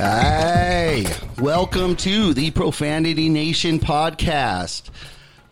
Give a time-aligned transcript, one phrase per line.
[0.00, 1.04] Hey,
[1.38, 4.84] welcome to the Profanity Nation podcast.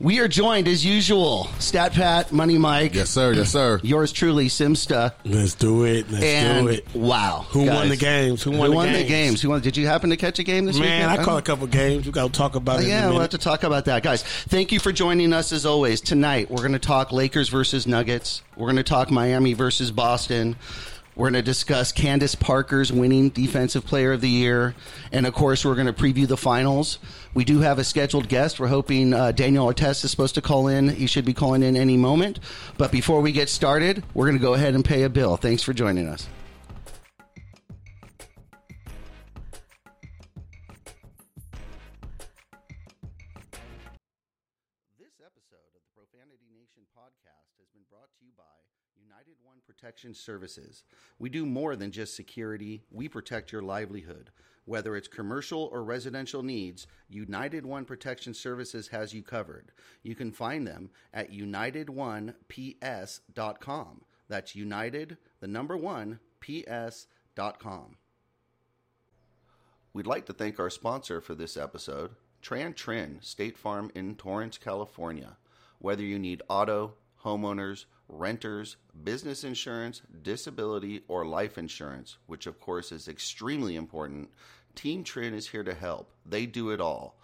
[0.00, 3.34] We are joined as usual, Stat Pat, Money Mike, Yes, sir.
[3.34, 3.78] Yes, sir.
[3.82, 6.10] yours truly, Simsta, Let's do it.
[6.10, 6.94] Let's and do it.
[6.94, 7.74] wow, Who guys.
[7.76, 8.42] won the games?
[8.42, 9.08] Who won, Who won the, the games?
[9.10, 9.42] games?
[9.42, 9.60] Who won?
[9.60, 10.84] Did you happen to catch a game this week?
[10.84, 11.20] Man, weekend?
[11.20, 12.06] I caught a couple games.
[12.06, 12.84] We got to talk about it.
[12.84, 14.22] in a yeah, we'll have to talk about that, guys.
[14.22, 16.00] Thank you for joining us as always.
[16.00, 18.40] Tonight, we're going to talk Lakers versus Nuggets.
[18.56, 20.56] We're going to talk Miami versus Boston.
[21.18, 24.76] We're going to discuss Candace Parker's winning Defensive Player of the Year,
[25.10, 27.00] and of course, we're going to preview the finals.
[27.34, 28.60] We do have a scheduled guest.
[28.60, 30.88] We're hoping uh, Daniel Artest is supposed to call in.
[30.88, 32.38] He should be calling in any moment.
[32.76, 35.36] But before we get started, we're going to go ahead and pay a bill.
[35.36, 36.28] Thanks for joining us.
[45.00, 48.44] This episode of the Profanity Nation podcast has been brought to you by
[49.02, 50.84] United One Protection Services.
[51.18, 54.30] We do more than just security, we protect your livelihood.
[54.64, 59.72] Whether it's commercial or residential needs, United One Protection Services has you covered.
[60.02, 64.02] You can find them at unitedOnePS.com.
[64.28, 67.96] That's United, the number one, PS.com.
[69.94, 72.10] We'd like to thank our sponsor for this episode,
[72.42, 75.38] Tran Trin State Farm in Torrance, California.
[75.78, 76.92] Whether you need auto,
[77.24, 84.30] homeowners, renters, business insurance, disability, or life insurance, which of course is extremely important,
[84.74, 86.10] Team Trin is here to help.
[86.24, 87.18] They do it all.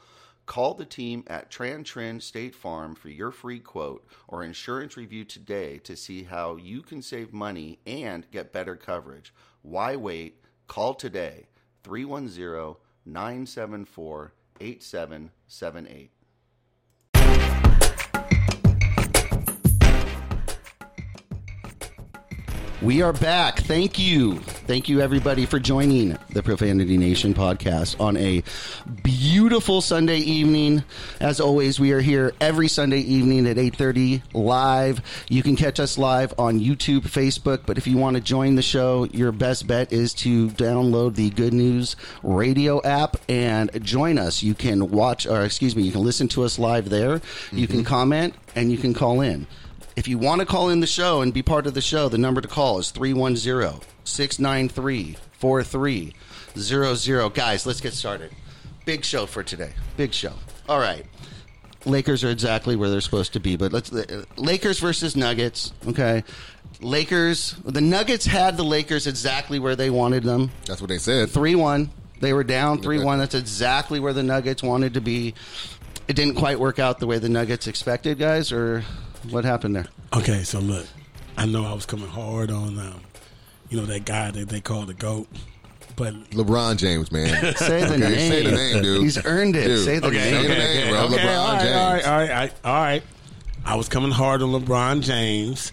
[0.46, 5.24] Call the team at Tran Trin State Farm for your free quote or insurance review
[5.24, 9.32] today to see how you can save money and get better coverage.
[9.62, 10.42] Why wait?
[10.66, 11.46] Call today
[11.82, 16.13] 310 974 8778.
[22.84, 23.60] We are back.
[23.60, 24.40] Thank you.
[24.40, 28.42] Thank you, everybody, for joining the Profanity Nation podcast on a
[29.02, 30.84] beautiful Sunday evening.
[31.18, 35.00] As always, we are here every Sunday evening at 8.30 live.
[35.30, 38.60] You can catch us live on YouTube, Facebook, but if you want to join the
[38.60, 44.42] show, your best bet is to download the Good News Radio app and join us.
[44.42, 47.22] You can watch, or excuse me, you can listen to us live there.
[47.50, 47.86] You can mm-hmm.
[47.86, 49.46] comment and you can call in.
[49.96, 52.18] If you want to call in the show and be part of the show, the
[52.18, 57.34] number to call is 310 693 4300.
[57.34, 58.32] Guys, let's get started.
[58.84, 59.72] Big show for today.
[59.96, 60.32] Big show.
[60.68, 61.06] All right.
[61.86, 63.92] Lakers are exactly where they're supposed to be, but let's
[64.36, 66.24] Lakers versus Nuggets, okay?
[66.80, 70.50] Lakers, the Nuggets had the Lakers exactly where they wanted them.
[70.66, 71.30] That's what they said.
[71.30, 71.90] 3 1.
[72.20, 73.18] They were down 3 1.
[73.18, 75.34] That's exactly where the Nuggets wanted to be.
[76.08, 78.82] It didn't quite work out the way the Nuggets expected, guys, or
[79.30, 79.86] what happened there?
[80.16, 80.86] Okay, so look,
[81.36, 83.00] I know I was coming hard on, um,
[83.70, 85.26] you know, that guy that they call the GOAT,
[85.96, 87.28] but LeBron James, man.
[87.56, 88.30] Say the Okay, name.
[88.30, 89.02] Say the name, dude.
[89.02, 89.64] He's earned it.
[89.66, 90.42] Dude, Say the okay, Say name.
[90.42, 91.00] the name, bro.
[91.06, 91.76] okay, LeBron all right, James.
[91.76, 93.02] all right, all right, all right.
[93.66, 95.72] I was coming hard on LeBron James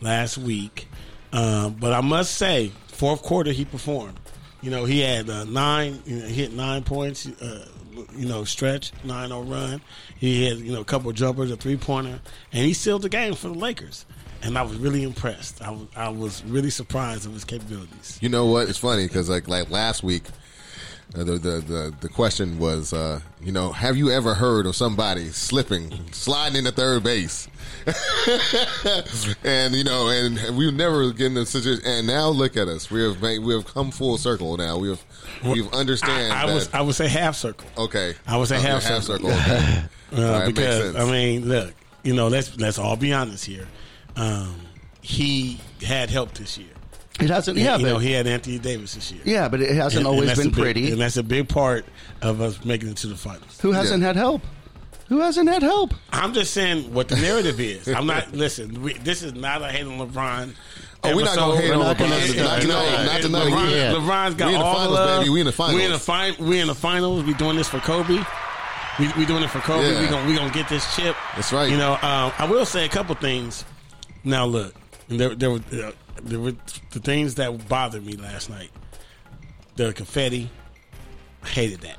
[0.00, 0.88] last week,
[1.32, 4.18] um, but I must say, fourth quarter he performed.
[4.60, 7.26] You know, he had uh, nine, you know, he hit nine points.
[7.26, 7.66] Uh,
[8.16, 9.80] you know, stretch nine zero run.
[10.18, 12.20] He had you know a couple jumpers, a three pointer,
[12.52, 14.06] and he sealed the game for the Lakers.
[14.44, 15.62] And I was really impressed.
[15.62, 18.18] I was, I was really surprised of his capabilities.
[18.20, 18.68] You know what?
[18.68, 20.24] It's funny because like like last week,
[21.12, 25.28] the, the the the question was, uh, you know, have you ever heard of somebody
[25.28, 27.48] slipping, sliding into third base?
[29.44, 31.84] and you know, and we've never get in a situation.
[31.84, 32.90] And now look at us.
[32.90, 34.56] We have made, we have come full circle.
[34.56, 35.04] Now we have
[35.44, 36.32] we've understand.
[36.32, 37.68] I, I that, was I would say half circle.
[37.76, 38.14] okay.
[38.26, 39.30] I would say Okay, half half circle.
[39.30, 39.54] circle.
[39.54, 39.82] Okay.
[40.12, 40.94] Uh, right, because.
[40.94, 41.72] I mean, look,
[42.02, 43.66] you know, let's let's all be honest here.
[44.14, 44.56] Um,
[45.00, 46.71] he had help this year.
[47.22, 47.56] It hasn't.
[47.58, 49.22] Yeah, you know, he had Anthony Davis this year.
[49.24, 50.90] yeah, but it hasn't And- and always that's been a big- pretty.
[50.92, 51.84] and that's a big part
[52.20, 53.58] of us making it to the finals.
[53.60, 54.08] Who hasn't Yeah.
[54.08, 54.42] had help?
[55.08, 55.92] Who hasn't had help?
[56.12, 57.86] I'm just saying what the narrative is.
[57.88, 58.80] I'm not listen.
[58.82, 60.54] We, this is not a hate on LeBron.
[61.04, 62.32] Oh, we're not gonna hate on We're not gonna LeBron.
[62.32, 62.60] do Not that.
[62.62, 63.04] tonight.
[63.06, 63.44] Not tonight.
[63.52, 63.92] LeBron, Yeah.
[63.92, 65.20] LeBron's got We in the all finals, love.
[65.20, 65.30] baby.
[65.30, 65.74] We in the finals.
[65.76, 66.36] We in the finals.
[66.36, 67.24] fi- We in the finals.
[67.24, 68.20] We doing this for Kobe.
[68.98, 69.90] We, we doing it for Kobe.
[69.92, 70.00] Yeah.
[70.00, 71.16] We gonna we gonna get this chip.
[71.34, 71.68] That's right.
[71.70, 73.64] You know, um, I will say a couple things.
[74.24, 74.74] Now look,
[75.08, 75.90] there there were uh,
[76.24, 76.54] there were
[76.90, 78.70] the things that bothered me last night.
[79.76, 80.50] The confetti,
[81.44, 81.96] hated that.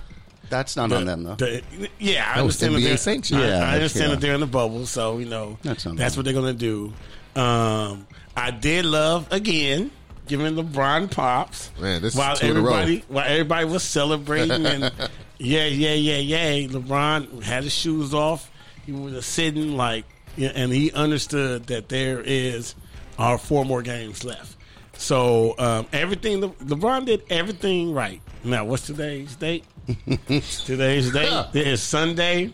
[0.49, 1.35] That's not on them though.
[1.35, 1.63] The-
[1.99, 2.75] yeah, I That was understand.
[2.75, 3.39] that NBA they're- sanctioned.
[3.39, 4.15] Yeah, I that's- understand yeah.
[4.15, 6.93] that they're in the bubble, so you know That's that's what they're going to
[7.33, 7.41] do.
[7.41, 8.05] Um,
[8.37, 9.89] I did love again
[10.27, 11.71] giving LeBron pops.
[11.79, 12.73] Man, this is while two in a row.
[12.75, 14.83] everybody while everybody was celebrating and
[15.39, 16.67] yeah, yeah, yeah, yeah.
[16.67, 18.51] LeBron had his shoes off.
[18.85, 20.05] He was sitting like,
[20.37, 22.75] and he understood that there is
[23.17, 24.57] are four more games left.
[24.97, 28.21] So um, everything Le- LeBron did everything right.
[28.43, 29.65] Now, what's today's date?
[30.65, 32.53] today's date is Sunday,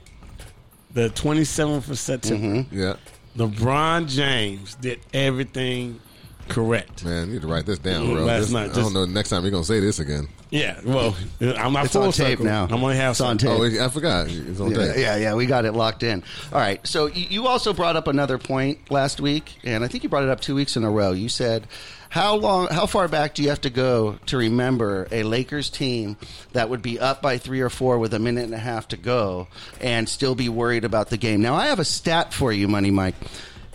[0.93, 2.65] the twenty seventh of September.
[2.71, 2.95] Yeah.
[3.37, 5.99] LeBron James did everything
[6.49, 7.05] correct.
[7.05, 8.23] Man, you need to write this down, bro.
[8.25, 9.05] Last This- night, I just- don't know.
[9.05, 10.27] Next time you're gonna say this again.
[10.51, 12.45] Yeah, well, I'm not It's full on tape circle.
[12.45, 12.63] now.
[12.63, 13.59] I'm gonna have It's on some.
[13.59, 13.79] tape.
[13.79, 14.27] Oh, I forgot.
[14.29, 14.97] It's on Yeah, tape.
[14.97, 16.23] yeah, yeah, we got it locked in.
[16.51, 16.79] All right.
[16.87, 20.23] So you you also brought up another point last week, and I think you brought
[20.23, 21.11] it up two weeks in a row.
[21.11, 21.67] You said,
[22.09, 22.67] "How long?
[22.71, 26.17] How far back do you have to go to remember a Lakers team
[26.53, 28.97] that would be up by three or four with a minute and a half to
[28.97, 29.47] go
[29.79, 32.89] and still be worried about the game?" Now, I have a stat for you, Money
[32.89, 33.13] Mike.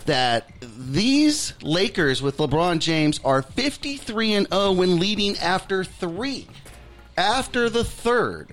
[0.05, 6.47] That these Lakers with LeBron James are 53 and 0 when leading after three.
[7.17, 8.49] After the third.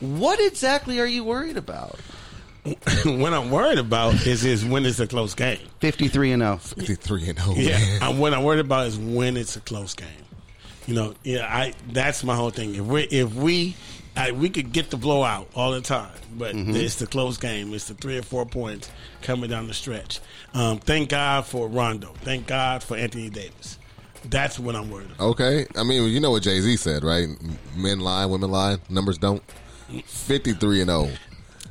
[0.00, 1.98] What exactly are you worried about?
[3.04, 5.60] what I'm worried about is is when it's a close game.
[5.80, 6.58] 53 and oh.
[6.62, 6.86] 0.
[6.86, 7.54] 53 and 0.
[7.56, 8.02] Yeah, man.
[8.02, 10.08] I'm, what I'm worried about is when it's a close game.
[10.86, 12.74] You know, yeah, I that's my whole thing.
[12.74, 13.76] If we if we
[14.18, 16.74] I, we could get the blowout all the time, but Mm-hmm.
[16.76, 17.72] it's the close game.
[17.72, 18.90] It's the three or four points
[19.22, 20.20] coming down the stretch.
[20.54, 22.12] Um, thank God for Rondo.
[22.22, 23.78] Thank God for Anthony Davis.
[24.24, 25.20] That's what I'm worried about.
[25.30, 25.66] Okay.
[25.76, 27.28] I mean, you know what Jay Z said, right?
[27.76, 29.42] Men lie, women lie, numbers don't.
[30.04, 31.08] 53 and 0.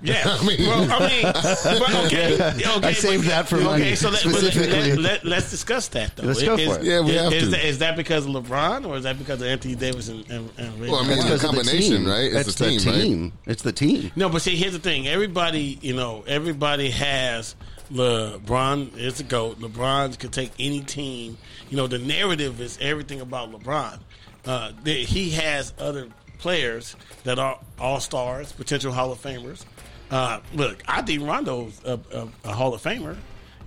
[0.01, 2.87] Yeah, I mean- well, I mean, but okay, okay.
[2.87, 3.65] I saved but- that for okay.
[3.65, 4.95] money, So let, but specifically.
[4.95, 6.27] let, let, us discuss that though.
[6.27, 6.85] Let's go Is- for it.
[6.85, 7.49] Yeah, we is, have is to.
[7.49, 10.49] That, is that because of LeBron or is that because of Anthony Davis and and,
[10.57, 12.31] and Ray Well, I mean, it's a Because the combination, right?
[12.33, 13.31] It's It's a the team, right?
[13.47, 14.11] It's the team.
[14.15, 15.07] No, but see, here's the thing.
[15.07, 17.55] Everybody, you know, everybody has
[17.91, 19.59] LeBron is the GOAT.
[19.59, 21.37] LeBron could take any team.
[21.69, 23.99] You know, the narrative is everything about LeBron.
[24.45, 26.07] Uh, he has other
[26.39, 29.65] players that are all stars, potential Hall of Famers.
[30.09, 33.17] Uh, look, I think Rondo's a, a, a Hall of Famer,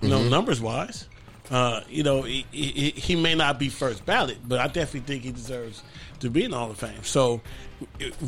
[0.01, 1.07] you know, numbers wise.
[1.51, 5.23] Uh, you know, he, he, he may not be first ballot, but I definitely think
[5.23, 5.83] he deserves
[6.21, 7.03] to be in the Hall of Fame.
[7.03, 7.41] So,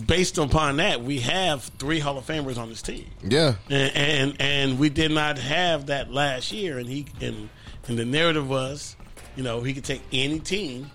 [0.05, 3.55] based upon that, we have three Hall of Famers on this team, Yeah.
[3.69, 6.77] and and, and we did not have that last year.
[6.79, 7.49] And he and
[7.87, 8.97] and the narrative was,
[9.37, 10.91] you know, he could take any team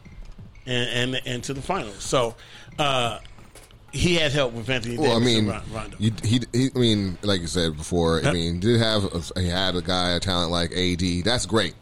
[0.67, 2.03] and and, and to the finals.
[2.03, 2.35] So.
[2.79, 3.19] Uh,
[3.93, 5.97] he had help with Anthony Davis Well, I mean, Rondo.
[5.99, 9.49] you, he, he, I mean, like you said before, I mean, did have a, he
[9.49, 11.25] had a guy, a talent like AD.
[11.25, 11.75] That's great.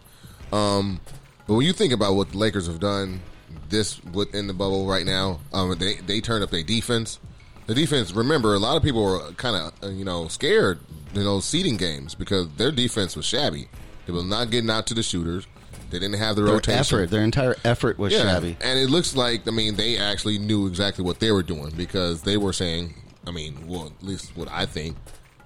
[0.53, 1.00] Um,
[1.47, 3.20] but when you think about what the Lakers have done
[3.69, 7.19] this within the bubble right now, um, they they turned up their defense.
[7.67, 8.12] The defense.
[8.12, 10.79] Remember, a lot of people were kind of uh, you know scared,
[11.14, 13.69] you know, seeding games because their defense was shabby.
[14.06, 15.47] They were not getting out to the shooters.
[15.91, 16.81] They didn't have the Their rotation.
[16.99, 18.56] effort, their entire effort was shabby.
[18.61, 22.23] And it looks like, I mean, they actually knew exactly what they were doing because
[22.23, 22.94] they were saying,
[23.27, 24.97] I mean, well, at least what I think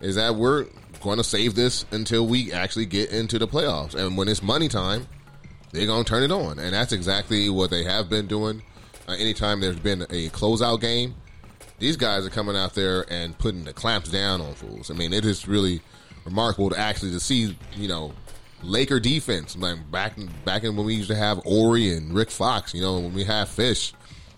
[0.01, 0.67] is that we're
[1.03, 3.95] going to save this until we actually get into the playoffs.
[3.95, 5.07] And when it's money time,
[5.73, 6.59] they're going to turn it on.
[6.59, 8.63] And that's exactly what they have been doing.
[9.09, 11.15] Uh, anytime there's been a closeout game,
[11.79, 14.91] these guys are coming out there and putting the clamps down on fools.
[14.91, 15.81] I mean, it is really
[16.25, 18.13] remarkable to actually to see, you know,
[18.63, 19.57] Laker defense.
[19.57, 20.15] Like back
[20.45, 23.25] back in when we used to have Horry and Rick Fox, you know, when we
[23.25, 23.93] had Fish,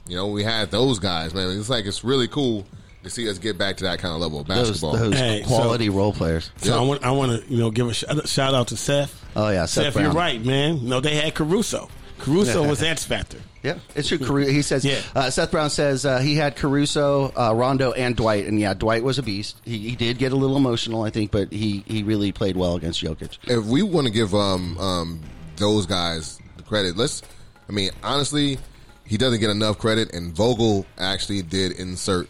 [0.07, 1.51] you know, we had those guys, man.
[1.59, 2.67] It's like it's really cool
[3.03, 4.93] to see us get back to that kind of level of basketball.
[4.97, 6.51] those Hey, so- quality role players.
[6.59, 9.25] So I want I want to you know give a shout, shout out to Seth.
[9.35, 10.89] Oh, yeah, Seth Seth, you're right, man.
[10.89, 11.89] No, they had Caruso.
[12.23, 13.39] Caruso was X Factor.
[13.63, 14.19] Yeah, it's true.
[14.19, 14.85] Caru- he says.
[14.85, 15.01] Yeah.
[15.15, 19.05] Uh, Seth Brown says uh, he had Caruso, uh, Rondo, and Dwight, and yeah, Dwight
[19.05, 19.61] was a beast.
[19.65, 22.75] He, he did get a little emotional, I think, but he, he really played well
[22.77, 23.39] against Jokic.
[23.49, 25.21] if we want to give um um
[25.57, 27.23] those guys the credit, let's.
[27.69, 28.59] I mean, honestly,
[29.07, 32.29] he doesn't get enough credit, and Vogel actually did insert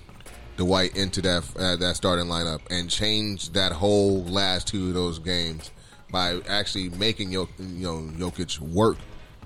[0.57, 5.19] Dwight into that uh, that starting lineup and changed that whole last two of those
[5.19, 5.71] games
[6.11, 8.99] by actually making Jok- you know Jokic work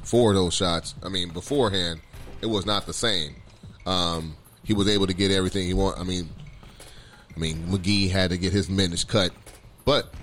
[0.07, 0.95] for those shots.
[1.03, 2.01] I mean, beforehand,
[2.41, 3.35] it was not the same.
[3.87, 5.99] Um, he was able to get everything he want.
[5.99, 6.29] I mean,
[7.35, 9.33] I mean, McGee had to get his minutes cut,
[9.85, 10.15] but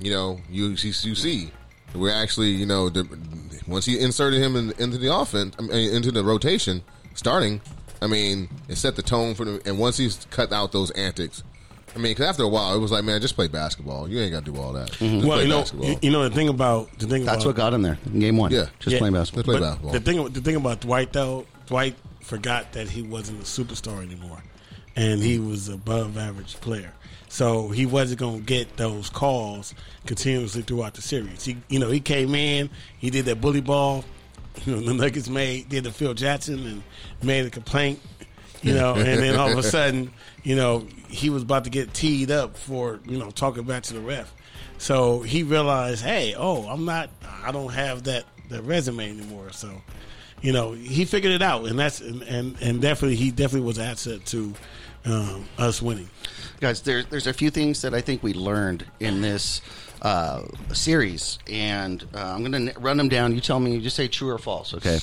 [0.00, 1.50] you know, you you, you see,
[1.94, 3.06] we're actually, you know, the,
[3.68, 6.82] once you inserted him in, into the offense, I mean, into the rotation,
[7.14, 7.60] starting,
[8.02, 9.62] I mean, it set the tone for the.
[9.64, 11.44] And once he's cut out those antics,
[11.94, 14.08] I mean, because after a while, it was like, man, just play basketball.
[14.08, 14.90] You ain't got to do all that.
[14.92, 15.88] Just Well, play you know, basketball.
[15.88, 18.18] you, you know the thing about the thing That's about what got him there in
[18.20, 18.50] game one.
[18.50, 18.66] Yeah.
[18.80, 18.98] just Yeah.
[18.98, 19.42] playing basketball.
[19.42, 19.92] Just play but basketball.
[19.92, 24.42] The thing, the thing about Dwight though, Dwight forgot that he wasn't a superstar anymore.
[24.96, 26.92] and he was above average player.
[27.28, 29.74] So he wasn't going to get those calls
[30.06, 31.44] continuously throughout the series.
[31.44, 34.04] He, you know, he came in, he did that bully ball.
[34.66, 36.82] You know, the Nuggets made did the Phil Jackson and
[37.24, 37.98] made a complaint.
[38.64, 40.10] You know, and then all of a sudden,
[40.42, 43.94] you know, he was about to get teed up for you know talking back to
[43.94, 44.32] the ref.
[44.78, 47.08] So he realized, hey, oh, I'm not,
[47.44, 49.52] I don't have that that resume anymore.
[49.52, 49.70] So,
[50.42, 53.78] you know, he figured it out, and that's and and, and definitely he definitely was
[53.78, 54.54] an asset to
[55.04, 56.08] um, us winning.
[56.60, 59.60] guys there's there's a few things that i think we learned in this
[60.02, 60.42] uh,
[60.72, 64.30] series and uh, i'm gonna run them down you tell me you just say true
[64.30, 64.98] or false okay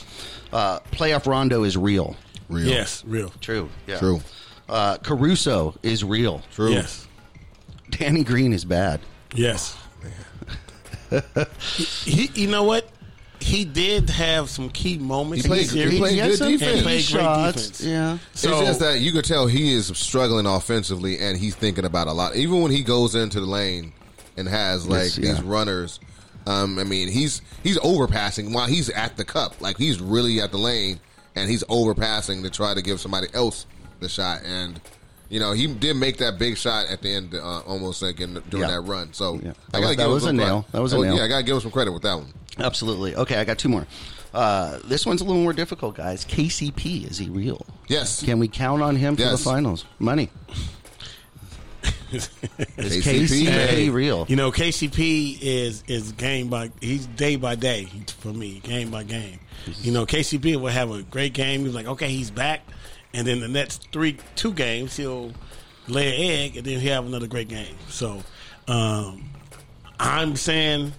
[0.53, 2.15] uh, playoff rondo is real
[2.51, 2.67] Real.
[2.67, 3.29] Yes, real.
[3.41, 4.21] true yeah True.
[4.69, 6.71] uh, caruso is real True.
[6.71, 7.07] Yes,
[7.89, 8.99] danny green is bad
[9.35, 9.77] yes.
[11.67, 12.87] he, he, you know what?
[13.39, 15.43] He did have some key moments.
[15.45, 15.93] He played- in the series.
[15.93, 16.69] he played had good some defense.
[16.71, 17.55] And key played great shots.
[17.69, 17.81] defense.
[17.83, 21.83] yeah So it's just that you could tell he is struggling offensively, and he's thinking
[21.85, 22.35] about a lot.
[22.35, 23.93] Even when he goes into the lane
[24.37, 25.33] and has like Yes, yeah.
[25.33, 25.99] these runners,
[26.45, 29.59] um, I mean, he's he's overpassing while he's at the cup.
[29.59, 30.99] Like he's really at the lane,
[31.35, 33.65] and he's overpassing to try to give somebody else
[33.99, 34.41] the shot.
[34.45, 34.79] And
[35.29, 38.33] you know, he did make that big shot at the end, uh, almost like in,
[38.49, 38.75] during Yeah.
[38.75, 39.13] that run.
[39.13, 39.39] So Yeah.
[39.39, 40.47] I That was- gotta that give him was a some nail.
[40.63, 40.71] credit.
[40.73, 41.15] That was a Oh, nail.
[41.15, 42.33] Yeah, I gotta give him some credit with that one.
[42.59, 43.87] absolutely okay i got two more
[44.33, 48.49] uh, this one's a little more difficult guys kcp is he real Yes, can we
[48.49, 50.29] count on him for the finals money
[52.11, 52.29] is
[52.77, 53.45] KCP.
[53.47, 57.87] kcp real You know, KCP is is game by he's day by day
[58.19, 59.39] for me, game by game.
[59.81, 61.65] You know, KCP will have a great game.
[61.65, 62.61] He's like, okay, he's back,
[63.13, 65.31] and then the next three two games he'll
[65.87, 67.75] lay an egg, and then he'll have another great game.
[67.89, 68.21] So,
[68.67, 69.29] um,
[69.99, 70.93] I'm saying,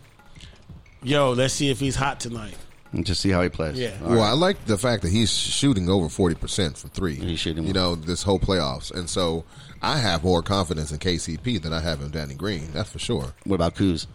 [1.02, 2.56] yo, let's see if he's hot tonight.
[2.92, 3.96] and just see how he plays Yeah.
[4.02, 4.28] All Well, right.
[4.28, 7.14] I like the fact that he's shooting over forty percent from three.
[7.16, 9.44] He's shooting you know, this whole playoffs, and so
[9.80, 12.68] I have more confidence in KCP than I have in Danny Green.
[12.72, 13.34] That's for sure.
[13.44, 14.06] what about Kuz?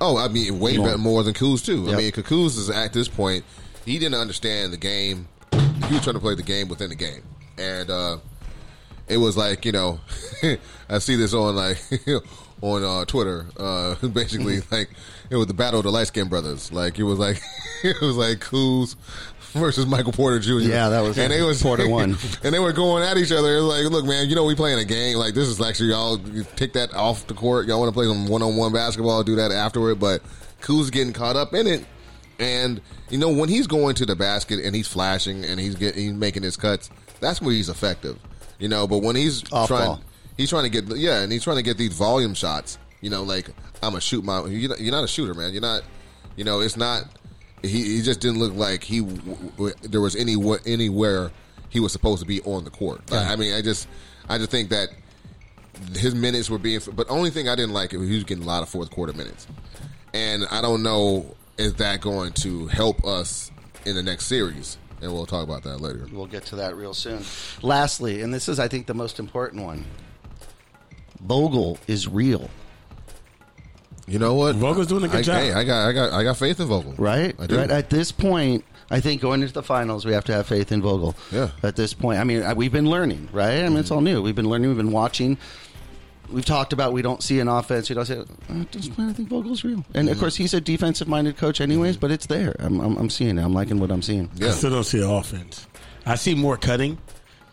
[0.00, 0.86] Oh, I mean, way More.
[0.88, 1.82] better more than Kuz too.
[1.84, 1.94] Yep.
[1.94, 3.44] I mean, Kuz is at this point,
[3.84, 5.28] he didn't understand the game.
[5.52, 7.22] He was trying to play the game within the game,
[7.58, 8.16] and uh,
[9.08, 10.00] it was like you know,
[10.88, 11.78] I see this on like
[12.60, 13.46] on uh, Twitter.
[13.58, 14.90] Uh, basically, like
[15.30, 16.72] it was the battle of the light skinned brothers.
[16.72, 17.40] Like it was like
[17.84, 18.96] it was like Kuz
[19.52, 20.60] versus Michael Porter Jr.
[20.60, 21.36] Yeah, that was and it.
[21.36, 22.16] they was Porter won.
[22.42, 23.56] and they were going at each other.
[23.56, 25.16] It was like, look, man, you know we playing a game.
[25.18, 26.18] Like this is actually y'all
[26.56, 27.66] take that off the court.
[27.66, 29.22] Y'all want to play some one on one basketball?
[29.22, 30.00] Do that afterward.
[30.00, 30.22] But
[30.60, 31.84] Kuz getting caught up in it,
[32.38, 36.02] and you know when he's going to the basket and he's flashing and he's getting
[36.02, 38.18] he's making his cuts, that's where he's effective.
[38.58, 40.00] You know, but when he's Off trying, ball.
[40.36, 42.78] he's trying to get yeah, and he's trying to get these volume shots.
[43.00, 43.48] You know, like
[43.82, 44.44] I'm a shoot my.
[44.46, 45.52] You're not, you're not a shooter, man.
[45.52, 45.82] You're not.
[46.36, 47.04] You know, it's not.
[47.62, 50.36] He, he just didn't look like he w- w- there was any
[50.66, 51.30] anywhere
[51.70, 53.10] he was supposed to be on the court.
[53.10, 53.88] Like, I mean, I just
[54.28, 54.88] I just think that
[55.96, 56.80] his minutes were being.
[56.92, 59.12] But only thing I didn't like was he was getting a lot of fourth quarter
[59.12, 59.46] minutes,
[60.12, 63.50] and I don't know is that going to help us
[63.84, 64.78] in the next series.
[65.00, 66.06] And we'll talk about that later.
[66.10, 67.22] We'll get to that real soon.
[67.62, 69.84] Lastly, and this is, I think, the most important one.
[71.20, 72.50] Vogel is real,
[74.06, 74.56] You know what?
[74.56, 75.36] Vogel's doing a good I, job.
[75.36, 76.94] Hey, I got I got I got faith in Vogel.
[76.98, 77.34] right?
[77.38, 77.56] I do.
[77.56, 80.70] Right at this point, I think going into the finals, we have to have faith
[80.70, 81.16] in Vogel.
[81.32, 81.50] Yeah.
[81.62, 83.64] At this point, I mean, we've been learning, right?
[83.64, 83.94] I mean, it's mm-hmm.
[83.94, 84.22] all new.
[84.22, 84.68] We've been learning.
[84.68, 85.38] We've been watching.
[86.34, 87.88] We've talked about we don't see an offense.
[87.88, 88.14] We don't see.
[88.14, 91.96] Uh, at I think Vogel's real, and of course, he's a defensive-minded coach, anyways.
[91.96, 92.56] But it's there.
[92.58, 93.42] I'm, I'm, I'm seeing it.
[93.42, 94.28] I'm liking what I'm seeing.
[94.42, 95.66] I still don't see the offense.
[96.04, 96.98] I see more cutting,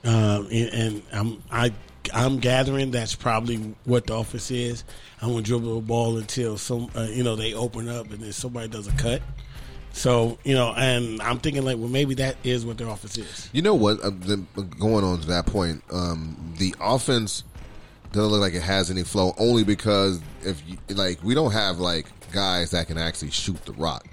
[0.04, 1.72] um, and, and I'm I
[2.14, 4.84] I'm gathering that's probably what the offense is.
[5.22, 8.34] I'm gonna dribble the ball until some uh, you know they open up and then
[8.34, 9.22] somebody does a cut.
[9.94, 13.50] So you know, and I'm thinking like, well, maybe that is what their offense is.
[13.54, 14.04] You know what?
[14.04, 17.44] Uh, going on to that point, um, the offense
[18.12, 19.34] doesn't look like it has any flow.
[19.38, 23.74] Only because if you, like we don't have like guys that can actually shoot the
[23.74, 24.06] rock,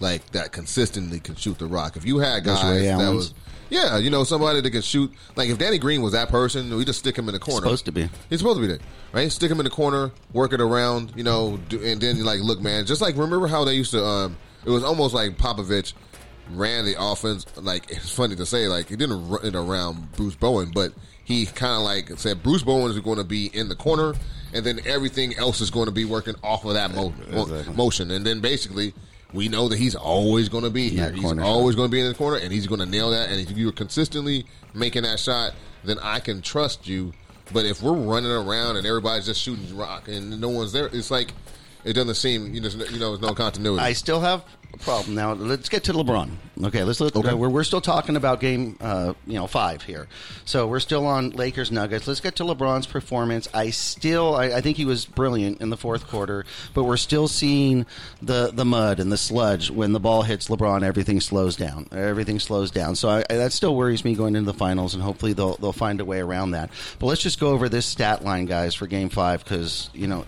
[0.00, 1.96] like that consistently can shoot the rock.
[1.96, 3.16] If you had guys Ray that Allens.
[3.16, 3.34] was,
[3.68, 5.12] yeah, you know, somebody that can shoot.
[5.34, 7.66] Like if Danny Green was that person, we just stick him in the corner.
[7.66, 8.08] Supposed to be.
[8.30, 8.78] He's supposed to be there,
[9.12, 9.30] right?
[9.30, 12.60] Stick him in the corner, work it around, you know, do, and then like, look,
[12.60, 14.04] man, just like remember how they used to.
[14.04, 15.92] Um, it was almost like Popovich
[16.50, 17.44] ran the offense.
[17.56, 20.92] Like it's funny to say, like he didn't run it around Bruce Bowen, but
[21.26, 24.14] he kind of like said Bruce Bowen is going to be in the corner,
[24.54, 28.10] and then everything else is going to be working off of that mo- mo- motion,
[28.10, 28.94] and then basically.
[29.32, 31.10] We know that he's always going to be here.
[31.10, 33.28] He's corner always going to be in the corner, and he's going to nail that.
[33.28, 35.52] And if you're consistently making that shot,
[35.84, 37.12] then I can trust you.
[37.52, 41.10] But if we're running around and everybody's just shooting rock and no one's there, it's
[41.10, 41.32] like
[41.86, 43.80] It doesn't seem you just you know there's no continuity.
[43.80, 45.32] I still have a problem now.
[45.32, 46.30] Let's get to LeBron.
[46.64, 47.14] Okay, let's look.
[47.14, 47.28] Okay.
[47.28, 50.08] Uh, we're, we're still talking about game, uh, you know, five here.
[50.44, 52.08] So we're still on Lakers Nuggets.
[52.08, 53.48] Let's get to LeBron's performance.
[53.54, 57.28] I still, I, I think he was brilliant in the fourth quarter, but we're still
[57.28, 57.86] seeing
[58.20, 60.82] the the mud and the sludge when the ball hits LeBron.
[60.82, 61.86] Everything slows down.
[61.92, 62.96] Everything slows down.
[62.96, 65.72] So I, I, that still worries me going into the finals, and hopefully they'll they'll
[65.72, 66.70] find a way around that.
[66.98, 70.24] But let's just go over this stat line, guys, for Game Five because you know.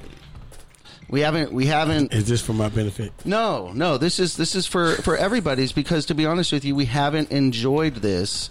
[1.10, 1.52] We haven't.
[1.52, 2.12] We haven't.
[2.12, 3.12] Is this for my benefit?
[3.24, 3.96] No, no.
[3.96, 7.30] This is this is for for everybody's because to be honest with you, we haven't
[7.30, 8.50] enjoyed this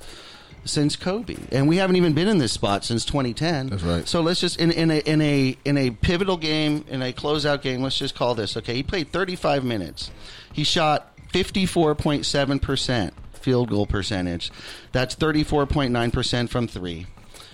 [0.66, 3.68] since Kobe, and we haven't even been in this spot since 2010.
[3.68, 4.08] That's right.
[4.08, 7.62] So let's just in, in a in a in a pivotal game, in a closeout
[7.62, 8.58] game, let's just call this.
[8.58, 10.12] Okay, he played 35 minutes.
[10.52, 14.52] He shot 54.7 percent field goal percentage.
[14.92, 17.06] That's 34.9 percent from three.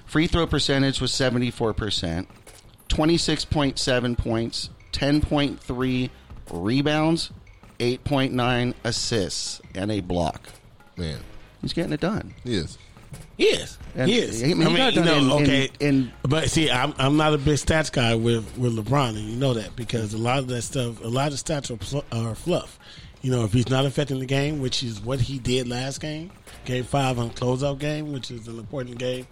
[0.05, 2.27] Free throw percentage was 74 percent.
[2.89, 6.09] 26.7 points, 10.3
[6.51, 7.31] rebounds,
[7.79, 10.41] 8.9 assists, and a block.
[10.97, 11.19] Man,
[11.61, 12.33] He's getting it done.
[12.43, 12.77] Yes.
[13.37, 14.39] Yes, And yes.
[14.39, 15.69] he- I mean, he got it done in- in- okay.
[15.79, 19.35] in- but see, I'm I'm not a big stats guy with with LeBron, and you
[19.35, 22.35] know that because a lot of that stuff, a lot of stats are, pl- are
[22.35, 22.77] fluff.
[23.21, 26.29] You know, if he's not affecting the game, which is what he did last game,
[26.65, 29.25] game five on closeout game, which is an important game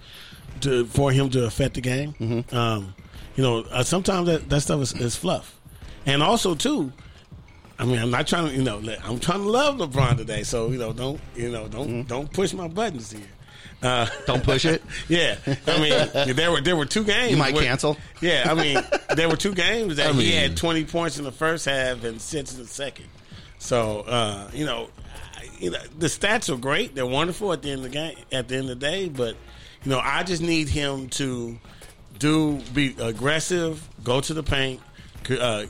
[0.61, 2.13] to for him to affect the game.
[2.19, 2.55] Mm-hmm.
[2.55, 2.95] Um,
[3.41, 5.59] you know, uh, sometimes that, that stuff is, is fluff,
[6.05, 6.91] and also too.
[7.79, 10.69] I mean, I'm not trying to, you know, I'm trying to love LeBron today, so
[10.69, 12.01] you know, don't, you know, don't, Mm-hmm.
[12.07, 13.21] don't push my buttons here.
[13.81, 14.83] Uh, Don't push it.
[15.07, 17.31] yeah, I mean, there were there were two games.
[17.31, 17.97] You might where- cancel.
[18.21, 18.77] Yeah, I mean,
[19.15, 22.21] there were two games that I he had 20 points in the first half and
[22.21, 23.07] six in the second.
[23.57, 24.89] So, uh, you know,
[25.57, 26.93] you know, the stats are great.
[26.93, 28.17] They're wonderful at the end of the game.
[28.31, 29.35] At the end of the day, but
[29.83, 31.57] you know, I just need him to
[32.21, 34.79] do be aggressive, go to the paint,
[35.29, 35.65] uh,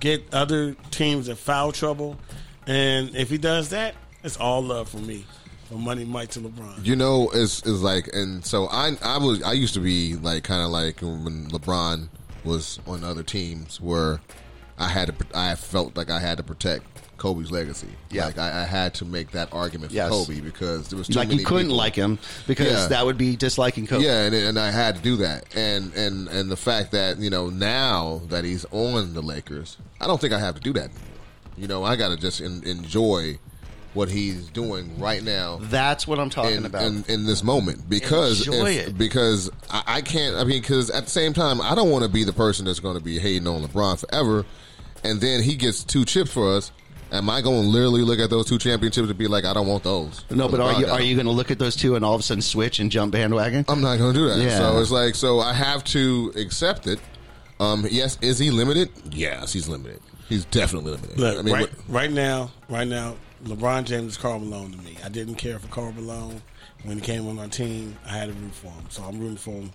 [0.00, 2.18] get other teams in foul trouble,
[2.66, 3.94] and if he does that,
[4.24, 5.24] it's all love for me,
[5.68, 6.84] from Money Mike to LeBron.
[6.84, 10.42] You know, it's is like, and so I I was I used to be like
[10.42, 12.08] kind of like when LeBron
[12.44, 14.20] was on other teams where
[14.78, 16.91] I had to I felt like I had to protect
[17.22, 17.86] Kobe's legacy.
[18.10, 18.24] Yeah.
[18.26, 20.10] like I, I had to make that argument for Yes.
[20.10, 22.86] Kobe because there was too like many you couldn't people- like him because Yeah.
[22.88, 24.04] that would be disliking Kobe.
[24.04, 27.30] Yeah, and, and I had to do that, and and and the fact that you
[27.30, 30.86] know now that he's on the Lakers, I don't think I have to do that.
[30.90, 30.98] Anymore.
[31.56, 33.38] You know, I got to just en- enjoy
[33.94, 36.82] what he's doing right now That's what I'm talking in, about.
[36.84, 38.98] in, in this moment because Enjoy if- it.
[38.98, 40.34] because I, I can't.
[40.34, 42.80] I mean, because at the same time, I don't want to be the person that's
[42.80, 44.44] going to be hating on LeBron forever,
[45.04, 46.72] and then he gets two chips for us.
[47.12, 49.66] Am I going to literally look at those two championships and be like, I don't
[49.66, 50.24] want those?
[50.30, 52.20] no, but are you are you going to look at those two and all of
[52.20, 53.66] a sudden switch and jump bandwagon?
[53.68, 54.38] I'm not going to do that.
[54.38, 54.56] Yeah.
[54.56, 56.98] So it's like, so I have to accept it.
[57.60, 58.88] Um, yes, is he limited?
[59.10, 60.00] Yes, he's limited.
[60.28, 61.18] He's definitely limited.
[61.18, 64.78] Look, I mean, right, what- right now, right now, LeBron James is Karl Malone to
[64.78, 64.96] me.
[65.04, 66.40] I didn't care for Karl Malone
[66.84, 67.96] when he came on our team.
[68.06, 69.70] I had to root for him, so I'm rooting for him.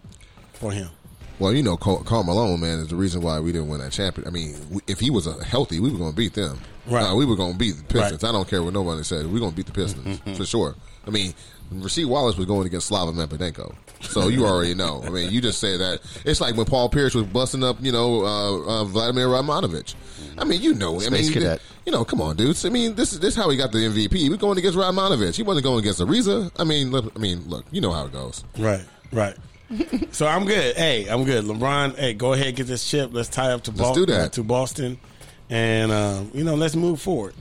[0.53, 0.89] For him,
[1.37, 4.27] well, you know, Karl Malone, man, is the reason why we didn't win that champion.
[4.27, 4.55] I mean,
[4.87, 6.57] if he was a healthy, we were going to beat them.
[6.87, 7.03] Right.
[7.03, 8.23] Uh, we were going to beat the Pistons.
[8.23, 8.29] Right.
[8.29, 9.25] I don't care what nobody said.
[9.31, 10.75] We're going to beat the Pistons for sure.
[11.05, 11.33] I mean,
[11.73, 15.01] Rasheed Wallace was going against Slava Medvedenko, so you already know.
[15.05, 15.99] I mean, you just say that.
[16.25, 19.95] It's like when Paul Pierce was busting up, you know, uh, uh, Vladimir Radmanovich.
[20.37, 21.61] I mean, you know, I Space mean, cadet.
[21.85, 22.65] you know, come on, dudes.
[22.65, 24.29] I mean, this is this is how he got the MVP.
[24.29, 25.35] We're going against Radmanovich.
[25.35, 26.51] He wasn't going against Ariza.
[26.57, 28.43] I mean, look, I mean, look, you know how it goes.
[28.57, 29.35] right, right.
[30.11, 30.75] so I'm good.
[30.77, 31.43] Hey, I'm good.
[31.43, 33.09] LeBron, hey, go ahead get this chip.
[33.13, 34.33] Let's tie up to Let's Boston, do that.
[34.33, 34.97] to Boston,
[35.49, 37.33] and um, you know, let's move forward.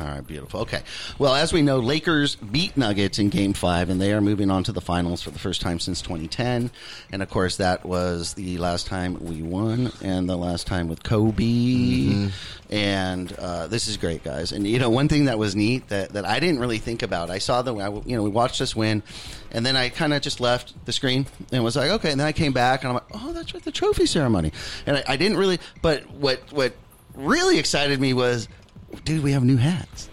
[0.00, 0.60] All right, beautiful.
[0.60, 0.82] Okay.
[1.18, 4.64] Well, as we know, Lakers beat Nuggets in Game Five, and they are moving on
[4.64, 6.70] to the finals for the first time since 2010.
[7.12, 11.02] And of course, that was the last time we won, and the last time with
[11.02, 12.30] Kobe.
[12.70, 14.52] And uh, this is great, guys.
[14.52, 17.28] And you know, one thing that was neat that, that I didn't really think about.
[17.28, 17.74] I saw the,
[18.06, 19.02] you know, we watched us win,
[19.50, 22.10] and then I kind of just left the screen and was like, okay.
[22.10, 24.52] And then I came back, and I'm like, oh, that's right, the trophy ceremony.
[24.86, 26.72] And I, I didn't really, but what what
[27.14, 28.48] really excited me was
[29.04, 30.08] dude, we have new hats.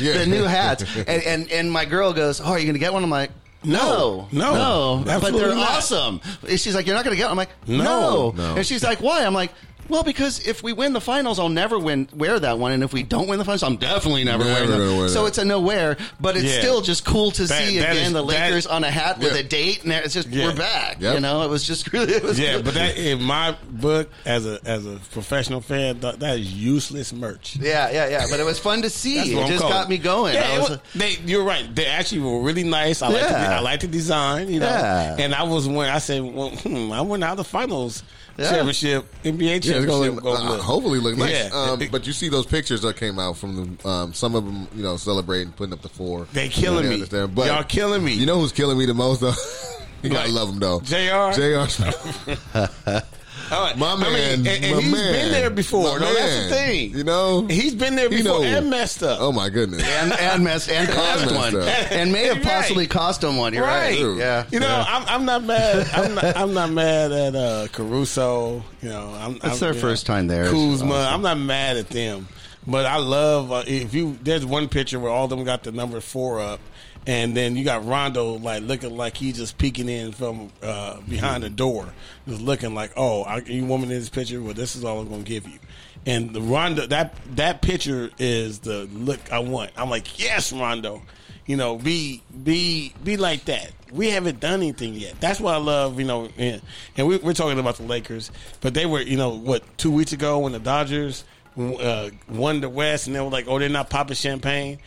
[0.00, 0.12] Yeah.
[0.18, 0.84] the new hats.
[0.96, 3.02] And, and and my girl goes, Oh, are you gonna get one?
[3.04, 3.30] I'm like,
[3.64, 4.98] no, No.
[5.04, 5.70] no, but they're not.
[5.78, 6.20] awesome.
[6.48, 7.26] And she's like, you're not going to get.
[7.26, 7.30] One.
[7.32, 7.84] I'm like, No.
[7.84, 8.30] no.
[8.32, 8.56] No.
[8.56, 9.24] and she's like, why?
[9.24, 9.52] I'm like,
[9.92, 12.92] well, because if we win the finals, I'll never win wear that one, and if
[12.92, 14.96] we don't win the finals, I'm definitely never, Never wearing gonna that.
[14.98, 15.28] wear So that.
[15.28, 16.58] it's a no wear, but it's Yeah.
[16.60, 19.18] still just cool to That- see that again is- the that- Lakers on a hat
[19.18, 19.38] with Yeah.
[19.40, 20.46] a date, and it's just Yeah.
[20.46, 20.96] we're back.
[21.00, 21.14] Yep.
[21.14, 22.64] You know, it was just really, it was Yeah, good.
[22.64, 27.12] but that in my book, as a as a professional fan, that, that is useless
[27.12, 27.56] merch.
[27.60, 28.26] yeah, yeah, yeah.
[28.30, 29.16] But it was fun to see.
[29.16, 30.34] That's what It I'm just calling got me going.
[30.34, 31.72] Yeah, I was, was- they, you're right.
[31.74, 33.02] They actually were really nice.
[33.02, 34.66] I like the, I like the design, you know.
[34.66, 35.16] Yeah.
[35.18, 38.02] And I was when I said, well, hmm, I went out of the finals
[38.38, 38.50] Yeah.
[38.50, 39.88] championship, NBA championship.
[40.14, 40.60] look, gonna uh, look.
[40.62, 41.30] hopefully look nice.
[41.32, 41.50] Yeah.
[41.52, 44.66] Um, but you see those pictures that came out from the um, some of them,
[44.74, 46.26] you know, celebrating, putting up the four.
[46.32, 47.26] They killing You me.
[47.28, 48.14] But Y'all killing me.
[48.14, 49.34] You know who's killing me the most though?
[50.02, 50.80] you gotta Like, love him though.
[50.80, 51.32] JR?
[51.32, 53.00] Jr.
[53.52, 53.76] All right.
[53.76, 55.98] My I man, mean, and, and my he's man, been there before.
[55.98, 56.90] My No, that's the thing.
[56.96, 58.44] You know, He's been there He before know.
[58.44, 59.18] and messed up.
[59.20, 59.82] Oh my goodness.
[59.82, 62.44] and and messed and cost messed one, and may have Right.
[62.44, 63.52] possibly cost him one.
[63.54, 64.00] You're right.
[64.02, 64.16] Right.
[64.16, 64.46] Yeah.
[64.50, 64.84] You know, Yeah.
[64.88, 65.88] I'm, I'm not mad.
[65.92, 68.62] I'm not, I'm not mad at uh, Caruso.
[68.80, 70.44] You know, I'm, It's I'm, their you first know, time there.
[70.50, 70.94] Kuzma.
[70.94, 71.14] awesome.
[71.14, 72.28] I'm not mad at them,
[72.66, 74.18] but I love uh, if you.
[74.22, 76.60] There's one picture where all of them got the number four up,
[77.06, 81.42] and then you got Rondo like looking like he's just peeking in from uh, behind
[81.42, 81.88] the door,
[82.28, 84.40] just looking like, oh, I, you woman in this picture?
[84.40, 85.58] Well, this is all I'm going to give you.
[86.06, 89.70] And the Rondo that that picture is the look I want.
[89.76, 91.02] I'm like, yes, Rondo.
[91.46, 93.72] You know, be be be like that.
[93.90, 95.20] We haven't done anything yet.
[95.20, 95.98] That's what I love.
[95.98, 96.62] You know, and,
[96.96, 100.12] and we, we're talking about the Lakers, but they were, you know, what two weeks
[100.12, 101.24] ago when the Dodgers
[101.58, 104.78] uh, won the West, and they were like, oh, they're not popping champagne.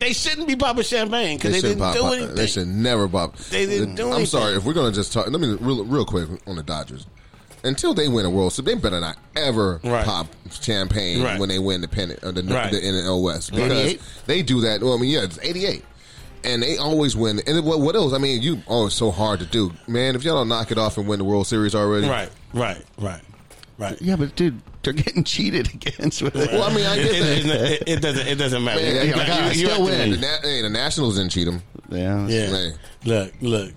[0.00, 2.34] They shouldn't be popping champagne because they, shouldn't didn't pop- do anything.
[2.34, 3.36] They should never pop.
[3.36, 4.26] They didn't do I'm anything.
[4.26, 5.28] sorry if we're gonna just talk.
[5.28, 7.06] Let me real, real quick on the Dodgers.
[7.62, 10.04] Until they win a World Series, they better not ever Right.
[10.04, 11.38] pop champagne Right.
[11.38, 12.72] when they win the pennant, uh, the, Right.
[12.72, 13.50] the NL West.
[13.50, 14.00] Because 88?
[14.26, 14.80] they do that.
[14.82, 15.84] Well, I mean, yeah, it's 88.
[16.42, 17.42] And they always win.
[17.46, 18.14] And what, what else?
[18.14, 20.16] I mean, you oh, it's so hard to do, man.
[20.16, 23.20] If y'all don't knock it off and win the World Series already, Right, right, right,
[23.80, 24.00] right.
[24.00, 26.52] Yeah, but dude, they're getting cheated against with it.
[26.52, 27.70] Well, I mean, I It, get it, that.
[27.72, 28.26] it, it doesn't.
[28.28, 28.80] It doesn't matter.
[28.80, 30.10] Man, You you got- you- you still win.
[30.12, 31.62] The, Na- hey, the Nationals didn't cheat them.
[31.88, 32.26] yeah.
[32.28, 32.50] Yeah.
[32.52, 32.74] Man.
[33.04, 33.72] Look, look.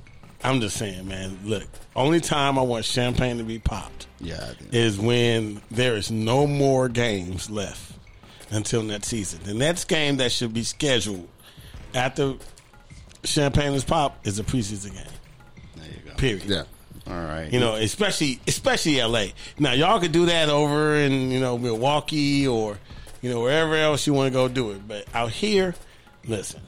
[0.45, 1.39] I'm just saying, man.
[1.45, 1.63] Look,
[1.95, 4.51] only time I want champagne to be popped Yeah.
[4.73, 7.93] is when there is no more games left
[8.51, 9.39] until next season.
[9.45, 11.29] The next game that should be scheduled
[11.95, 12.33] after
[13.23, 15.05] champagne is popped is a preseason game.
[15.77, 16.15] There you go.
[16.15, 16.43] Period.
[16.43, 16.63] Yeah.
[17.07, 17.51] All right.
[17.51, 19.27] You know, especially especially LA.
[19.59, 22.77] Now y'all could do that over in you know Milwaukee or
[23.21, 24.87] you know wherever else you want to go do it.
[24.87, 25.75] But out here,
[26.25, 26.61] listen,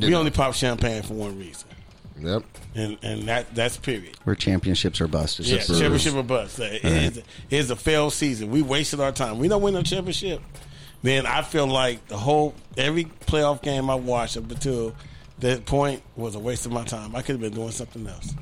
[0.00, 1.68] we only pop champagne for one reason,
[2.18, 2.44] Yep.
[2.74, 4.16] and and that that's period.
[4.24, 5.46] where championships are busted.
[5.46, 6.58] Yeah, just- championship or bust.
[6.60, 8.50] It is it's a failed season.
[8.50, 9.38] We wasted our time.
[9.38, 10.40] We don't win a championship.
[11.02, 14.94] Then I feel like the whole every playoff game I watched up until
[15.40, 17.14] that point was a waste of my time.
[17.14, 18.32] I could have been doing something else.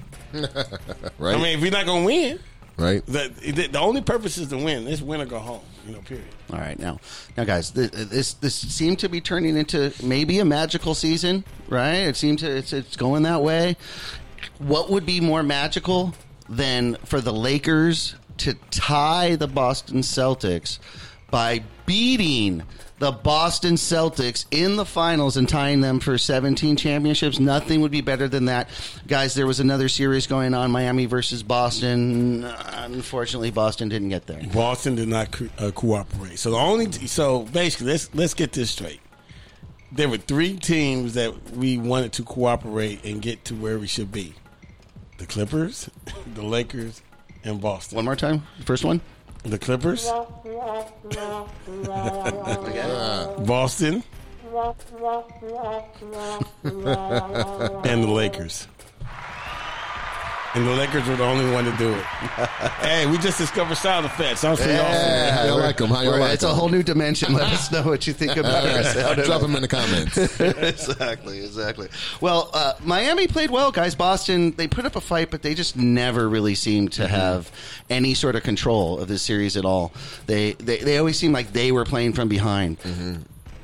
[1.18, 1.35] Right.
[1.35, 2.40] I mean, if you're not going to win,
[2.77, 3.05] right.
[3.07, 4.87] the, the the only purpose is to win.
[4.88, 5.61] It's win or go home.
[5.87, 6.27] You know, period.
[6.53, 7.01] All right, now,
[7.37, 11.95] now, guys, this, this this seemed to be turning into maybe a magical season, right?
[11.95, 13.77] It seemed to it's it's going that way.
[14.59, 16.14] What would be more magical
[16.49, 20.79] than for the Lakers to tie the Boston Celtics
[21.31, 22.62] by beating
[23.03, 27.41] the Boston Celtics in the finals and tying them for 17 championships?
[27.41, 28.69] Nothing would be better than that,
[29.09, 29.35] guys.
[29.35, 32.45] There was another series going on, Miami versus Boston.
[32.45, 34.41] Unfortunately, Boston didn't get there.
[34.55, 36.38] Boston did not co- uh, cooperate.
[36.38, 39.01] So the only t- so basically let's let's get this straight.
[39.91, 44.12] There were three teams that we wanted to cooperate and get to where we should
[44.12, 44.33] be:
[45.19, 45.91] the Clippers,
[46.35, 47.03] the Lakers,
[47.43, 47.97] and Boston.
[47.97, 49.01] One more time, first one.
[49.44, 50.05] The Clippers,
[53.44, 54.05] Boston,
[56.64, 58.68] and the Lakers.
[60.55, 62.05] And the Lakers were the only one to do it.
[62.83, 64.45] hey, we just discovered sound effects.
[64.45, 65.88] I'm pretty Hey, how you like them?
[65.88, 66.51] How you like it's them?
[66.51, 67.33] a whole new dimension.
[67.33, 69.23] Let us know what you think about our sound.
[69.23, 70.19] Drop them in the comments.
[70.41, 71.88] exactly, exactly.
[72.21, 73.95] Well, uh, Miami played well, guys.
[73.95, 77.51] Boston, they put up a fight, but they just never really seemed to have
[77.88, 79.93] any sort of control of this series at all.
[80.27, 82.77] They they, they always seemed like they were playing from behind.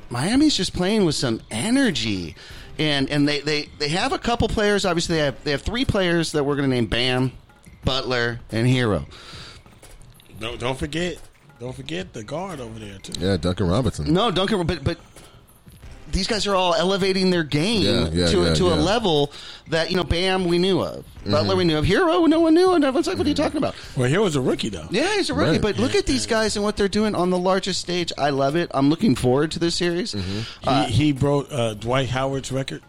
[0.09, 2.35] Miami's just playing with some energy.
[2.79, 4.85] And and they, they, they have a couple players.
[4.85, 7.33] Obviously, they have they have three players that we're going to name Bam,
[7.83, 9.05] Butler, and Herro.
[10.39, 11.17] Don't don't forget,
[11.59, 13.19] don't forget the guard over there too.
[13.19, 14.13] Yeah, Duncan Robinson.
[14.13, 14.97] No, Duncan, but but
[16.11, 19.31] these guys are all elevating their game Yeah, yeah, to yeah, to a level
[19.69, 21.31] that you know, Bam we knew of, Mm-hmm.
[21.31, 23.57] Butler we knew of, Herro no one knew, and everyone's like, "What are you talking
[23.57, 24.87] about?" Well, here was a rookie though.
[24.89, 25.61] Yeah, he's a rookie, Right.
[25.61, 28.11] but look at these guys and what they're doing on the largest stage.
[28.17, 28.71] I love it.
[28.73, 30.13] I'm looking forward to this series.
[30.15, 30.85] Mm-hmm.
[30.85, 32.81] he, he broke uh, Dwight Howard's record.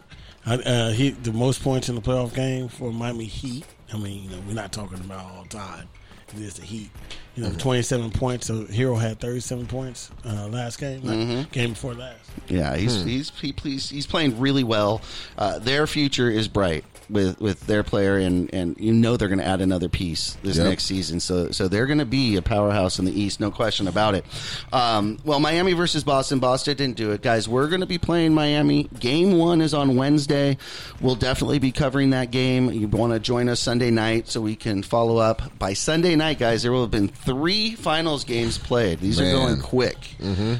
[0.45, 3.65] Uh, uh, he the most points in the playoff game for Miami Heat.
[3.93, 5.87] I mean, you know, we're not talking about all time.
[6.33, 6.89] It is the Heat.
[7.35, 7.57] You know, Mm-hmm.
[7.59, 8.47] 27 points.
[8.47, 11.01] So Herro had 37 points uh, last game.
[11.03, 11.51] like, Mm-hmm.
[11.51, 12.20] Game before last.
[12.47, 13.07] Yeah, he's Hmm.
[13.07, 15.01] he's he, he's he's playing really well.
[15.37, 16.83] Uh, their future is bright.
[17.11, 20.57] With with their player, and and you know they're going to add another piece this
[20.57, 20.65] Yep.
[20.67, 21.19] next season.
[21.19, 24.25] So so they're going to be a powerhouse in the East, no question about it.
[24.73, 26.39] Um, well, Miami versus Boston.
[26.39, 27.47] Boston didn't do it, guys.
[27.49, 28.83] We're going to be playing Miami.
[28.99, 30.57] Game one is on Wednesday.
[31.01, 32.71] We'll definitely be covering that game.
[32.71, 36.39] You want to join us Sunday night so we can follow up by Sunday night,
[36.39, 36.63] guys.
[36.63, 38.99] There will have been three finals games played.
[38.99, 39.97] These are going quick,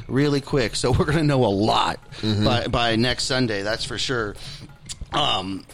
[0.08, 0.76] really quick.
[0.76, 3.62] So we're going to know a lot by by next Sunday.
[3.62, 4.34] That's for sure.
[5.12, 5.64] Um,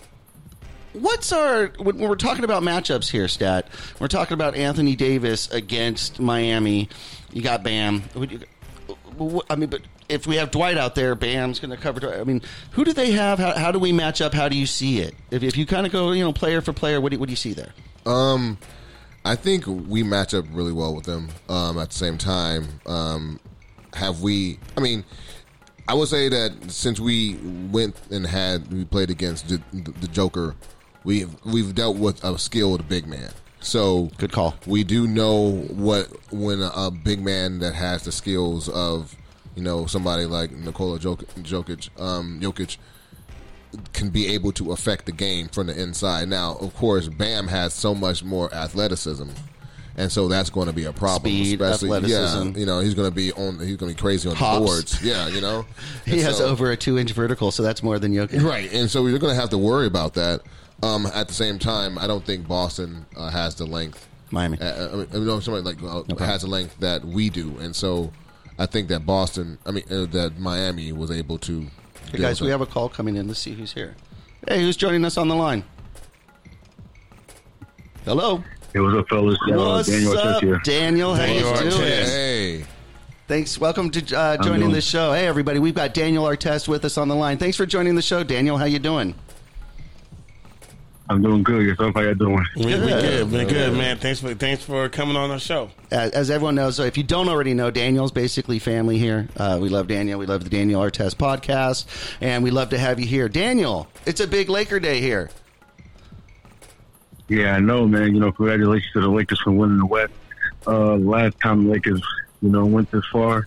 [0.93, 3.69] what's our when we're talking about matchups here, Stat?
[3.99, 6.89] We're talking about Anthony Davis against Miami.
[7.33, 8.03] You got Bam.
[9.51, 12.01] I mean, but if we have Dwight out there, Bam's going to cover.
[12.01, 12.21] Dwight.
[12.21, 13.39] I mean, who do they have?
[13.39, 14.33] How, how do we match up?
[14.33, 15.15] How do you see it?
[15.31, 17.33] If, if you kind of go, you know, player for player, what do, what do
[17.33, 17.73] you see there?
[18.07, 18.59] Um,
[19.25, 21.29] I think we match up really well with them.
[21.49, 23.41] Um, at the same time, um,
[23.95, 24.59] have we?
[24.77, 25.05] I mean,
[25.87, 27.37] I would say that since we
[27.71, 30.55] went and had we played against the, the Joker,
[31.09, 33.31] we've we've dealt with a skilled big man.
[33.61, 34.55] So Good call.
[34.67, 39.17] We do know what when a, a big man that has the skills of
[39.57, 42.77] you know somebody like Nikola Jok- Jokic, um, Jokic
[43.93, 46.29] can be able to affect the game from the inside.
[46.29, 49.29] Now, of course, Bam has so much more athleticism.
[49.97, 52.51] And so that's going to be a problem, Speed, especially athleticism.
[52.53, 52.57] yeah.
[52.61, 53.59] You know, he's going to be on.
[53.59, 54.59] He's going to be crazy on Hops.
[54.61, 55.03] the boards.
[55.03, 55.67] Yeah, you know,
[56.05, 58.41] He And has so- over a two inch vertical, so that's more than Jokic.
[58.45, 60.43] Right, and so you're going to have to worry about that.
[60.83, 64.09] Um, at the same time, I don't think Boston uh, has the length.
[64.31, 64.59] Miami.
[64.61, 67.75] Uh, I mean, I mean, somebody like uh, has the length that we do, and
[67.75, 68.13] so
[68.59, 71.67] I think that Boston, I mean, uh, that Miami was able to.
[72.13, 73.27] Hey guys, we have a call coming in.
[73.27, 73.97] Let's see who's here.
[74.47, 75.65] Hey, who's joining us on the line?
[78.05, 78.45] Hello.
[78.73, 79.39] Hey, what's up, fellas?
[79.47, 80.61] What's Daniel up, Artest here.
[80.65, 81.15] Daniel?
[81.15, 81.81] How you doing?
[81.81, 82.65] Hey,
[83.27, 83.59] Thanks.
[83.59, 85.13] Welcome to uh, joining the show.
[85.13, 85.59] Hey, everybody.
[85.59, 87.37] We've got Daniel Artest with us on the line.
[87.37, 88.57] Thanks for joining the show, Daniel.
[88.57, 89.15] How you doing?
[91.11, 91.63] I'm doing good.
[91.63, 92.45] Yourself, how you doing?
[92.57, 93.97] We, we good, we good, man.
[93.97, 95.71] Thanks for thanks for coming on our show.
[95.91, 99.29] As, as everyone knows, so if you don't already know, Daniel's basically family here.
[99.37, 100.19] Uh, we love Daniel.
[100.19, 101.87] We love the Daniel Artest podcast,
[102.21, 103.29] and we love to have you here.
[103.29, 105.31] Daniel, it's a big Laker day here.
[107.29, 108.15] Yeah, I know, man.
[108.15, 110.13] You know, congratulations to the Lakers for winning the West.
[110.67, 112.03] Uh, last time the Lakers,
[112.43, 113.47] you know, went this far,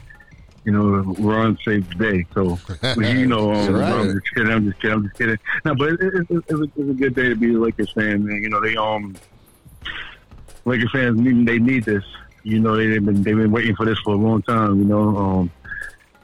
[0.64, 2.26] you know, we're on the day.
[2.34, 2.60] So,
[3.02, 3.92] you know, um, Right.
[3.92, 4.52] I'm just kidding.
[4.52, 4.96] I'm just kidding.
[4.96, 5.40] I'm just kidding.
[5.66, 8.44] No, but it, it, it, it's, a, good day to be a Lakers fan, man.
[8.44, 9.16] You know, they um,
[10.66, 12.04] Lakers fans need they need this.
[12.44, 14.80] You know, they, they've been they've been waiting for this for a long time.
[14.80, 15.52] You know, um,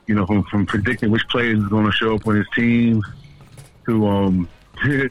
[0.05, 3.01] you know, from from predicting which players is going to show up on his team
[3.85, 4.49] to um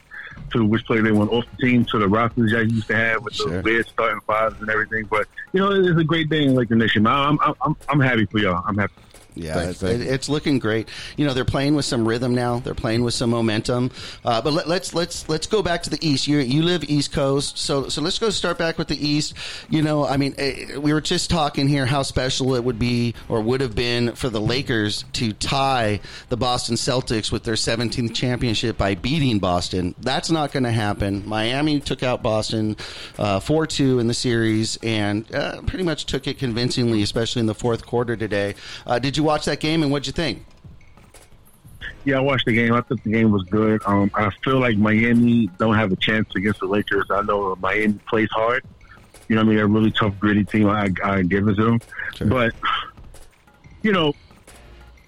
[0.51, 3.23] to which player they want off the team to the rosters y'all used to have
[3.23, 3.49] with Sure.
[3.49, 5.05] the weird starting fives and everything.
[5.05, 7.05] But you know, it's a great day in Laker Nation.
[7.05, 8.63] I'm I'm I'm, I'm happy for y'all.
[8.65, 8.93] I'm happy.
[9.37, 10.89] Yeah, Thanks, it, it's looking great.
[11.15, 12.59] You know, they're playing with some rhythm now.
[12.59, 13.91] They're playing with some momentum.
[14.25, 16.27] Uh, but let, let's let's let's go back to the East.
[16.27, 19.33] You you live East Coast, so so let's go start back with the East.
[19.69, 23.13] You know, I mean, eh, we were just talking here how special it would be
[23.29, 28.13] or would have been for the Lakers to tie the Boston Celtics with their 17th
[28.13, 29.95] championship by beating Boston.
[29.99, 31.27] That's not going to happen.
[31.27, 32.75] Miami took out Boston
[33.41, 37.55] four two in the series and uh, pretty much took it convincingly, especially in the
[37.55, 38.55] fourth quarter today.
[38.85, 40.43] Uh, did you watch that game and what'd you think?
[42.05, 42.73] Yeah, I watched the game.
[42.73, 43.81] I thought the game was good.
[43.85, 47.05] Um, I feel like Miami don't have a chance against the Lakers.
[47.11, 48.63] I know Miami plays hard.
[49.27, 50.69] You know, what I mean, they're a really tough, gritty team.
[50.69, 51.81] I, I give it to them,
[52.29, 52.53] but
[53.81, 54.13] you know,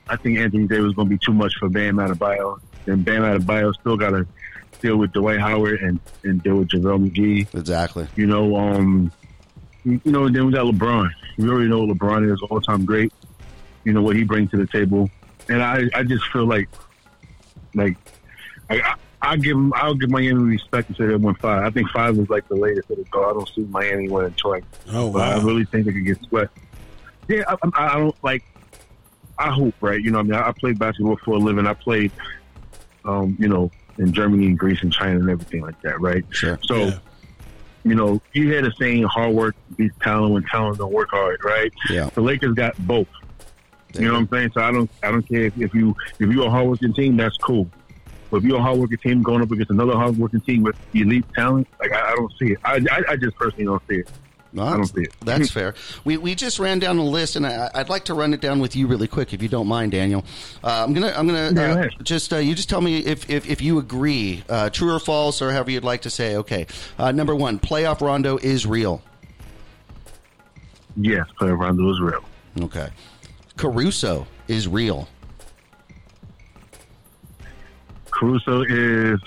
[0.10, 3.22] I think Anthony Davis is going to be too much for Bam Adebayo, and Bam
[3.22, 4.28] Adebayo still got to
[4.82, 7.54] deal with Dwight Howard and and deal with JaVale McGee.
[7.58, 8.08] Exactly.
[8.18, 9.10] You know, um,
[9.86, 11.10] you know, then we got LeBron.
[11.38, 13.14] We already know LeBron is all time great.
[13.84, 15.10] You know what he brings to the table,
[15.48, 16.68] and I, I just feel like,
[17.74, 17.98] like,
[18.70, 21.64] I, I, give him, I'll give Miami respect and say they won five.
[21.64, 23.30] I think five is like the latest that it go.
[23.30, 26.58] I don't see Miami winning twice, Oh but I really think they could get swept.
[27.28, 28.44] Yeah, I, I, I don't like.
[29.38, 30.02] I hope, right?
[30.02, 31.66] You know, I mean, I, I played basketball for a living.
[31.66, 32.12] I played,
[33.06, 36.26] um, you know, in Germany and Greece and China and everything like that, right?
[36.32, 36.60] Sure.
[36.64, 37.00] So, Yeah.
[37.86, 41.44] you know, you hear the saying hard work beats talent when talent don't work hard,
[41.46, 41.72] right?
[41.90, 42.10] Yeah.
[42.14, 43.08] The Lakers got both.
[43.96, 44.52] You know what I'm saying?
[44.54, 47.38] So I don't I don't care if, if you if you're a hardworking team, that's
[47.38, 47.68] cool.
[48.30, 51.68] But if you're a hardworking team going up against another hardworking team with elite talent,
[51.80, 52.60] like I, I don't see it.
[52.64, 54.10] I, I I just personally don't see it.
[54.52, 55.14] No, I don't see it.
[55.24, 55.76] that's fair.
[56.06, 58.60] We, we just ran down a list, and I, I'd like to run it down
[58.60, 60.26] with you really quick, if you don't mind, Daniel.
[60.64, 61.92] Uh, I'm gonna I'm gonna Yeah, go uh, ahead.
[62.04, 65.42] just uh, you just tell me if, if, if you agree, uh, true or false,
[65.44, 66.36] or however you'd like to say.
[66.38, 66.66] Okay,
[66.98, 69.02] uh, number one, playoff Rondo is real.
[70.96, 72.24] Yes, playoff Rondo is real.
[72.66, 72.90] Okay,
[73.60, 75.10] Caruso is real.
[78.10, 79.20] Caruso is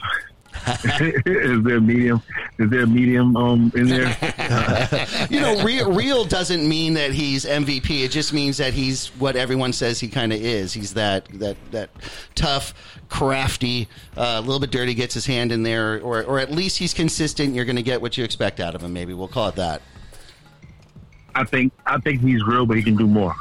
[1.26, 2.22] is there medium?
[2.58, 4.16] Is there medium um in there?
[5.30, 8.04] you know, real, real doesn't mean that he's MVP.
[8.04, 10.72] It just means that he's what everyone says he kind of is.
[10.72, 11.90] He's that that that
[12.34, 12.72] tough,
[13.10, 16.78] crafty, uh, a little bit dirty, gets his hand in there, or or at least
[16.78, 17.54] he's consistent.
[17.54, 18.94] You're going to get what you expect out of him.
[18.94, 19.82] Maybe we'll call it that.
[21.34, 23.34] I think I think he's real, but he can do more.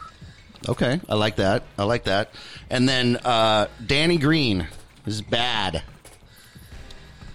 [0.69, 1.63] Okay, I like that.
[1.77, 2.31] I like that.
[2.69, 4.67] And then uh, Danny Green
[5.05, 5.83] is bad.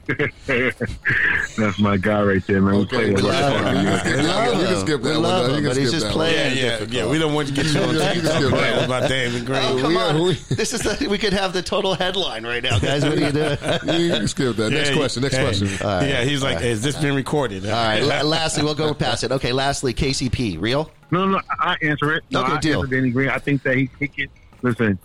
[0.07, 2.73] That's my guy right there, man.
[2.75, 3.33] We Okay, play we a lot.
[3.43, 3.75] love him.
[3.75, 5.57] You can skip- you skip We that love one.
[5.59, 6.47] him, but he's just that playing.
[6.49, 6.57] one.
[6.57, 7.11] Yeah, yeah, yeah.
[7.11, 8.85] We don't want to get you on You can skip TikTok that.
[8.85, 9.59] about David Green.
[9.61, 10.23] Oh, come we- on.
[10.23, 13.03] we- this is the, we could have the total headline right now, guys.
[13.03, 13.57] What are you doing?
[14.01, 14.71] You can skip that.
[14.71, 15.21] Next Yeah, question.
[15.23, 15.67] Next hey, question.
[15.79, 17.65] Yeah, he's like, has this been recorded?
[17.65, 18.01] All right.
[18.25, 19.31] lastly, we'll go past it.
[19.31, 19.53] Okay.
[19.53, 20.59] Lastly, KCP.
[20.59, 20.91] Real?
[21.11, 22.23] No, no, I I answer it.
[22.31, 22.83] No, Okay, I deal.
[22.83, 23.29] Danny Green.
[23.29, 24.27] I think that he, he can.
[24.61, 24.99] Listen,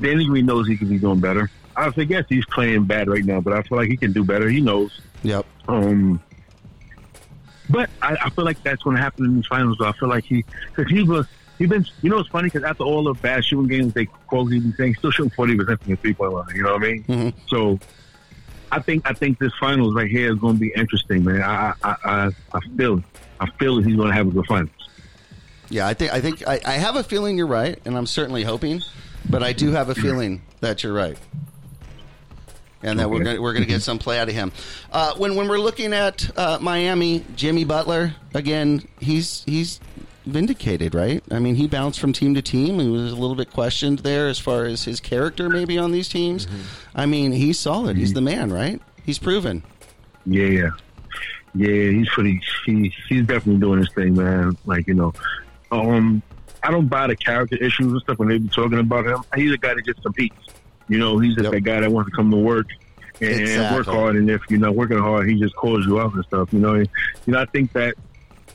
[0.00, 1.50] Danny Green knows he can be doing better.
[1.76, 4.48] I yes, he's playing bad right now, but I feel like he can do better.
[4.48, 5.00] He knows.
[5.22, 5.44] Yep.
[5.66, 6.20] Um,
[7.70, 9.76] but I, I feel like that's going to happen in these finals.
[9.78, 9.86] Though.
[9.86, 11.26] I feel like he, because he was,
[11.58, 14.52] he been, you know, it's funny because after all the bad shooting games they quote
[14.52, 16.46] he was saying, he's still shooting forty percent from the three point line.
[16.54, 17.04] You know what I mean?
[17.04, 17.34] Mhm.
[17.48, 17.80] So,
[18.70, 21.42] I think I think this finals right here is going to be interesting, man.
[21.42, 23.04] I I I, I feel it.
[23.40, 24.70] I feel he's going to have a good finals.
[25.74, 28.44] Yeah, I think I think I, I have a feeling you're right, and I'm certainly
[28.44, 28.80] hoping,
[29.28, 31.18] but I do have a feeling that you're right,
[32.84, 34.52] and that we're gonna, we're going to get some play out of him.
[34.92, 39.80] Uh, when when we're looking at uh, Miami, Jimmy Butler again, he's he's
[40.24, 41.24] vindicated, right?
[41.32, 42.78] I mean, he bounced from team to team.
[42.78, 46.08] He was a little bit questioned there as far as his character, maybe on these
[46.08, 46.46] teams.
[46.94, 47.96] I mean, he's solid.
[47.96, 48.80] He's the man, right?
[49.04, 49.64] He's proven.
[50.24, 50.70] Yeah, yeah,
[51.52, 51.90] yeah.
[51.90, 52.40] He's pretty.
[52.64, 54.56] He, he's definitely doing his thing, man.
[54.66, 55.12] Like you know,
[55.70, 56.22] um,
[56.62, 59.22] I don't buy the character issues and stuff when they be talking about him.
[59.34, 60.36] He's a guy that just competes.
[60.88, 61.52] You know, he's just Yep.
[61.52, 62.66] that guy that wants to come to work
[63.20, 64.16] and, and work hard.
[64.16, 66.52] And if you're not working hard, he just calls you out and stuff.
[66.52, 66.88] You know, and,
[67.26, 67.40] you know.
[67.40, 67.94] I think that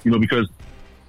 [0.04, 0.48] you know because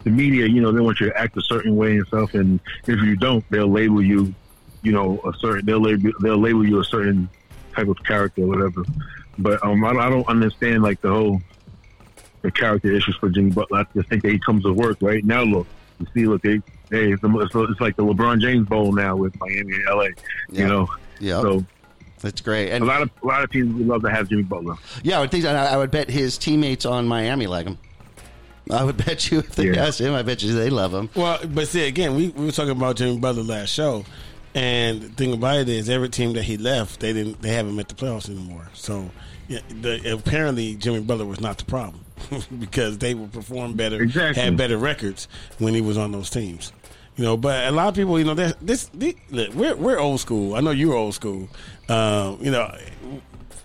[0.04, 2.58] the media, you know, they want you to act a certain way and stuff, and
[2.86, 4.34] if you don't, they'll label you.
[4.82, 7.28] You know, a certain they'll label they'll label you a certain
[7.74, 8.82] type of character or whatever.
[9.38, 11.40] But um, I, don't- I don't understand like the whole
[12.42, 13.80] the character issues for Jimmy Butler.
[13.80, 15.42] I just think that he comes to work right now.
[15.42, 15.66] Look,
[16.00, 16.60] you see, look, they,
[16.90, 20.02] hey, it's, it's, it's like the LeBron James Bowl now with Miami and LA.
[20.02, 20.12] Yeah.
[20.50, 20.88] You know,
[21.20, 21.64] Yeah, so
[22.20, 22.70] that's great.
[22.70, 24.74] And a And lot of a lot of teams would love to have Jimmy Butler.
[25.02, 25.44] Yeah, I would think.
[25.44, 27.78] I I would bet his teammates on Miami like him.
[28.70, 29.86] I would bet you if they Yeah.
[29.86, 31.08] asked him, I bet you they love him.
[31.14, 34.04] Well, but see, again, we, we were talking about Jimmy Butler last show,
[34.54, 37.74] and the thing about it is, every team that he left, they didn't, they haven't
[37.74, 38.68] met the playoffs anymore.
[38.74, 39.10] So,
[39.48, 42.04] yeah, the, apparently, Jimmy Butler was not the problem
[42.58, 44.42] because they would perform better, Exactly.
[44.42, 45.28] had better records
[45.58, 46.72] when he was on those teams.
[47.16, 48.90] You know, but a lot of people, you know, that this,
[49.30, 50.54] look, we're we're old school.
[50.54, 51.48] I know you're old school.
[51.88, 52.74] Um, you know,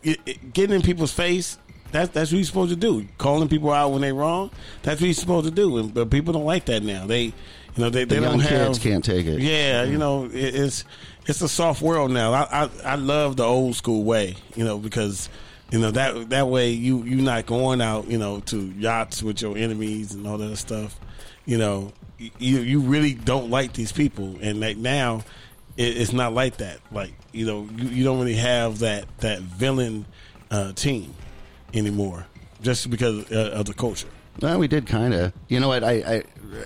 [0.03, 1.57] it, it, getting in people's face.
[1.91, 3.07] That's that's what you're supposed to do.
[3.17, 4.51] Calling people out when they're wrong.
[4.81, 5.77] That's what you're supposed to do.
[5.77, 7.05] And, but people don't like that now.
[7.05, 7.33] They, you
[7.77, 9.39] know, they, they The young don't have kids can't take it.
[9.39, 10.83] Yeah, you know, it, it's
[11.25, 12.33] it's a soft world now.
[12.33, 14.35] I, I I love the old school way.
[14.55, 15.29] You know, because
[15.71, 19.41] you know that that way you you not going out you know to yachts with
[19.41, 20.99] your enemies and all that stuff.
[21.45, 25.23] You know, you you really don't like these people, and like now,
[25.77, 26.79] it, it's not like that.
[26.91, 30.05] Like you know, you, you don't really have that that villain
[30.51, 31.13] uh, team
[31.73, 32.25] anymore,
[32.61, 34.07] just because uh, of the culture.
[34.41, 35.33] Well, we did kind of.
[35.47, 35.83] You know what?
[35.83, 36.23] I, I,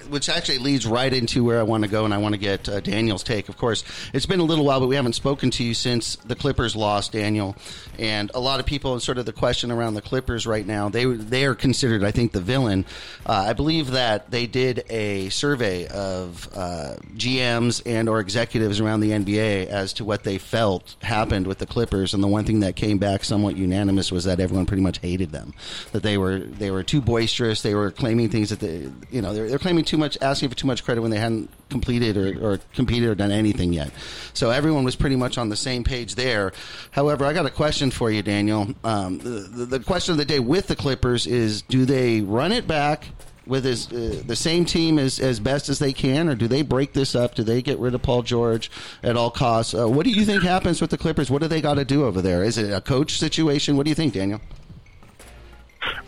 [0.09, 2.67] which actually leads right into where I want to go, and I want to get
[2.67, 3.49] uh, Daniel's take.
[3.49, 6.35] Of course, it's been a little while, but we haven't spoken to you since the
[6.35, 7.55] Clippers lost, Daniel.
[7.97, 11.05] And a lot of people, sort of the question around the Clippers right now, they
[11.05, 12.85] they are considered, I think, the villain.
[13.25, 19.01] Uh, I believe that they did a survey of uh, GMs and or executives around
[19.01, 22.61] the NBA as to what they felt happened with the Clippers, and the one thing
[22.61, 25.53] that came back somewhat unanimous was that everyone pretty much hated them.
[25.91, 27.58] That they were they were too boisterous.
[27.61, 30.55] They were claiming things that they you know they're, they're claiming too much, asking for
[30.55, 33.91] too much credit when they hadn't completed or, or competed or done anything yet.
[34.33, 36.53] So everyone was pretty much on the same page there.
[36.91, 38.67] However, I got a question for you, Daniel.
[38.83, 42.51] Um, the, the, the question of the day with the Clippers is: Do they run
[42.51, 43.05] it back?
[43.47, 46.61] With his, uh, the same team as, as best as they can, or do they
[46.61, 47.33] break this up?
[47.33, 48.69] Do they get rid of Paul George
[49.01, 49.73] at all costs?
[49.73, 51.31] Uh, what do you think happens with the Clippers?
[51.31, 52.43] What do they got to do over there?
[52.43, 53.75] Is it a coach situation?
[53.75, 54.39] What do you think, Daniel?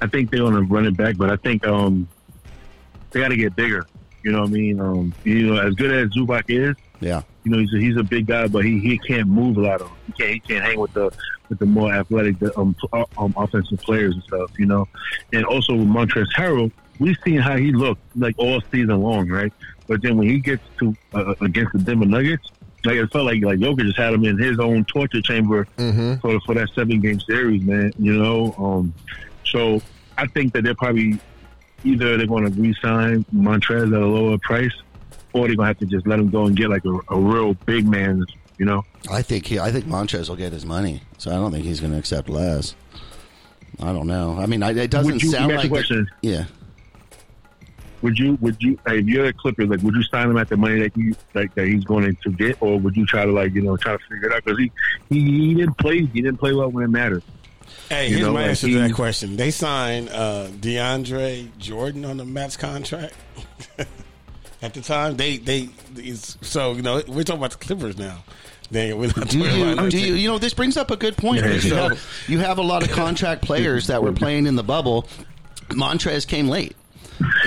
[0.01, 2.07] I think they're going to run it back, but I think um,
[3.11, 3.85] they got to get bigger.
[4.23, 4.79] You know what I mean?
[4.79, 8.03] Um, you know, as good as Zubac is, Yeah, you know, he's a, he's a
[8.03, 9.91] big guy, but he, he can't move a lot of.
[10.07, 11.11] He can't he can't hang with the
[11.49, 12.75] with the more athletic um,
[13.17, 14.51] um offensive players and stuff.
[14.59, 14.87] You know,
[15.33, 19.51] and also with Montrezl Harrell, we've seen how he looked like all season long, right?
[19.87, 22.47] But then when he gets to uh, against the Denver Nuggets,
[22.85, 25.67] like it felt like like Jokic just had him in his own torture chamber
[26.19, 27.91] for for that seven game series, man.
[27.97, 28.93] You know, um,
[29.51, 29.81] so
[30.17, 31.19] I think that they're probably
[31.83, 34.73] either they're going to re-sign Montrez at a lower price,
[35.33, 37.19] or they're going to have to just let him go and get like a, a
[37.19, 38.25] real big man.
[38.57, 41.51] You know, I think he, I think Montrez will get his money, so I don't
[41.51, 42.75] think he's going to accept less.
[43.79, 44.37] I don't know.
[44.37, 45.69] I mean, I, it doesn't you- sound like.
[45.69, 46.07] question.
[46.21, 46.45] yeah.
[48.03, 50.57] would you would you if you're a Clipper, like would you sign him at the
[50.57, 53.53] money that you like that he's going to get, or would you try to like
[53.53, 54.71] you know try to figure it out because he,
[55.09, 57.23] he he didn't play he didn't play well when it mattered.
[57.89, 59.35] Hey, You here's know, my answer to that question.
[59.35, 63.13] They signed uh, DeAndre Jordan on the Mets contract
[64.61, 65.17] at the time.
[65.17, 65.69] They they
[66.41, 68.23] so you know we're talking about the Clippers now.
[68.69, 71.43] They, we're not Do you, do you, you know, this brings up a good point.
[71.43, 74.55] because you, So- have, you have a lot of contract players that were playing in
[74.55, 75.09] the bubble.
[75.71, 76.73] Montrez came late.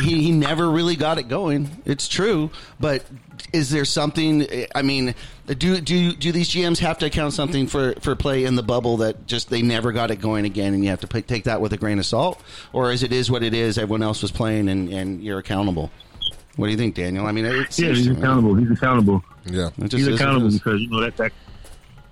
[0.00, 1.68] He, he never really got it going.
[1.84, 3.04] It's true, but
[3.52, 4.46] is there something?
[4.74, 5.14] I mean,
[5.46, 8.98] do do do these GMs have to account something for, for play in the bubble
[8.98, 11.60] that just they never got it going again, and you have to pay, take that
[11.60, 12.40] with a grain of salt,
[12.72, 13.78] or is it is what it is?
[13.78, 15.90] Everyone else was playing, and, and you're accountable.
[16.56, 17.26] What do you think, Daniel?
[17.26, 18.54] I mean, it Yeah, he's accountable.
[18.54, 19.24] He's accountable.
[19.46, 19.70] Yeah.
[19.80, 20.54] just He's is what it accountable is.
[20.54, 21.32] because you know that that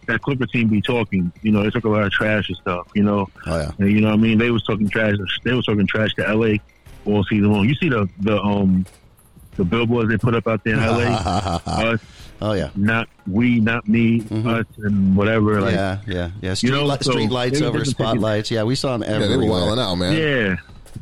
[0.09, 1.33] that Clipper team be talking.
[1.43, 2.89] You know, they took a lot of trash and stuff.
[2.95, 3.71] You know, Oh, yeah.
[3.79, 4.39] and, you know what I mean.
[4.39, 5.15] They was talking trash.
[5.45, 6.61] They was talking trash to L.A.
[7.07, 7.69] all season long.
[7.69, 8.85] You see the the um
[9.57, 11.07] the billboards they put up out there in L.A.
[11.67, 12.01] us,
[12.41, 12.71] Oh yeah.
[12.75, 15.61] not we, not me, us, and whatever.
[15.61, 16.55] Like, yeah, yeah, yeah.
[16.55, 18.51] Street, know, li- so street lights over they can take it- spotlights.
[18.51, 20.17] Yeah, we saw them Yeah, they were wilding out, man.
[20.17, 20.57] yeah.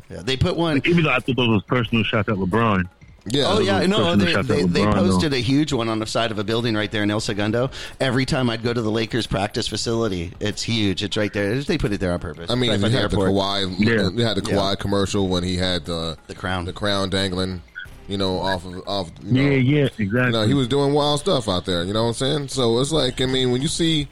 [0.09, 0.81] Yeah, they put one.
[0.85, 2.83] Even though I thought those was personal shots at LeBron.
[3.25, 3.43] Yeah.
[3.47, 6.43] Oh yeah, no, they, they, they posted a huge one on the side of a
[6.43, 7.69] building right there in El Segundo.
[7.99, 11.03] Every time I'd go to the Lakers practice facility, it's huge.
[11.03, 11.55] It's right there.
[11.59, 12.49] They put it there on purpose.
[12.49, 14.09] I mean, right you by the had had the Kawhi, Yeah.
[14.09, 14.57] you had the Yeah.
[14.57, 16.65] Kawhi commercial when he had the The crown.
[16.65, 17.61] the crown dangling,
[18.07, 19.11] you know, off of off.
[19.23, 20.19] You know, Yeah, yeah, exactly.
[20.25, 21.83] You know, he was doing wild stuff out there.
[21.83, 22.47] You know what I'm saying?
[22.47, 24.07] So it's like, I mean, when you see,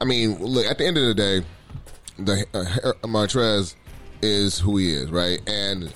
[0.00, 1.42] I mean, look at the end of the day,
[2.18, 3.74] the uh, Montrez
[4.22, 5.40] is who he is, right?
[5.46, 5.92] And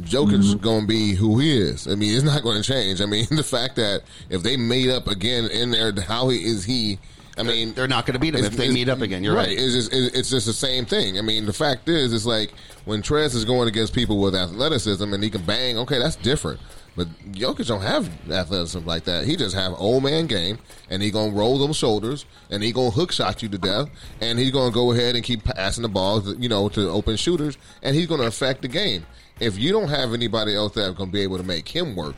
[0.00, 0.58] Jokic Mm-hmm.
[0.58, 1.86] going to be who he is.
[1.88, 3.00] I mean, it's not going to change.
[3.00, 6.64] I mean, the fact that if they made up again in there, how he is
[6.64, 6.98] he?
[7.38, 9.22] I mean, They're not going to beat him if they meet up again.
[9.22, 9.50] You're right.
[9.50, 11.18] It's just, it's just the same thing.
[11.18, 12.52] I mean, the fact is, it's like
[12.86, 15.76] when Trez is going against people with athleticism and he can bang.
[15.78, 16.60] Okay, that's different.
[16.96, 19.26] But Jokic don't have athleticism like that.
[19.26, 22.88] He just have old man game, and he gonna roll them shoulders, and he gonna
[22.90, 23.90] hook shot you to death,
[24.22, 27.58] and he's gonna go ahead and keep passing the ball, you know, to open shooters,
[27.82, 29.04] and he's gonna affect the game.
[29.40, 32.14] If you don't have anybody else that's gonna be able to make him work,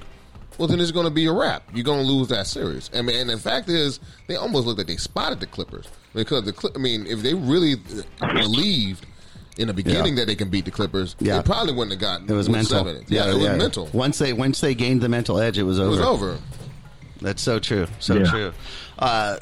[0.56, 1.62] well, then it's going to be a wrap.
[1.72, 2.90] You're going to lose that series.
[2.92, 6.42] I mean, and the fact is, they almost looked like they spotted the Clippers because
[6.46, 7.76] the Cli- I mean, if they really
[8.18, 9.06] believed
[9.56, 10.20] in the beginning Yeah.
[10.22, 11.36] that they can beat the Clippers, Yeah.
[11.36, 12.78] they probably wouldn't have gotten It was mental.
[12.84, 13.04] seven.
[13.06, 13.88] Yeah, it was mental.
[13.92, 15.86] Once they once they gained the mental edge, it was over.
[15.86, 16.38] It was over.
[17.20, 17.86] That's so true.
[18.00, 18.24] So Yeah.
[18.30, 18.52] true.
[18.98, 19.36] Uh,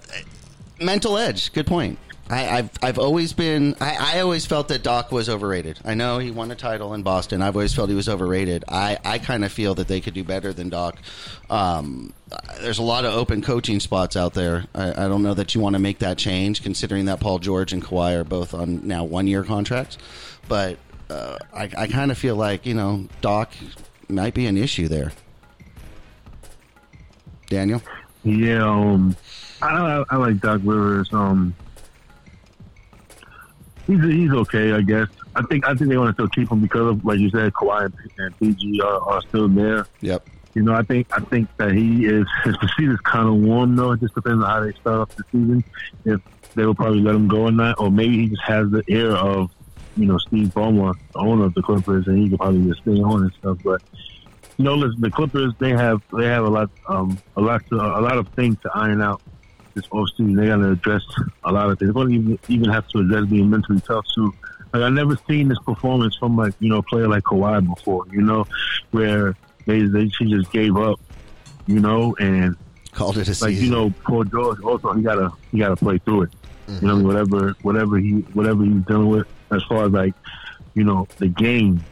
[0.80, 1.50] mental edge.
[1.54, 1.98] Good point.
[2.28, 3.76] I, I've I've always been.
[3.80, 5.78] I, I always felt that Doc was overrated.
[5.84, 7.40] I know he won a title in Boston.
[7.40, 8.64] I've always felt he was overrated.
[8.68, 10.98] I, I kind of feel that they could do better than Doc.
[11.48, 12.12] Um,
[12.60, 14.64] there's a lot of open coaching spots out there.
[14.74, 17.72] I, I don't know that you want to make that change, considering that Paul George
[17.72, 19.96] and Kawhi are both on now one year contracts.
[20.48, 23.52] But uh, I, I kind of feel like you know Doc
[24.08, 25.12] might be an issue there.
[27.48, 27.80] Daniel.
[28.24, 29.16] Yeah, um,
[29.62, 31.12] I, I, I like Doc Rivers.
[31.12, 31.54] Um,
[33.86, 35.08] he's he's okay, I guess.
[35.34, 37.52] I think I think they want to still keep him because of, like you said,
[37.52, 39.86] Kawhi and, and PG are, are still there.
[40.00, 40.28] Yep.
[40.54, 43.76] You know, I think I think that he is his seat is kind of warm
[43.76, 43.92] though.
[43.92, 45.64] It just depends on how they start off the season.
[46.04, 46.20] If
[46.54, 49.12] they will probably let him go or not, or maybe he just has the air
[49.12, 49.50] of
[49.96, 53.02] you know Steve Ballmer, the owner of the Clippers, and he could probably just stay
[53.02, 53.58] on and stuff.
[53.62, 53.82] But
[54.56, 57.74] you know, listen, the Clippers they have they have a lot um a lot to,
[57.74, 59.20] a lot of things to iron out
[59.76, 60.36] this offseason.
[60.36, 61.02] They got to address
[61.44, 61.88] a lot of things.
[61.88, 64.34] They're going to even even have to address being mentally tough too.
[64.72, 68.04] Like I never seen this performance from like you know a player like Kawhi before.
[68.10, 68.46] You know,
[68.90, 70.98] where they they she just gave up.
[71.68, 72.56] You know, and
[72.92, 73.48] Called it a season.
[73.48, 76.30] like you know, Paul George also he gotta he gotta play through it.
[76.80, 80.14] You know, whatever whatever he whatever he's dealing with as far as like
[80.74, 81.84] you know the game.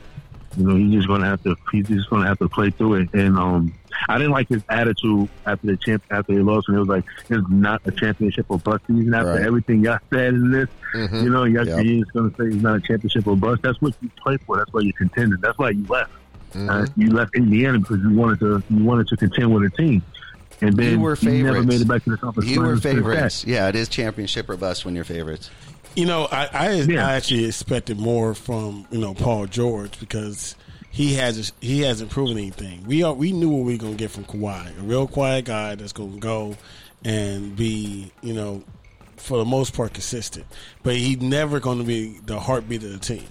[0.57, 3.15] You know, he's just gonna have to he's just gonna have to play through it.
[3.15, 3.75] And um,
[4.09, 7.05] I didn't like his attitude after the champ after they lost, and it was like
[7.31, 9.13] it's not a championship or bust season.
[9.15, 9.43] After Right.
[9.43, 11.85] everything y'all said in this, you know, y'all Yep.
[11.85, 13.63] he's gonna say it's not a championship or bust.
[13.63, 14.57] That's what you play for.
[14.59, 15.41] That's why you contended.
[15.41, 16.11] That's why you left.
[16.57, 20.03] Uh, you left Indiana because you wanted to you wanted to contend with a team.
[20.61, 21.67] And then you were you never favorites.
[21.67, 23.03] made it back to the conference You were finals since that.
[23.11, 23.45] favorites.
[23.45, 25.51] Yeah, it is championship or bust when you're favorites.
[25.97, 27.09] You know, I I, Yeah.
[27.09, 30.55] I actually expected more from you know Paul George because
[30.95, 32.85] he has he hasn't proven anything.
[32.87, 35.75] We are we knew what we were gonna get from Kawhi, a real quiet guy
[35.75, 36.55] that's gonna go
[37.05, 38.63] and be, you know,
[39.17, 40.47] for the most part consistent.
[40.85, 43.27] But he's never to be the heartbeat of the team.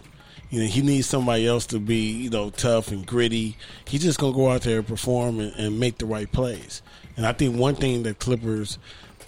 [0.49, 3.55] You know, he needs somebody else to be, you know, tough and gritty.
[3.87, 6.81] He's just to go out there and perform and, and make the right plays.
[7.15, 8.77] And I think one thing that Clippers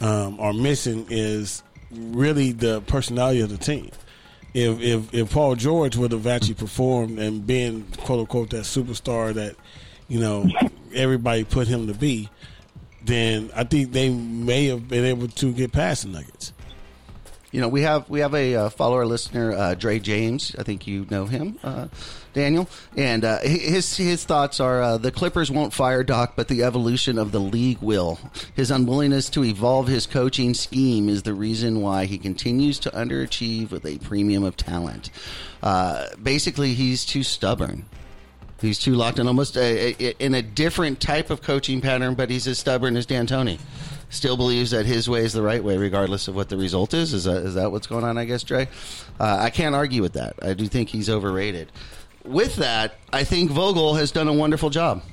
[0.02, 3.92] um, are missing is really the personality of the team.
[4.56, 9.34] If, if if Paul George would have actually performed and been quote unquote that superstar
[9.34, 9.58] that
[10.08, 10.48] you know
[10.96, 12.30] everybody put him to be,
[13.04, 16.54] then I think they may have been able to get past the Nuggets.
[17.56, 20.54] You know, we have we have a uh, follower listener, uh, Dre James.
[20.60, 21.88] I think you know him, uh,
[22.34, 22.68] Daniel.
[22.98, 27.18] And uh, his his thoughts are uh, the Clippers won't fire Doc, but the evolution
[27.18, 28.20] of the league will.
[28.56, 33.72] His unwillingness to evolve his coaching scheme is the reason why he continues to underachieve
[33.72, 35.10] with a premium of talent.
[35.64, 37.86] Uh, basically, he's too stubborn.
[38.60, 42.30] He's too locked in almost a, a, in a different type of coaching pattern, but
[42.30, 43.60] he's as stubborn as D'Antoni.
[44.10, 47.14] Still believes that his way is the right way, regardless of what the result is.
[47.14, 48.18] Is that is that what's going on?
[48.18, 48.68] I guess, Dre.
[49.20, 50.36] Uh, I can't argue with that.
[50.42, 51.72] I do think he's overrated.
[52.24, 55.04] With that, I think Vogel has done a wonderful job.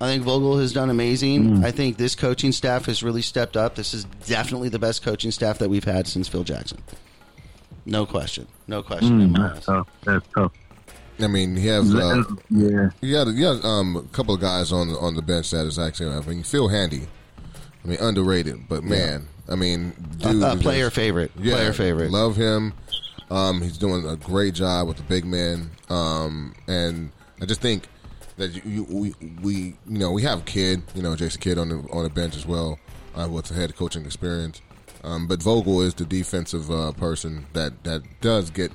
[0.00, 1.64] I think Vogel has done amazing.
[1.64, 3.76] I think this coaching staff has really stepped up.
[3.76, 6.82] This is definitely the best coaching staff that we've had since Phil Jackson.
[7.86, 8.46] No question.
[8.66, 9.48] No question in my.
[9.48, 9.88] That's tough.
[10.04, 10.52] That's tough.
[11.20, 12.90] I mean, he has uh, yeah.
[13.00, 15.78] you got you got um, a couple of guys on on the bench that is
[15.78, 16.10] actually.
[16.10, 17.06] I mean, Phil Handy.
[17.84, 21.30] I mean, underrated, but man, I mean, dude, Uh, is player just- favorite.
[21.38, 22.10] Yeah, Player favorite.
[22.10, 22.72] Love him.
[23.30, 25.70] Um, he's doing a great job with the big men.
[25.88, 27.10] Um, and
[27.40, 27.88] I just think
[28.36, 29.54] that you, you, we we
[29.86, 32.46] you know we have Kidd, you know Jason Kidd on the on the bench as
[32.46, 32.78] well
[33.14, 34.60] uh, with the head coaching experience.
[35.02, 38.72] Um, but Vogel is the defensive uh, person that that does get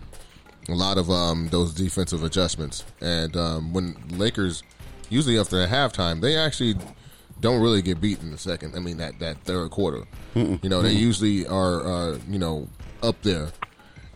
[0.68, 2.84] a lot of um, those defensive adjustments.
[3.02, 4.62] And um, when Lakers
[5.10, 6.76] usually after halftime, they actually
[7.42, 8.76] don't really get beat in the second.
[8.76, 10.04] I mean that that third quarter.
[10.36, 12.68] You know, they usually are uh, you know
[13.02, 13.50] up there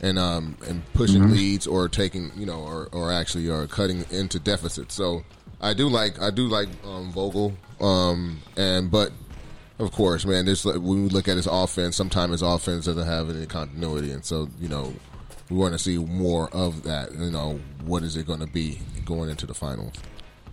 [0.01, 4.39] and um and pushing leads or taking you know or or actually are cutting into
[4.39, 4.93] deficits.
[4.93, 5.23] So
[5.61, 7.53] I do like I do like um, Vogel.
[7.79, 9.11] Um and but
[9.79, 13.29] of course, man, this when we look at his offense, sometimes his offense doesn't have
[13.29, 14.93] any continuity, and so you know
[15.49, 17.11] we want to see more of that.
[17.13, 19.93] You know, what is it going to be going into the finals?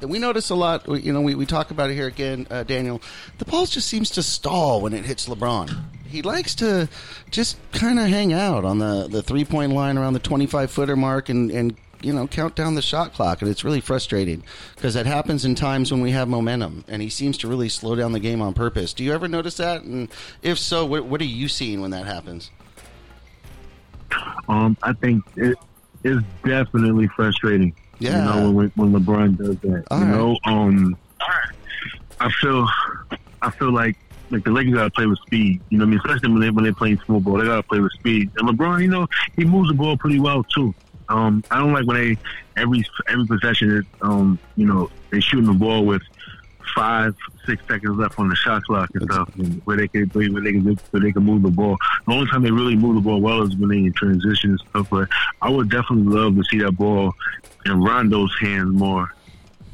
[0.01, 0.89] We notice a lot.
[0.89, 3.03] You know, we, we talk about it here again, uh, Daniel.
[3.39, 5.77] The ball just seems to stall when it hits LeBron.
[6.07, 6.89] He likes to
[7.31, 10.71] just kind of hang out on the, the three point line around the twenty five
[10.71, 14.43] footer mark and, and you know count down the shot clock, and it's really frustrating
[14.75, 17.95] because that happens in times when we have momentum, and he seems to really slow
[17.95, 18.93] down the game on purpose.
[18.93, 19.83] Do you ever notice that?
[19.83, 20.09] And
[20.43, 22.51] if so, what, what are you seeing when that happens?
[24.49, 25.57] Um, I think it
[26.03, 27.75] is definitely frustrating.
[28.01, 28.35] Yeah.
[28.35, 29.85] You know, when, when LeBron does that.
[29.91, 30.15] All you right.
[30.15, 30.97] know, um,
[32.19, 32.69] I feel,
[33.41, 33.97] I feel like
[34.31, 35.61] like the Lakers gotta play with speed.
[35.71, 37.63] You know, what I mean, especially when they when they're playing small ball, they gotta
[37.63, 38.31] play with speed.
[38.37, 40.75] And LeBron, you know, he moves the ball pretty well too.
[41.09, 42.19] Um, I don't like when they
[42.61, 46.03] every every possession is, um, you know, they shooting the ball with
[46.75, 47.15] five,
[47.47, 50.53] six seconds left on the shot clock and stuff, and where they can where they
[50.53, 51.77] can where they can move the ball.
[52.07, 54.61] The only time they really move the ball well is when they in transition and
[54.71, 54.89] stuff.
[54.91, 55.09] But
[55.43, 57.15] I would definitely love to see that ball
[57.67, 59.09] in Rondo's hands more.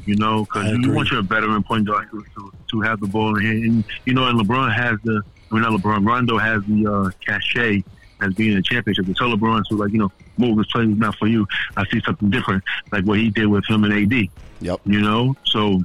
[0.04, 3.36] You know, because you want your veteran point guard to, to, to have the ball
[3.36, 3.64] in hand.
[3.64, 5.20] And, you know, and LeBron has the,
[5.50, 7.82] I mean, not LeBron, Rondo has the uh, cachet
[8.20, 9.06] as being a championship.
[9.06, 11.44] To tell LeBron to, like, you know, move this play is not for you.
[11.76, 14.28] I see something different, like what he did with him and AD.
[14.60, 14.80] Yep.
[14.86, 15.82] You know, so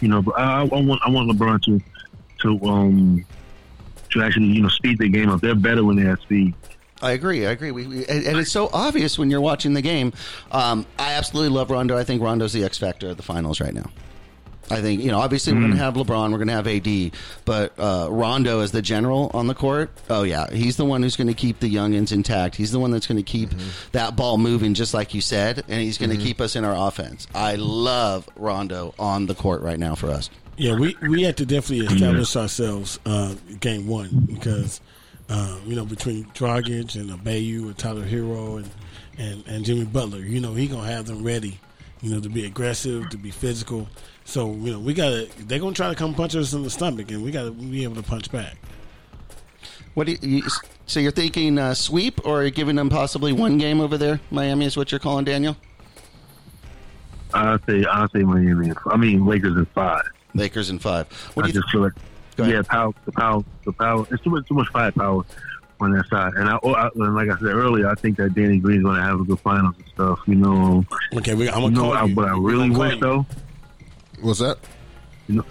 [0.00, 1.80] you know, I, I want I want LeBron to
[2.40, 3.24] to um
[4.12, 5.40] to actually you know speed the game up.
[5.40, 6.54] They're better when they have speed.
[7.02, 7.46] I agree.
[7.46, 7.72] I agree.
[7.72, 10.14] We, we, and, and it's so obvious when you're watching the game.
[10.50, 11.96] Um, I absolutely love Rondo.
[11.96, 13.90] I think Rondo's the X factor of the finals right now.
[14.70, 15.20] I think you know.
[15.20, 16.32] Obviously, we're going to have LeBron.
[16.32, 17.12] We're going to have AD,
[17.44, 19.90] but uh, Rondo is the general on the court.
[20.10, 22.56] Oh yeah, he's the one who's going to keep the youngins intact.
[22.56, 23.50] He's the one that's going to keep
[23.92, 26.88] that ball moving, just like you said, and he's going to keep us in our
[26.88, 27.26] offense.
[27.34, 30.30] I love Rondo on the court right now for us.
[30.56, 34.80] Yeah, we we had to definitely establish ourselves uh, game one because
[35.28, 38.70] uh, you know between Dragic and Adebayo and Tyler Herro and,
[39.18, 41.60] and and Jimmy Butler, you know he gonna have them ready,
[42.00, 43.86] you know to be aggressive, to be physical.
[44.26, 47.10] So you know we gotta they're gonna try to come punch us in the stomach,
[47.10, 48.56] and we gotta be able to punch back.
[49.94, 50.42] What do you, you,
[50.86, 54.20] so you're thinking uh, sweep, or are you giving them possibly one game over there?
[54.30, 55.56] Miami is what you're calling Daniel.
[57.32, 58.72] I say I say Miami.
[58.86, 60.02] I mean Lakers in five.
[60.34, 61.10] Lakers in five.
[61.34, 61.92] What do you just feel like
[62.36, 62.54] Go ahead.
[62.56, 64.06] yeah, power, the power, the power.
[64.10, 65.24] It's too much, too much firepower
[65.80, 66.34] on that side.
[66.34, 68.96] And I, oh, I and like I said earlier, I think that Danny Green's going
[68.96, 70.18] to have a good finals and stuff.
[70.26, 72.14] You know, Okay, we, I'm you gonna know call I, you.
[72.14, 73.24] what I really gonna wish though.
[74.20, 74.58] What's that?
[75.28, 75.44] You know,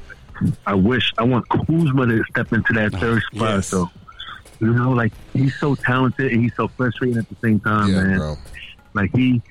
[0.66, 3.50] I wish I want Kuzma to step into that ah, third spot.
[3.56, 3.68] Yes.
[3.68, 3.90] So
[4.60, 8.04] you know, like he's so talented and he's so frustrating at the same time, Yeah,
[8.04, 8.18] man.
[8.18, 8.36] bro.
[8.94, 9.42] Like he,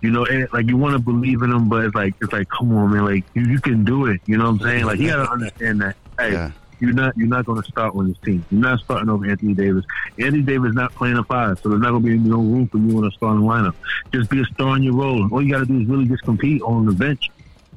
[0.00, 2.48] you know, and, like you want to believe in him, but it's like it's like,
[2.48, 4.20] come on, man, like you, you can do it.
[4.26, 4.84] You know what I'm saying?
[4.86, 5.96] Like you got to understand that.
[6.18, 6.50] Hey, Yeah.
[6.80, 8.44] you're not you're not going to start on this team.
[8.50, 9.84] You're not starting over Anthony Davis.
[10.18, 12.78] Anthony Davis not playing a five, so there's not going to be no room for
[12.78, 13.74] you in a starting lineup.
[14.12, 15.28] Just be a star in your role.
[15.32, 17.30] All you got to do is really just compete on the bench.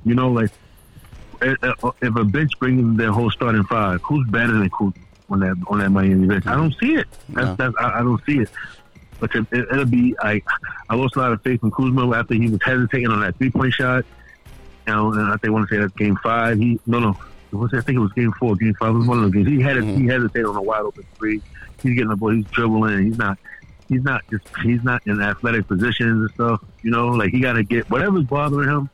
[0.06, 0.51] You know, like
[1.41, 4.93] eh, eh, if a bench brings their whole starting five, who's better than Kuzma
[5.30, 6.45] on that on that Miami bench?
[6.47, 7.08] I don't see it.
[7.30, 7.56] That's, No.
[7.56, 8.49] that's, I, I don't see it.
[9.20, 10.45] But it, it, it'll be like
[10.89, 13.49] I lost a lot of faith in Kuzma after he was hesitating on that three
[13.49, 14.06] point shot.
[14.88, 16.60] You know, and I think want to say that's game five.
[16.60, 17.18] He no no,
[17.53, 18.93] I think it was game four, game five.
[18.93, 19.47] It was one of those games.
[19.47, 21.41] He had he hesitated on a wide open three.
[21.82, 22.30] He's getting the ball.
[22.30, 23.06] He's dribbling.
[23.06, 23.38] He's not.
[23.88, 24.47] He's not just.
[24.64, 26.64] He's not in athletic positions and stuff.
[26.82, 28.89] You know, like he got to get whatever's bothering him.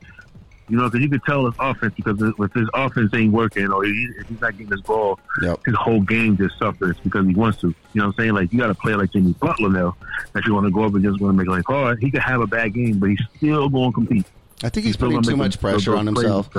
[0.70, 3.84] You know, because you could tell his offense because if his offense ain't working or
[3.84, 5.60] he, if he's not getting his ball, Yep.
[5.66, 7.68] his whole game just suffers because he wants to.
[7.68, 8.34] You know what I'm saying?
[8.34, 9.96] Like you got to play like Jimmy Butler now
[10.34, 12.00] that you want to go up against, want to make life hard.
[12.00, 14.26] He could have a bad game, but he's still going to compete.
[14.64, 16.50] I think he's still putting too much pressure on himself.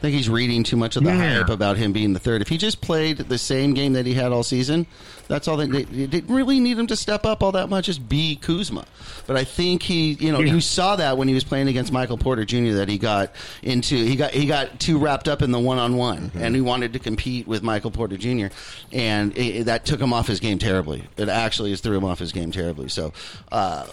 [0.00, 1.40] I think he's reading too much of the Yeah.
[1.40, 2.40] hype about him being the third.
[2.40, 4.86] If he just played the same game that he had all season,
[5.28, 7.84] that's all they, they, they didn't really need him to step up all that much.
[7.84, 8.86] Just be Kuzma.
[9.26, 10.54] But I think he, you know, Yeah.
[10.54, 12.72] you saw that when he was playing against Michael Porter Jr.
[12.76, 13.32] that he got
[13.62, 16.62] into he got he got too wrapped up in the one on one, and he
[16.62, 18.46] wanted to compete with Michael Porter Jr.
[18.92, 21.04] and it, that took him off his game terribly.
[21.18, 22.88] It actually has threw him off his game terribly.
[22.88, 23.12] So.
[23.52, 23.84] uh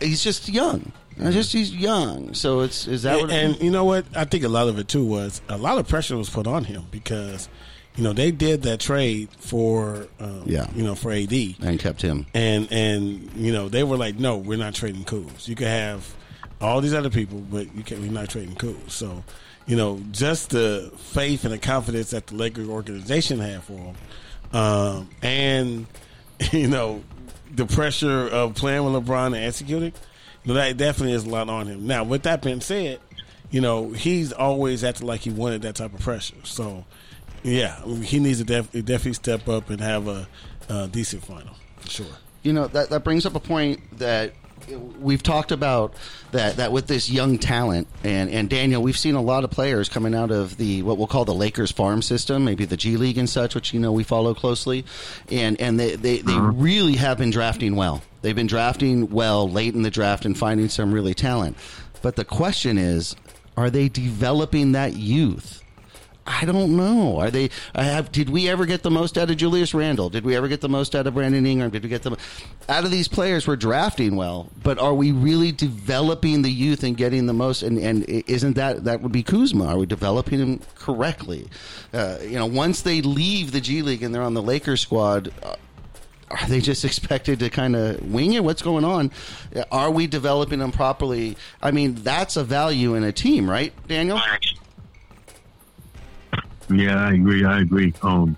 [0.00, 0.92] He's just young.
[1.22, 4.04] I Just he's young, so it's is that what and, and you know what?
[4.16, 6.64] I think a lot of it too was a lot of pressure was put on
[6.64, 7.48] him because
[7.94, 10.66] you know they did that trade for um, Yeah.
[10.74, 12.26] you know for AD and kept him.
[12.34, 15.46] and and you know they were like, no, we're not trading Kuz.
[15.46, 16.12] You can have
[16.60, 18.90] all these other people, but you can't we're not trading Kuz.
[18.90, 19.22] So
[19.68, 23.94] you know just the faith and the confidence that the Lakers organization had for him,
[24.52, 25.86] um, and
[26.52, 27.04] you know
[27.54, 29.92] the pressure of playing with LeBron and executing.
[30.46, 31.86] That definitely is a lot on him.
[31.86, 33.00] Now, with that being said,
[33.50, 36.36] you know he's always acted like he wanted that type of pressure.
[36.44, 36.84] So,
[37.42, 40.28] yeah, he needs to def- definitely step up and have a,
[40.68, 42.06] a decent final for sure.
[42.42, 44.34] you know that that brings up a point that
[45.00, 45.94] we've talked about
[46.32, 49.88] that that with this young talent and and Daniel we've seen a lot of players
[49.88, 53.18] coming out of the what we'll call the Lakers farm system maybe the G League
[53.18, 54.84] and such which you know we follow closely.
[55.30, 56.52] And and they they, they uh-huh.
[56.54, 58.02] really have been drafting well.
[58.22, 61.56] They've been drafting well late in the draft and finding some really talent.
[62.02, 63.16] But the question is
[63.56, 65.63] are they developing that youth
[66.26, 67.20] I don't know.
[67.20, 67.50] Are they?
[67.74, 68.10] I have.
[68.10, 70.08] Did we ever get the most out of Julius Randle?
[70.08, 71.70] Did we ever get the most out of Brandon Ingram?
[71.70, 72.16] Did we get the
[72.68, 73.46] out of these players?
[73.46, 77.62] We're drafting well, but are we really developing the youth and getting the most?
[77.62, 79.66] And, and isn't that that would be Kuzma?
[79.66, 81.48] Are we developing him correctly?
[81.92, 85.32] Uh, you know, once they leave the G League and they're on the Lakers squad.
[85.42, 85.56] Uh,
[86.30, 88.42] are they just expected to kind of wing it?
[88.42, 89.12] What's going on?
[89.70, 91.36] Are we developing them properly?
[91.62, 94.18] I mean, that's a value in a team, right, Daniel?
[96.78, 97.44] Yeah, I agree.
[97.44, 97.92] I agree.
[98.02, 98.36] Um,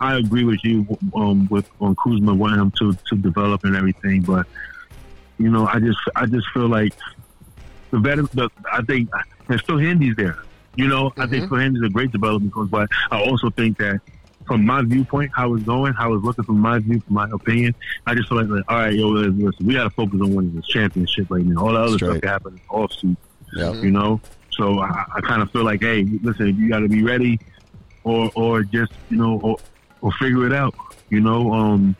[0.00, 4.22] I agree with you um, with on Kuzma wanting him to to develop and everything,
[4.22, 4.46] but
[5.38, 6.94] you know, I just I just feel like
[7.90, 8.22] the better.
[8.22, 9.10] The, I think
[9.48, 10.38] there's still Handy's there.
[10.76, 14.00] You know, I think Phil Handy's a great development coach, but I also think that
[14.46, 17.74] from my viewpoint, how it's going, how it's looking from my view, from my opinion,
[18.06, 20.54] I just feel like, like all right, yo, listen, we got to focus on winning
[20.56, 21.60] this championship right now.
[21.66, 22.10] All the other Straight.
[22.10, 23.16] stuff that happened off season
[23.52, 23.72] Yeah.
[23.74, 24.20] you know.
[24.52, 27.38] So I, I kind of feel like, hey, listen, you got to be ready,
[28.04, 29.56] or or just you know, or,
[30.00, 30.74] or figure it out.
[31.10, 31.96] You know, um,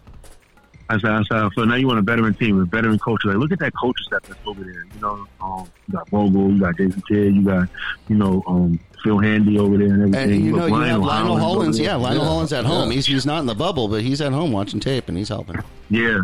[0.89, 1.67] that's how I feel.
[1.67, 3.25] Now you want a veteran team, a veteran coach.
[3.25, 4.85] Like, look at that coaching staff that's over there.
[4.95, 7.69] You know, um, you got Vogel, you got Jason Kidd, you got
[8.09, 10.33] you know, um, Phil Handy over there and everything.
[10.33, 11.79] And you know, got you have Lionel Hollins.
[11.79, 12.29] Yeah, Lionel Yeah.
[12.29, 12.89] Hollins at home.
[12.91, 12.95] Yeah.
[12.97, 15.57] He's he's not in the bubble, but he's at home watching tape and he's helping.
[15.91, 16.23] Yeah,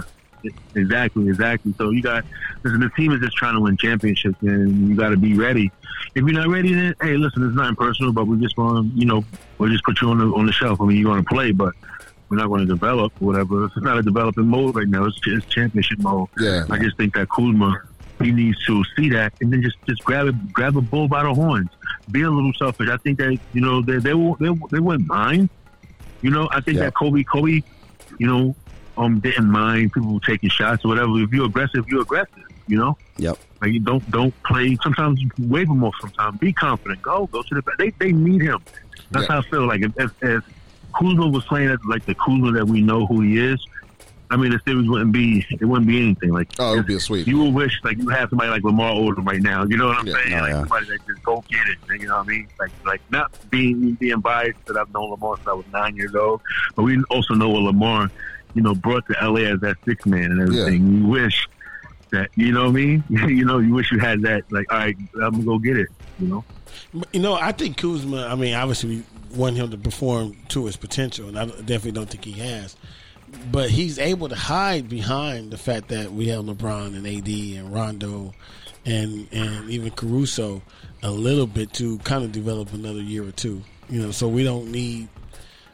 [0.75, 1.75] exactly, exactly.
[1.79, 2.25] So you got
[2.63, 2.81] listen.
[2.81, 5.71] The team is just trying to win championships, and you got to be ready.
[6.17, 8.99] If you're not ready, then hey, listen, it's nothing personal, but we just want to,
[8.99, 9.23] you know,
[9.59, 10.81] we'll just put you on the on the shelf.
[10.81, 11.75] I mean, you're going to play, but
[12.29, 13.67] we're not going to develop whatever.
[13.67, 15.05] It's not a developing mode right now.
[15.05, 16.29] It's, it's championship mode.
[16.41, 16.65] Yeah.
[16.71, 17.83] I just think that Kuzma
[18.23, 21.23] he needs to see that and then just just grab it, grab a bull by
[21.23, 21.69] the horns.
[22.11, 22.89] Be a little selfish.
[22.89, 25.51] I think that you know they they they, they wouldn't mind.
[26.23, 26.85] You know, I think Yeah.
[26.85, 27.63] that Kobe Kobe,
[28.19, 28.57] you know,
[28.97, 31.11] um, didn't mind people taking shots or whatever.
[31.21, 32.33] If you're aggressive, you're aggressive.
[32.69, 33.37] You know, Yep.
[33.61, 34.77] Like you don't don't play.
[34.83, 35.95] Sometimes wave them off.
[36.01, 37.03] Sometimes be confident.
[37.03, 37.79] Go go to the back.
[37.79, 38.63] They they need him.
[39.11, 39.33] That's Yeah.
[39.35, 39.67] how I feel.
[39.67, 40.45] Like if if, if
[40.99, 43.65] Kuzma was playing at like the Kuzma that we know who he is,
[44.31, 46.49] I mean, the series wouldn't be it wouldn't be anything like.
[46.59, 47.27] Oh, it would be a sweep.
[47.27, 49.65] You would wish like you have somebody like Lamar Odom right now.
[49.65, 50.15] You know what I'm Yeah.
[50.15, 50.35] saying?
[50.35, 50.61] Oh, like yeah.
[50.61, 52.01] somebody that just go get it.
[52.01, 52.49] You know what I mean?
[52.59, 56.15] Like like not being being biased that I've known Lamar since I was nine years
[56.15, 56.41] old,
[56.75, 58.11] but we also know what Lamar,
[58.55, 60.99] you know, brought to LA as that six man and everything.
[61.03, 61.47] You wish
[62.17, 63.05] that you know what I mean?
[63.11, 64.51] you know, you wish you had that.
[64.51, 65.89] Like, all right, I'm gonna go get it.
[66.19, 66.45] You know?
[67.13, 68.27] You know, I think Kuzma.
[68.27, 69.05] I mean, obviously, we
[69.37, 72.77] want him to perform to his potential, and I definitely don't think he has.
[73.51, 77.73] But he's able to hide behind the fact that we have LeBron and AD and
[77.73, 78.35] Rondo,
[78.85, 80.63] and and even Caruso
[81.03, 83.63] a little bit to kind of develop another year or two.
[83.89, 85.09] You know, so we don't need.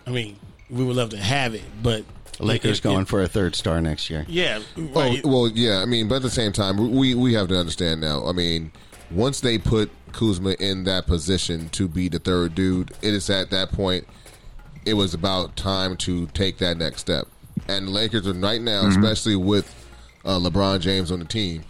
[0.06, 0.36] I mean,
[0.70, 2.04] we would love to have it, but
[2.40, 4.24] Lakers it- going it- for a third star next year.
[4.28, 4.60] Yeah,
[4.94, 5.78] Oh, well, yeah.
[5.80, 8.26] I mean, but at the same time, we we have to understand now.
[8.26, 8.72] I mean,
[9.10, 13.50] once they put Kuzma in that position to be the third dude, it is at
[13.50, 14.06] that point.
[14.84, 17.28] It was about time to take that next step,
[17.68, 19.72] and the Lakers are right now, especially with
[20.24, 21.62] uh, LeBron James on the team.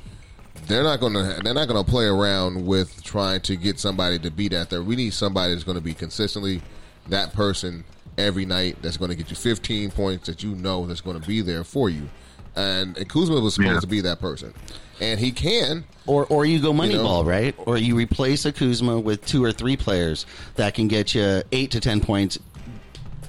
[0.67, 1.41] They're not going to.
[1.43, 4.83] They're not going to play around with trying to get somebody to be that there.
[4.83, 6.63] We need somebody that's going to be consistently
[7.09, 7.85] that person
[8.19, 8.77] every night.
[8.83, 11.65] That's going to get you 15 points that you know that's going to be there
[11.65, 12.09] for you.
[12.55, 13.81] And, and Kuzma was supposed Yeah.
[13.81, 14.53] to be that person,
[15.01, 15.85] and he can.
[16.07, 17.25] Or, or you go Moneyball, You know?
[17.25, 17.55] right?
[17.59, 21.71] Or you replace a Kuzma with two or three players that can get you eight
[21.71, 22.39] to ten points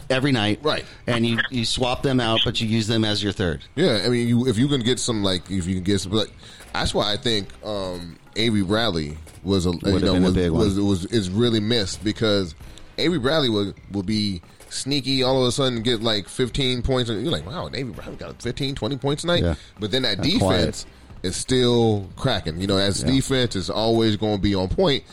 [0.09, 0.83] every night, Right.
[1.07, 3.63] And you, you swap them out, but you use them as your third.
[3.75, 6.11] Yeah, I mean, you, if you can get some like if you can get some,
[6.11, 6.31] like
[6.73, 10.33] that's why I think um, Avery Bradley was a you Would've know been a was,
[10.35, 10.59] big one.
[10.59, 12.55] was was is really missed because
[12.97, 14.41] Avery Bradley will will be
[14.73, 18.15] sneaky all of a sudden get like 15 points and you're like wow Avery Bradley
[18.15, 19.55] got 15 20 points tonight Yeah.
[19.79, 20.85] but then that defense
[21.21, 25.03] is still cracking you know as defense is always going to be on point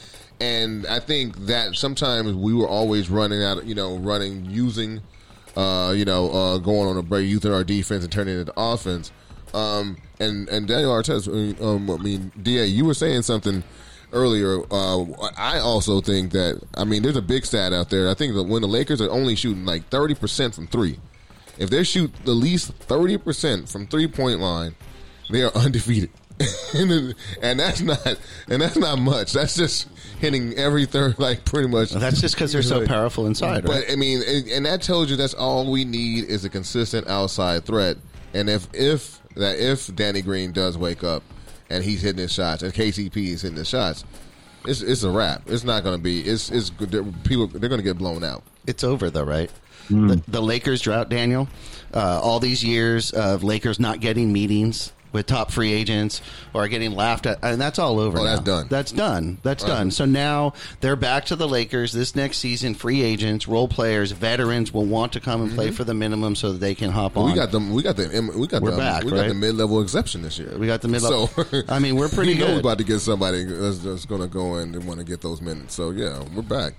[0.41, 5.01] and I think that sometimes we were always running out you know running using
[5.57, 8.53] uh, you know, uh, going on a break, using our defense and turning it into
[8.57, 9.11] offense.
[9.53, 11.27] Um, and and Daniel Artest,
[11.61, 13.65] um, I mean, Da, you were saying something
[14.13, 14.63] earlier.
[14.71, 15.05] Uh,
[15.37, 18.09] I also think that I mean, there's a big stat out there.
[18.09, 20.99] I think that when the Lakers are only shooting like thirty percent from three,
[21.59, 24.75] if they shoot the least thirty percent from three point line,
[25.31, 26.11] they are undefeated.
[26.75, 29.33] and, and that's not and that's not much.
[29.33, 29.89] That's just
[30.21, 31.91] hitting every third, like pretty much.
[31.91, 33.85] That's just because they're so powerful inside, right?
[33.87, 37.09] But I mean, and, and that tells you that's all we need is a consistent
[37.09, 37.99] outside threat.
[38.33, 41.23] And if if that if Danny Green does wake up
[41.71, 44.05] and he's hitting his shots and KCP is hitting his shots,
[44.67, 45.43] it's it's a wrap.
[45.47, 46.21] It's not going to be.
[46.21, 46.71] It's it's.
[46.79, 48.43] They're- people they're going to get blown out.
[48.67, 49.51] it's over though, right?
[49.89, 51.49] The, the Lakers drought, Daniel.
[51.93, 56.21] Uh, all these years of Lakers not getting meetings with top free agents
[56.55, 58.19] or getting laughed at, and that's all over.
[58.19, 58.67] Oh, that's done.
[58.69, 59.39] That's done.
[59.43, 59.69] That's Right.
[59.71, 59.91] done.
[59.91, 62.75] So now they're back to the Lakers this next season.
[62.75, 65.75] Free agents, role players, veterans will want to come and play mm-hmm.
[65.75, 67.31] for the minimum so that they can hop on.
[67.31, 67.73] we got them.
[67.73, 68.09] We got the.
[68.37, 68.77] We got We're the.
[68.77, 69.29] back, we got right?
[69.29, 70.57] the mid level exception this year.
[70.57, 72.55] We got the mid-level- So I mean, we're pretty you know good.
[72.55, 75.21] we're about to get somebody that's, that's going to go in and want to get
[75.21, 75.75] those minutes.
[75.75, 76.75] So yeah, we're back.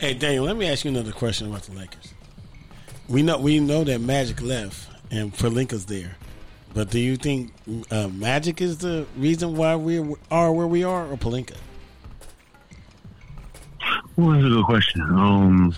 [0.00, 2.12] Hey Daniel, let me ask you another question about the Lakers.
[3.08, 6.16] We know we know that Magic left and Pelinka's there,
[6.74, 7.52] but do you think
[7.90, 9.98] uh, Magic is the reason why we
[10.30, 11.56] are where we are, or Pelinka?
[14.16, 15.02] Well, that's a good question.
[15.02, 15.74] Um,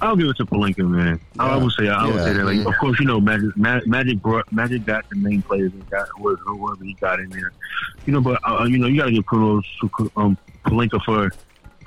[0.00, 1.20] I'll give it to Pelinka, man.
[1.38, 2.24] I would say I would Yeah.
[2.24, 2.44] say that.
[2.44, 5.88] Like, of course, you know, Magic, Ma- Magic, brought, Magic got the main players and
[5.88, 7.52] got whoever he got in there.
[8.06, 11.30] You know, but uh, you know, you got to give kudos to um, Pelinka for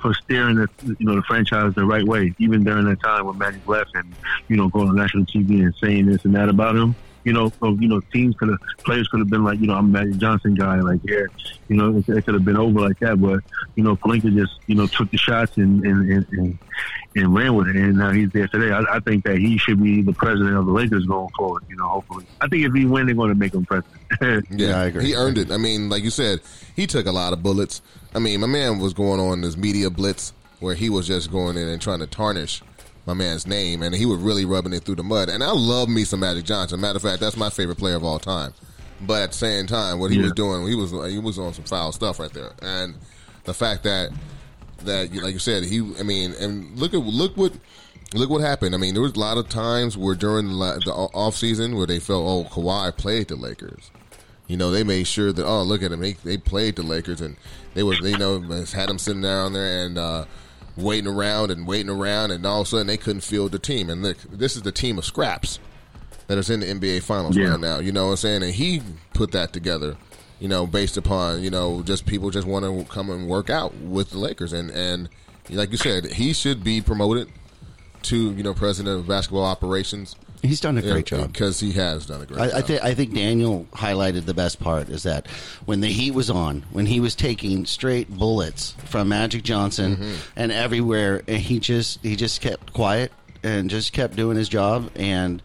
[0.00, 0.68] for steering the
[0.98, 4.12] you know the franchise the right way, even during that time when Magic left and
[4.48, 6.94] you know going on national TV and saying this and that about him.
[7.28, 9.74] You know, so, you know, teams could have, players could have been like, you know,
[9.74, 11.26] I'm a Magic Johnson guy, like, yeah,
[11.68, 13.40] you know, it, it could have been over like that, but
[13.74, 16.58] you know, Pelinka just, you know, took the shots and and, and, and,
[17.16, 18.72] and ran with it, and now he's there today.
[18.72, 21.64] I, I think that he should be the president of the Lakers going forward.
[21.68, 24.46] You know, hopefully, I think if he wins, they're going to make him president.
[24.50, 25.04] Yeah, I agree.
[25.04, 25.50] He earned it.
[25.50, 26.40] I mean, like you said,
[26.74, 27.82] he took a lot of bullets.
[28.14, 31.58] I mean, my man was going on this media blitz where he was just going
[31.58, 32.62] in and trying to tarnish
[33.08, 35.30] my man's name, and he was really rubbing it through the mud.
[35.30, 36.78] And I love me some Magic Johnson.
[36.80, 38.52] Matter of fact, that's my favorite player of all time.
[39.00, 40.24] But at the same time, what he Yeah.
[40.24, 42.52] was doing, he was he was on some foul stuff right there.
[42.60, 42.94] And
[43.44, 44.10] the fact that
[44.84, 47.52] that like you said, he I mean, and look at look what
[48.14, 48.74] look what happened.
[48.74, 52.00] I mean, there was a lot of times where during the, off season where they
[52.00, 53.90] felt, oh, Kawhi played the Lakers.
[54.48, 57.20] You know, they made sure that oh, look at him, they they played the Lakers,
[57.22, 57.36] and
[57.74, 58.40] they were they, you know
[58.74, 60.24] had him sitting down there and uh,
[60.78, 63.90] waiting around and waiting around, and all of a sudden they couldn't field the team.
[63.90, 65.58] And look, this is the team of scraps
[66.28, 67.48] that is in the NBA Finals Yeah.
[67.50, 67.78] right now.
[67.78, 68.42] You know what I'm saying?
[68.42, 68.82] And he
[69.14, 69.96] put that together.
[70.40, 73.74] You know, based upon you know just people just want to come and work out
[73.78, 75.08] with the Lakers, and and
[75.50, 77.28] like you said, he should be promoted
[78.02, 80.14] to you know president of basketball operations.
[80.42, 81.32] He's done a great job.
[81.32, 82.78] because he has done a great I, I job.
[82.82, 85.26] I think Daniel highlighted the best part is that
[85.64, 90.14] when the heat was on, when he was taking straight bullets from Magic Johnson Mm-hmm.
[90.36, 93.10] and everywhere, and he just he just kept quiet
[93.42, 95.42] and just kept doing his job, and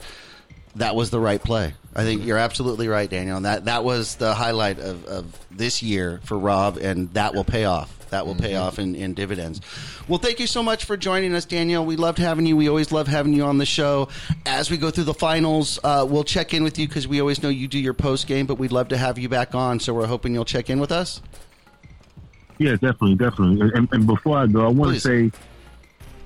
[0.76, 1.74] that was the right play.
[1.96, 3.38] I think you're absolutely right, Daniel.
[3.38, 7.44] And that that was the highlight of, of this year for Rob, and that will
[7.44, 8.00] pay off.
[8.10, 9.60] That will pay off in, in dividends.
[10.08, 11.84] Well, thank you so much for joining us, Daniel.
[11.84, 12.56] We loved having you.
[12.56, 14.10] We always love having you on the show.
[14.46, 17.42] As we go through the finals, uh, we'll check in with you because we always
[17.42, 19.80] know you do your post game, but we'd love to have you back on.
[19.80, 21.22] So we're hoping you'll check in with us.
[22.60, 23.72] Yeah, definitely, definitely.
[23.74, 25.32] And, and before I go, I want to say,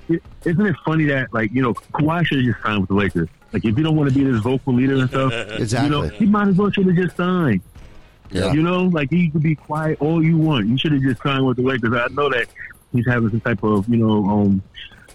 [0.08, 3.28] is isn't it funny that like you know Kawhi should just signed with the Lakers?
[3.52, 5.84] Like if you don't want to be this vocal leader and stuff, Exactly.
[5.84, 7.60] you know, he might as well should have just signed.
[8.30, 8.52] Yeah.
[8.52, 10.66] You know, like he could be quiet all you want.
[10.66, 11.94] You should have just signed with the Lakers.
[11.94, 12.46] I know that
[12.92, 14.62] he's having some type of you know um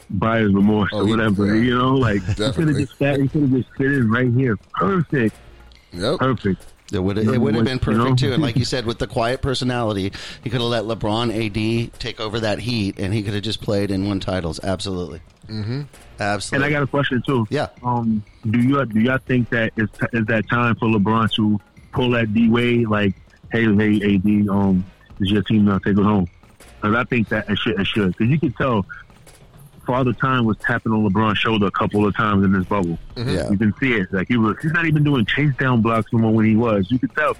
[0.09, 1.55] buyer's remorse Oh, or whatever.
[1.55, 1.61] yeah.
[1.61, 3.19] You know, like he should have just sat.
[3.19, 4.57] He should have just fit in right here.
[4.73, 5.36] Perfect,
[5.91, 6.17] Yep.
[6.19, 6.72] perfect.
[6.91, 9.41] It would it would have been perfect too, and like you said, with the quiet
[9.41, 10.11] personality,
[10.43, 13.61] he could have let LeBron AD take over that heat, and he could have just
[13.61, 14.59] played and won titles.
[14.63, 15.84] Absolutely, mm-hmm.
[16.19, 16.67] Absolutely.
[16.67, 16.75] And.
[16.75, 17.47] I got a question too.
[17.49, 17.69] Yeah.
[17.84, 21.59] Um, do you do y'all think that is is that time for LeBron to
[21.93, 23.15] pull that D-Wade like,
[23.51, 24.86] hey, hey, AD, um,
[25.19, 25.77] is your team now?
[25.77, 26.27] Take it home.
[26.81, 27.79] Because I think that it should.
[27.79, 28.17] It should.
[28.17, 28.86] Because you can tell,
[29.86, 32.97] Father Time was tapping on LeBron's shoulder a couple of times in this bubble.
[33.17, 34.11] yeah, You can see it.
[34.13, 34.55] Like he was.
[34.61, 36.89] He's not even doing chase down blocks no more when he was.
[36.91, 37.36] You could tell.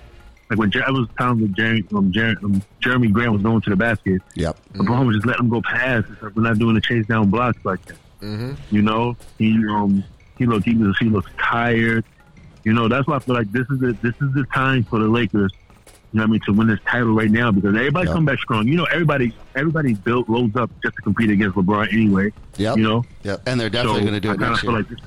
[0.50, 3.62] Like when Jer- I was telling when Jeremy, um, Jer- um, Jerami Grant was going
[3.62, 4.58] to the basket, yep.
[4.74, 6.08] LeBron was just letting him go past.
[6.10, 6.34] and stuff.
[6.36, 7.98] We're not doing the chase down blocks like that.
[8.72, 10.04] You know, he um
[10.38, 12.04] he look he looks he looks tired.
[12.66, 15.00] You know, that's why I feel like this is the this is the time for
[15.00, 15.52] the Lakers.
[16.14, 18.14] You know what I mean to win this title right now because everybody Yeah.
[18.14, 18.68] come back strong.
[18.68, 22.32] You know, everybody everybody built loads up just to compete against LeBron anyway.
[22.58, 24.72] Yeah, You know, yeah, And they're definitely So going to do it next year.
[24.74, 25.00] Like this,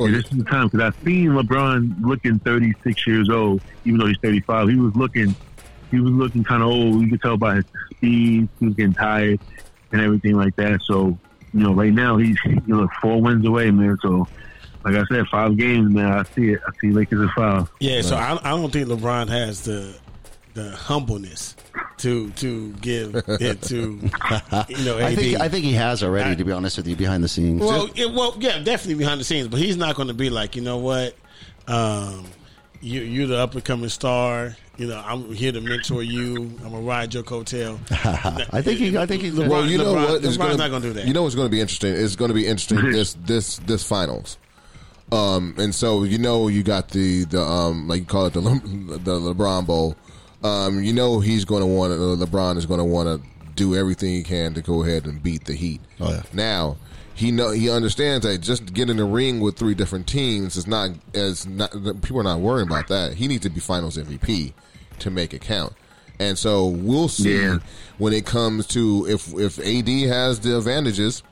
[0.00, 4.06] yeah, this is the time because I've seen LeBron looking 36 years old, even though
[4.06, 4.68] he's 35.
[4.70, 5.36] He was looking,
[5.90, 7.02] he was looking kind of old.
[7.02, 8.48] You could tell by his speed.
[8.60, 9.38] He was getting tired
[9.92, 10.80] and everything like that.
[10.82, 11.18] So,
[11.52, 13.98] you know, right now he's you know four wins away, man.
[14.00, 14.26] So,
[14.84, 16.12] like I said, five games, man.
[16.12, 16.60] I see it.
[16.66, 17.70] I see Lakers at five.
[17.80, 19.94] Yeah, so I, I don't think LeBron has the
[20.54, 21.56] the humbleness
[21.98, 23.98] to to give it to
[24.68, 24.98] you know.
[24.98, 25.02] AD.
[25.04, 26.30] I think I think he has already.
[26.32, 27.60] I- to be honest with you, behind the scenes.
[27.62, 30.54] Well, it, well, yeah, definitely behind the scenes, but he's not going to be like,
[30.54, 31.16] you know what,
[31.66, 32.24] um,
[32.80, 34.56] you, you're the up and coming star.
[34.76, 36.36] You know, I'm here to mentor you.
[36.36, 37.78] I'm gonna ride your coattail.
[38.52, 38.98] I think he.
[38.98, 39.34] I think he's.
[39.34, 40.22] LeBron- Well, you know LeBron- what?
[40.22, 41.06] LeBron's gonna, not going to do that.
[41.06, 41.94] You know what's going to be interesting?
[41.94, 44.36] It's going to be interesting this this this finals.
[45.12, 48.40] Um, and so you know you got the the um like you call it the
[48.40, 49.96] Le- the LeBron Bowl.
[50.42, 53.74] Um, you know he's going to want to LeBron is going to want to do
[53.76, 55.80] everything he can to go ahead and beat the Heat.
[56.00, 56.22] Oh, yeah.
[56.32, 56.76] Now
[57.14, 60.56] he know he understands that just to get in the ring with three different teams
[60.56, 61.70] is not as not
[62.02, 63.14] people are not worrying about that.
[63.14, 64.52] He needs to be Finals MVP
[65.00, 65.74] to make it count.
[66.20, 67.58] And so we'll see Yeah.
[67.98, 71.22] when it comes to if if AD has the advantages,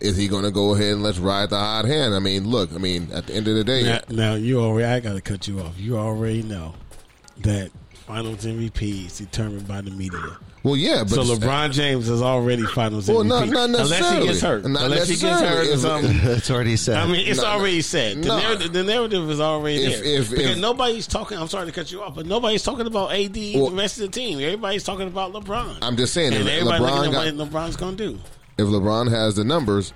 [0.00, 2.14] is he going to go ahead and let's ride the hot hand?
[2.14, 4.84] I mean, look, I mean, at the end of the day, Now, now you already.
[4.86, 5.78] I got to cut you off.
[5.78, 6.74] You already know
[7.38, 7.70] that
[8.06, 10.36] Finals MVP is determined by the media.
[10.62, 13.14] well, yeah, but So LeBron James is already Finals MVP.
[13.14, 13.50] Well, MVP.
[13.52, 14.64] not- not Unless he gets hurt.
[14.66, 16.18] Not Unless he gets hurt or something.
[16.22, 16.96] That's already said.
[16.98, 18.22] I mean, it's No, already said.
[18.22, 18.38] The, no.
[18.38, 20.20] narrative, the narrative is already If- there.
[20.20, 21.38] if- because if- nobody's talking.
[21.38, 23.54] I'm sorry to cut you off, but nobody's talking about AD.
[23.56, 24.38] Well- the rest of the team.
[24.38, 25.78] Everybody's talking about LeBron.
[25.80, 28.18] I'm just saying, and if everybody LeBron looking got- at what LeBron's going to do.
[28.58, 29.92] If LeBron has the numbers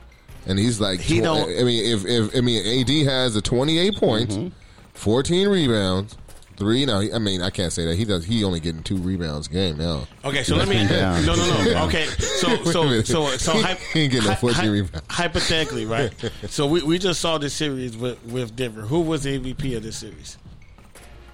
[0.46, 3.42] and he's like, He tw- don't- I mean, if if I mean AD has the
[3.42, 4.48] 28 points, Mm-hmm.
[4.94, 6.16] 14 rebounds,
[6.56, 6.84] three.
[6.84, 8.24] Now, I mean, I can't say that he does.
[8.24, 10.08] He only getting two rebounds a game now.
[10.24, 10.74] Okay, so let me.
[10.88, 11.24] down.
[11.24, 11.84] No, no, no.
[11.86, 15.06] Okay, so so so so He hy- ain't getting no hy- 14 hy- rebounds.
[15.08, 16.12] Hypothetically, right?
[16.48, 18.80] So we, we just saw this series with with Denver.
[18.82, 20.36] Who was the MVP of this series?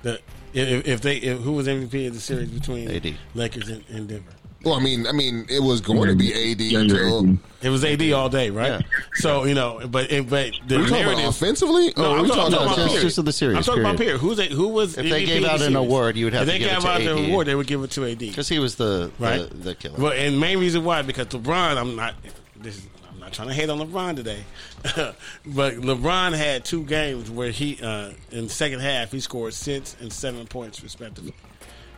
[0.02, 0.20] The
[0.52, 3.14] if, if they if, who was MVP of the series between AD.
[3.34, 4.30] Lakers and, and Denver?
[4.64, 7.36] Well, I mean, I mean, it was going to be AD until.
[7.62, 8.84] It was AD all day, right?
[9.14, 11.28] So you know, but it, but the Are we talking about narrative.
[11.30, 11.92] offensively?
[11.96, 13.02] No, or are I'm we talking, I'm talking about just- period.
[13.02, 14.18] just of the series, I'm talking about Pierre.
[14.18, 14.20] period.
[14.20, 16.42] Who's a, who was If they MVP gave out the an award, you would have
[16.42, 17.06] if to they give it gave out AD.
[17.06, 18.18] the award, they would give it to AD.
[18.18, 19.48] because he was the right?
[19.48, 19.98] the, the killer.
[19.98, 22.14] Well, and main reason why because LeBron, I'm not.
[22.56, 24.44] This is, I'm not trying to hate on LeBron today,
[25.46, 29.96] but LeBron had two games where he uh, in the second half he scored six
[30.00, 31.34] and seven points respectively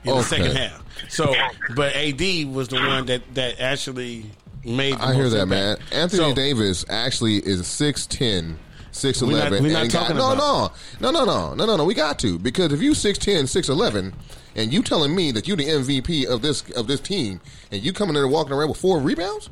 [0.09, 0.83] in the second half.
[1.11, 1.35] So,
[1.75, 2.21] but AD
[2.53, 4.27] was the one that that actually
[4.65, 4.95] made.
[4.95, 5.77] The I hear that, man.
[5.93, 8.57] Anthony So- Davis actually is 6'10",
[8.93, 11.67] 6'11", We're not- we're not and got, talking no, about- no, no, no, no, no,
[11.67, 11.85] no, no.
[11.85, 14.13] We got to because if you 6'10", 6'11",
[14.55, 17.41] and you telling me that you the MVP of this of this team,
[17.71, 19.51] and you coming in there walking around with four rebounds,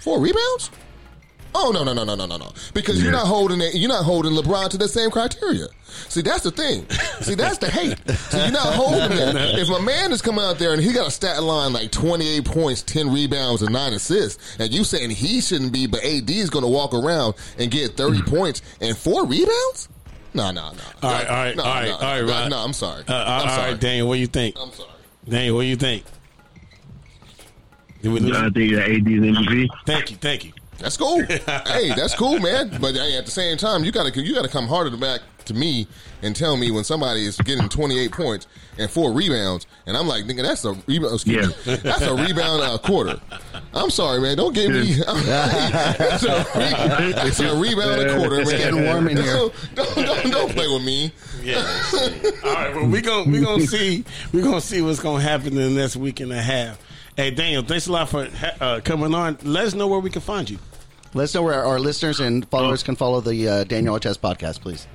[0.00, 0.70] four rebounds.
[1.54, 2.52] Oh no no no no no no no!
[2.72, 3.74] Because you're not holding it.
[3.74, 5.66] You're not holding LeBron to the same criteria.
[6.08, 6.88] See, that's the thing.
[7.20, 7.98] See, that's the hate.
[8.30, 9.58] So you're not holding that.
[9.58, 12.44] If my man is coming out there and he got a stat line like 28
[12.46, 16.48] points, 10 rebounds, and nine assists, and you saying he shouldn't be, but AD is
[16.48, 19.90] going to walk around and get 30 points and four rebounds?
[20.32, 20.78] No, no, no.
[21.02, 22.50] All right, all right, no, all right, no, all right, no, Rod.
[22.50, 23.04] No, I'm sorry.
[23.06, 23.72] Uh, I'm all sorry.
[23.72, 24.56] right, Daniel, what do you think?
[24.58, 24.88] I'm sorry.
[25.28, 26.04] Daniel, what do you think?
[28.00, 28.50] Did we lose I you?
[28.50, 29.68] think that AD is MVP.
[29.84, 30.52] Thank you, thank you.
[30.78, 31.22] That's cool.
[31.26, 32.78] hey, that's cool, man.
[32.80, 35.86] But hey, at the same time, you gotta you gotta come harder back to me
[36.22, 38.46] and tell me when somebody is getting 28 points
[38.78, 41.12] and four rebounds, and I'm like, nigga, that's a rebound.
[41.12, 43.20] Oh, excuse me, that's a rebound a quarter.
[43.74, 44.36] I'm sorry, man.
[44.36, 44.80] Don't give me.
[44.88, 48.46] it's, a re- it's a rebound a quarter, man.
[48.46, 49.34] getting warm in here.
[49.34, 51.12] Don't, don't, don't, don't play with me.
[51.42, 51.56] Yeah.
[52.44, 52.74] All right.
[52.74, 55.96] Well, we going we gonna see we gonna see what's gonna happen in the next
[55.96, 56.78] week and a half.
[57.16, 58.26] Hey, Daniel, thanks a lot for
[58.60, 59.36] uh, coming on.
[59.42, 60.58] Let us know where we can find you.
[61.12, 64.60] Let us know where our listeners and followers can follow the uh, Daniel Artest podcast,
[64.60, 64.86] please.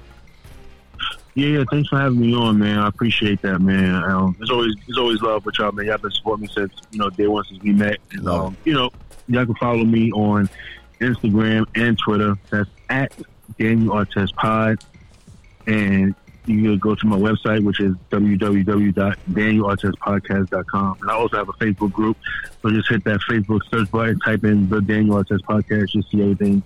[1.36, 1.64] Yeah, yeah.
[1.70, 2.80] Thanks for having me on, man.
[2.80, 4.04] I appreciate that, man.
[4.04, 5.86] Um, it's always it's always love with y'all, man.
[5.86, 8.00] Y'all been supporting me since you know day one since we met.
[8.12, 8.90] And, um, you know,
[9.28, 10.50] y'all can follow me on
[11.00, 12.36] Instagram and Twitter.
[12.50, 13.14] That's at
[13.60, 14.84] Daniel Artest Pod,
[15.68, 16.16] and
[16.48, 20.98] you can go to my website, which is www.danielartestpodcast.com.
[21.02, 22.18] And I also have a Facebook group,
[22.62, 26.22] so just hit that Facebook search button, type in the Daniel Artest Podcast, you'll see
[26.22, 26.64] everything,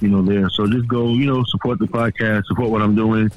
[0.00, 0.48] you know, there.
[0.50, 3.30] So just go, you know, support the podcast, support what I'm doing.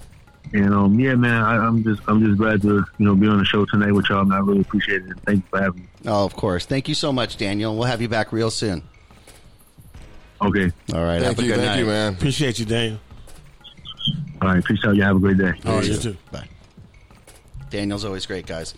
[0.53, 3.37] And um, yeah, man, I, I'm just I'm just glad to you know be on
[3.37, 4.23] the show tonight with y'all.
[4.23, 5.17] Man, I really appreciate it.
[5.25, 5.87] Thank you for having me.
[6.05, 6.65] Oh, of course.
[6.65, 7.75] Thank you so much, Daniel.
[7.75, 8.81] We'll have you back real soon.
[10.41, 11.21] Okay, All right.
[11.21, 11.79] Thank have a you, good thank night.
[11.79, 12.13] you, man.
[12.13, 12.99] Appreciate you, Daniel.
[14.41, 14.95] All right, peace out.
[14.95, 15.53] You have a great day.
[15.65, 16.17] Oh, you too.
[16.31, 16.47] Bye.
[17.69, 18.73] Daniel's always great, guys.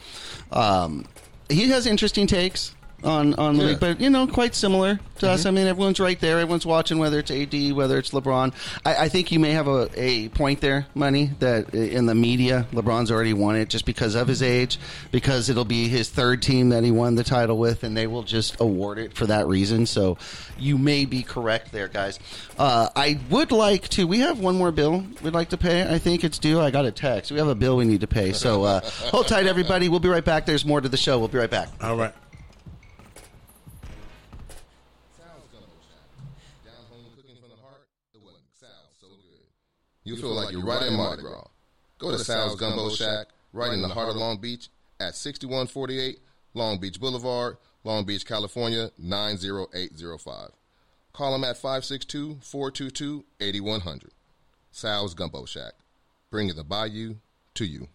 [0.52, 1.06] Um,
[1.50, 3.70] he has interesting takes on on the Yeah.
[3.72, 5.46] league, but you know, quite similar to us.
[5.46, 6.40] I mean, everyone's right there.
[6.40, 8.54] Everyone's watching, whether it's AD, whether it's LeBron.
[8.86, 12.66] I, I think you may have a, a point there, money that in the media,
[12.72, 14.78] LeBron's already won it just because of his age,
[15.12, 18.24] because it'll be his third team that he won the title with, and they will
[18.24, 19.86] just award it for that reason.
[19.86, 20.18] So
[20.58, 22.20] you may be correct there, guys.
[22.58, 24.08] Uh, I would like to.
[24.08, 25.82] We have one more bill we'd like to pay.
[25.94, 26.60] I think it's due.
[26.62, 27.32] I got a text.
[27.32, 28.34] We have a bill we need to pay.
[28.34, 29.90] So uh, hold tight, everybody.
[29.90, 30.46] We'll be right back.
[30.46, 31.20] There's more to the show.
[31.20, 31.70] We'll be right back.
[31.82, 32.14] All right.
[36.66, 39.44] Down home cooking from the heart, it wasn't sound so good.
[40.10, 41.46] You feel like you're right in Mardi Gras.
[42.00, 46.18] Go to Sal's Gumbo Shack, right in the heart of Long Beach, at 6148
[46.56, 50.50] Long Beach Boulevard, Long Beach, California 90805.
[51.14, 54.10] Call them at 562-422-8100.
[54.72, 55.74] Sal's Gumbo Shack,
[56.32, 57.18] bringing the bayou
[57.54, 57.88] to you.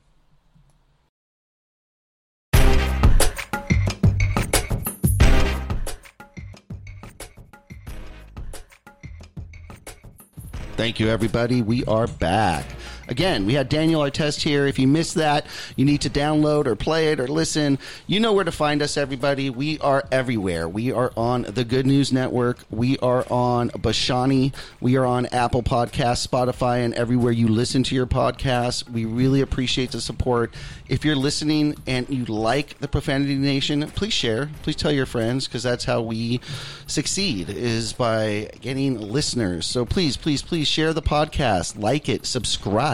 [10.76, 11.62] Thank you, everybody.
[11.62, 12.66] We are back.
[13.08, 14.66] Again, we had Daniel Artest here.
[14.66, 15.46] If you missed that,
[15.76, 17.78] you need to download or play it or listen.
[18.06, 19.50] You know where to find us, everybody.
[19.50, 20.68] We are everywhere.
[20.68, 22.58] We are on the Good News Network.
[22.70, 24.54] We are on Bashani.
[24.80, 28.88] We are on Apple Podcasts, Spotify, and everywhere you listen to your podcasts.
[28.88, 30.54] We really appreciate the support.
[30.88, 34.50] If you're listening and you like the Profanity Nation, please share.
[34.62, 36.40] Please tell your friends because that's how we
[36.86, 39.66] succeed is by getting listeners.
[39.66, 42.93] So please, please, please share the podcast, like it, subscribe,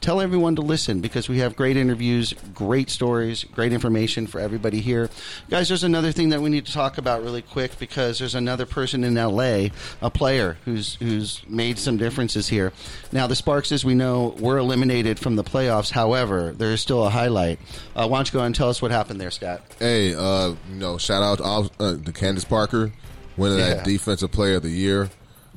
[0.00, 4.80] tell everyone to listen because we have great interviews, great stories, great information for everybody
[4.80, 5.10] here.
[5.50, 8.66] Guys, there's another thing that we need to talk about really quick because there's another
[8.66, 9.68] person in LA,
[10.02, 12.72] a player who's who's made some differences here.
[13.12, 15.90] Now the Sparks, as we know, were eliminated from the playoffs.
[15.90, 17.58] However, there is still a highlight.
[17.94, 19.62] Uh, why don't you go ahead and tell us what happened there, Scott?
[19.78, 22.92] Hey, uh, you know, shout out to, all- uh, to Candace Parker,
[23.36, 23.74] winning Yeah.
[23.74, 25.10] that Defensive Player of the Year.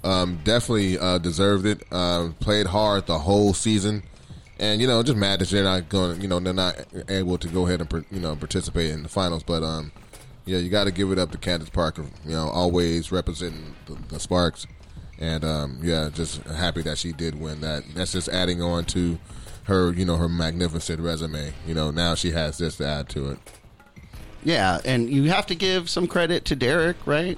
[0.03, 1.91] Um, definitely uh, deserved it.
[1.91, 4.03] Um, played hard the whole season,
[4.59, 6.21] and you know, just mad that they're not going.
[6.21, 6.79] You know, they're not
[7.09, 9.43] able to go ahead and you know participate in the finals.
[9.43, 9.91] But um,
[10.45, 12.05] yeah, you got to give it up to Candace Parker.
[12.25, 14.67] You know, always representing the, the Sparks,
[15.19, 17.83] and um, yeah, just happy that she did win that.
[17.95, 19.17] That's just adding on to
[19.63, 21.53] her, you know, her magnificent resume.
[21.65, 23.39] You know, now she has this to add to it.
[24.43, 27.37] Yeah, and you have to give some credit to Derek, right?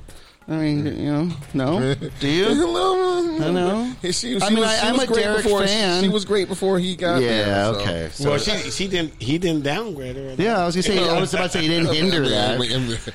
[0.50, 2.48] I mean, you know, no, do you?
[2.48, 3.94] I know.
[4.02, 6.02] She, she I mean, was, I- she I'm was a great Derek before, fan.
[6.04, 7.66] She was great before he got Yeah, there.
[7.74, 7.80] so.
[7.80, 8.10] okay.
[8.12, 10.34] So, Well, she she didn't he didn't downgrade her.
[10.40, 12.60] yeah, I was gonna say, I was about to say, he didn't hinder that.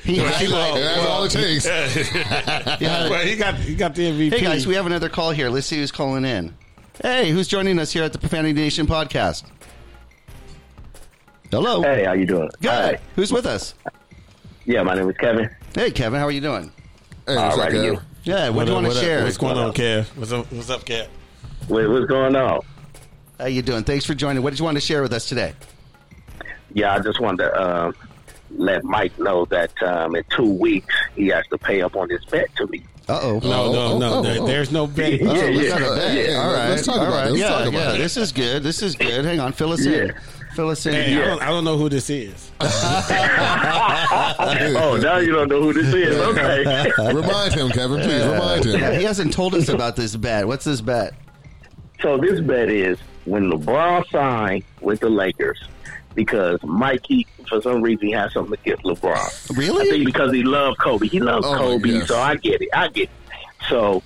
[0.03, 1.05] He That's highlighted.
[1.09, 1.65] all it takes.
[1.65, 3.09] Yeah.
[3.09, 4.31] Well, he got he got the MVP.
[4.31, 5.49] Hey guys, we have another call here.
[5.49, 6.55] Let's see who's calling in.
[7.01, 9.43] Hey, who's joining us here at the Profanity Nation podcast?
[11.51, 11.81] Hello.
[11.81, 12.49] Hey, how you doing?
[12.61, 12.69] Good.
[12.69, 12.99] Hi.
[13.17, 13.73] Who's with us?
[14.65, 15.49] Yeah, my name is Kevin.
[15.75, 16.19] Hey, Kevin.
[16.19, 16.71] How are you doing?
[17.27, 18.01] Hey, what's All up, Kev?
[18.23, 19.23] Yeah, what do you want to share?
[19.23, 20.05] What's going on, Kev?
[20.15, 21.07] What's up, what's up Kev?
[21.67, 22.61] Wait, what's going on?
[23.39, 23.83] How you doing?
[23.83, 24.43] Thanks for joining.
[24.43, 25.53] What did you want to share with us today?
[26.73, 27.91] Yeah, I just wanted to uh,
[28.51, 32.23] let Mike know that um, in two weeks he has to pay up on his
[32.25, 32.83] bet to me.
[33.07, 33.39] Uh oh.
[33.39, 34.13] No, no, oh, no.
[34.15, 34.47] oh, there- oh.
[34.47, 35.13] There's no bet.
[35.21, 36.69] Yeah, Oh, let's yeah, yeah, All right.
[36.69, 37.27] Let's talk All about right.
[37.27, 37.31] it.
[37.31, 37.93] Let's yeah, talk about yeah.
[37.93, 37.97] it.
[37.97, 38.63] This is good.
[38.63, 39.25] This is good.
[39.25, 39.51] Hang on.
[39.53, 40.13] Fill us in.
[40.55, 40.63] Yeah.
[40.63, 40.93] Fill us in.
[40.93, 42.51] Hey, I don't, I don't know who this is.
[43.57, 46.15] oh, now you don't know who this is.
[46.17, 46.91] Okay.
[47.13, 47.99] Remind him, Kevin.
[48.01, 48.99] Please remind Yeah, him.
[48.99, 50.47] he hasn't told us about this bet.
[50.47, 51.13] What's this bet?
[52.01, 55.57] so this bet is when LeBron signed with the Lakers
[56.13, 59.57] because Mikey, for some reason, he has something against LeBron.
[59.57, 59.87] Really?
[59.87, 61.07] I think because he loved Kobe.
[61.07, 62.07] He loves Oh, Kobe, goodness.
[62.09, 62.69] so I get it.
[62.73, 63.09] I get it.
[63.69, 64.03] So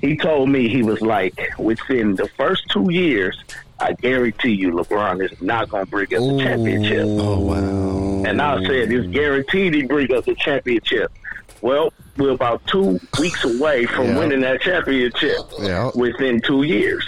[0.00, 3.36] he told me he was like, within the first two years,
[3.78, 7.04] I guarantee you, LeBron is not going to bring us a championship.
[7.06, 8.22] Oh wow.
[8.28, 11.12] And I said, it's guaranteed he bring us a championship.
[11.60, 14.18] Well, we're about two weeks away from Yeah.
[14.18, 15.90] winning that championship Yeah.
[15.94, 17.06] within two years.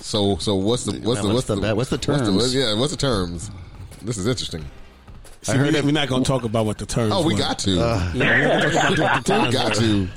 [0.00, 1.76] So, so what's the what's the What's what's the bet?
[1.76, 2.52] What's the What's terms?
[2.52, 3.50] the, yeah, what's the terms?
[4.02, 4.64] This is interesting.
[5.44, 7.12] See, we're, not, we're not going to talk about what the terms.
[7.12, 7.40] Oh, we were.
[7.40, 7.80] got to.
[7.80, 10.08] Uh, no, we're not gonna talk about what the we terms got to.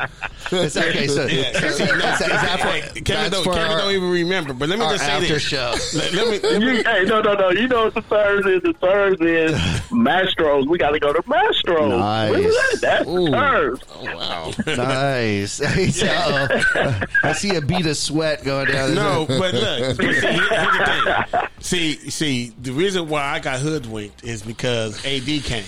[0.64, 1.08] It's okay.
[1.08, 1.52] So, Yeah.
[1.60, 3.78] so- See, so- no, is that- is that hey, for- Kevin, don't, for Kevin our-
[3.80, 4.54] don't even remember.
[4.54, 5.42] But let me just say after this.
[5.42, 5.74] show.
[5.96, 6.40] Let, let me.
[6.48, 7.50] Let You, hey, no, no, no.
[7.50, 8.62] You know what the third is?
[8.62, 9.54] The third is
[9.90, 10.68] Mastros.
[10.68, 11.98] We got to go to Mastros.
[11.98, 12.44] Nice.
[12.72, 12.82] Look.
[12.82, 13.26] That's Ooh.
[13.26, 13.84] the third.
[13.96, 14.52] Oh wow.
[14.68, 15.60] nice.
[16.06, 17.02] Uh-oh.
[17.24, 18.94] I see a bead of sweat going down.
[18.94, 19.96] no, but look.
[20.02, 21.48] See, here's the thing.
[21.60, 25.64] See, see, the reason why I got hoodwinked is because AD came,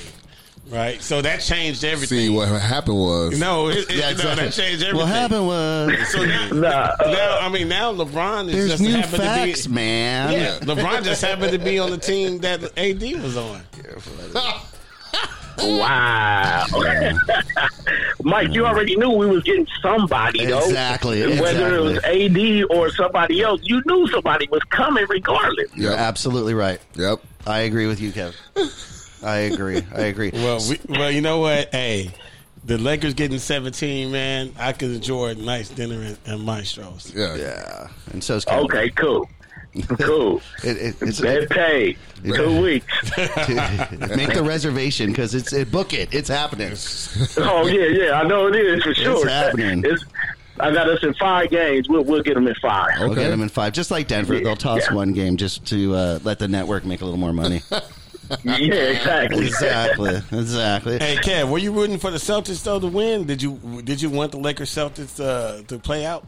[0.70, 1.02] right?
[1.02, 2.18] So that changed everything.
[2.18, 3.40] See what happened was.
[3.40, 4.96] No, it, it, Yeah, no, that changed everything.
[4.98, 6.68] What happened was So now, Nah.
[6.68, 9.76] Uh, now, I mean, now LeBron is there's just new happened facts, to be.
[9.76, 10.32] man.
[10.34, 13.62] Yeah, LeBron just happened to be on the team that AD was on.
[15.60, 16.66] Wow.
[18.24, 20.60] Mike, you already knew we was getting somebody, though.
[20.60, 25.70] Exactly, Whether it was AD or somebody else, you knew somebody was coming regardless.
[25.76, 26.00] You're Yep.
[26.00, 26.80] absolutely right.
[26.96, 27.22] Yep.
[27.48, 28.36] I agree with you, Kevin.
[29.24, 29.82] I agree.
[29.94, 30.32] I agree.
[30.34, 31.70] Well, we, well, you know what?
[31.72, 32.12] Hey,
[32.66, 34.54] the Lakers getting 17, man.
[34.58, 37.14] I could enjoy a nice dinner and, at Mastro's.
[37.16, 37.36] Yeah.
[37.36, 38.66] yeah, and so's Kevin.
[38.66, 39.28] Okay, cool.
[40.00, 40.42] Cool.
[40.64, 41.98] It, it, it's, Bed paid.
[42.24, 42.88] Two weeks.
[43.18, 46.14] make the reservation because it's it, book it.
[46.14, 46.74] It's happening.
[47.38, 48.20] Oh, yeah, yeah.
[48.20, 49.18] I know it is for sure.
[49.18, 49.84] It's happening.
[49.86, 50.04] It's,
[50.60, 51.88] I got us in five games.
[51.88, 52.90] We'll, we'll get them in five.
[53.00, 53.22] We'll Okay.
[53.22, 54.40] get them in five, just like Denver.
[54.40, 54.96] They'll toss Yeah.
[54.96, 57.62] one game just to uh, let the network make a little more money.
[58.44, 59.46] Yeah, exactly.
[59.48, 60.16] exactly.
[60.32, 61.00] Exactly.
[61.00, 63.26] Hey, Kev, were you rooting for the Celtics though to win?
[63.26, 66.26] Did you did you want the Lakers Celtics uh, to play out?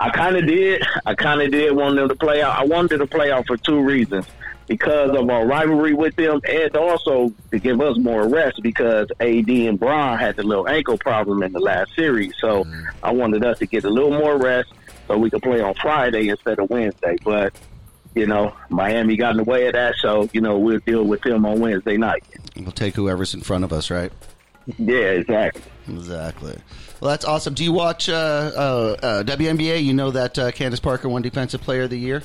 [0.00, 0.82] I kind of did.
[1.06, 2.58] I kind of did want them to play out.
[2.58, 4.26] I wanted them to play out for two reasons.
[4.68, 9.50] Because of our rivalry with them, and also to give us more rest because AD
[9.50, 12.32] and Bron had the little ankle problem in the last series.
[12.40, 12.64] So
[13.02, 14.72] I wanted us to get a little more rest
[15.08, 17.16] so we could play on Friday instead of Wednesday.
[17.24, 17.52] But,
[18.14, 19.94] you know, Miami got in the way of that.
[20.00, 22.24] So, you know, we'll deal with them on Wednesday night.
[22.56, 24.12] We'll take whoever's in front of us, right?
[24.78, 25.62] Yeah, exactly.
[25.88, 26.56] Exactly.
[27.00, 27.54] Well, that's awesome.
[27.54, 29.82] Do you watch uh, uh, uh, WNBA?
[29.82, 32.22] You know that uh, Candace Parker won Defensive Player of the Year.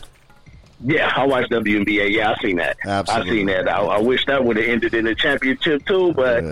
[0.86, 2.12] Yeah, I watched WNBA.
[2.12, 2.78] Yeah, I seen that.
[2.86, 3.32] Absolutely.
[3.32, 3.68] I seen that.
[3.68, 6.44] I, I wish that would have ended in a championship too, but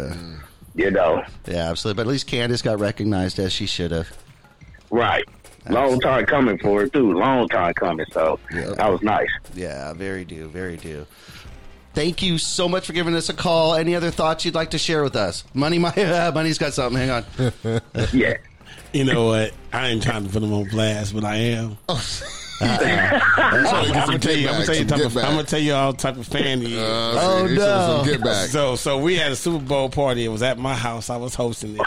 [0.73, 1.97] you know, Yeah, absolutely.
[2.03, 4.07] But at least Candace got recognized as she should have.
[4.89, 5.23] right.
[5.69, 7.13] Long time coming for it too.
[7.13, 8.05] Long time coming.
[8.11, 8.71] So Yeah.
[8.77, 9.27] that was nice.
[9.53, 11.05] Yeah, very do, very do.
[11.93, 13.73] Thank you so much for giving us a call.
[13.75, 15.43] Any other thoughts you'd like to share with us?
[15.53, 16.99] Money, my, uh, money's got something.
[17.07, 17.09] Hang
[17.63, 17.81] on.
[18.13, 18.37] Yeah.
[18.93, 19.53] You know what?
[19.73, 21.77] I ain't trying to put them on blast, but I am.
[21.89, 22.01] Oh.
[22.61, 23.63] I'm
[24.05, 24.47] gonna tell you.
[24.47, 24.85] I'm gonna tell you.
[24.85, 25.17] Type of.
[25.17, 26.79] I'm gonna tell you all type of fan he is.
[26.79, 28.03] Uh, Oh, see, no.
[28.03, 28.47] some Get back.
[28.49, 30.25] So, so we had a Super Bowl party.
[30.25, 31.09] It was at my house.
[31.09, 31.81] I was hosting it.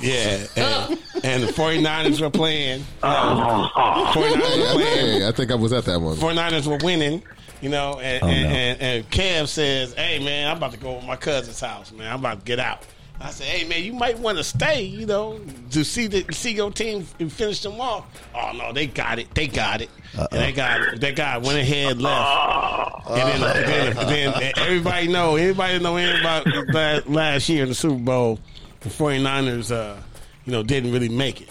[0.00, 2.80] Yeah, and, and the 49ers were playing.
[2.80, 5.20] You know, 49ers were playing.
[5.20, 6.16] Hey, I think I was at that one.
[6.16, 7.22] 49ers were winning.
[7.60, 10.98] You know, Oh, and, and, and, and Kev says, "Hey man, I'm about to go
[10.98, 11.92] to my cousin's house.
[11.92, 12.82] Man, I'm about to get out."
[13.22, 14.82] I said, "Hey man, you might want to stay.
[14.82, 15.40] You know,
[15.70, 18.04] to see the see your team and finish them off."
[18.34, 19.32] Oh no, they got it.
[19.34, 19.90] They got it.
[20.14, 21.00] And they got it.
[21.00, 25.36] That guy went ahead, left, and then, then, then everybody know.
[25.36, 28.38] Everybody know anybody last, last year in the Super Bowl,
[28.80, 29.96] the 49ers, uh,
[30.44, 31.48] you know, didn't really make it.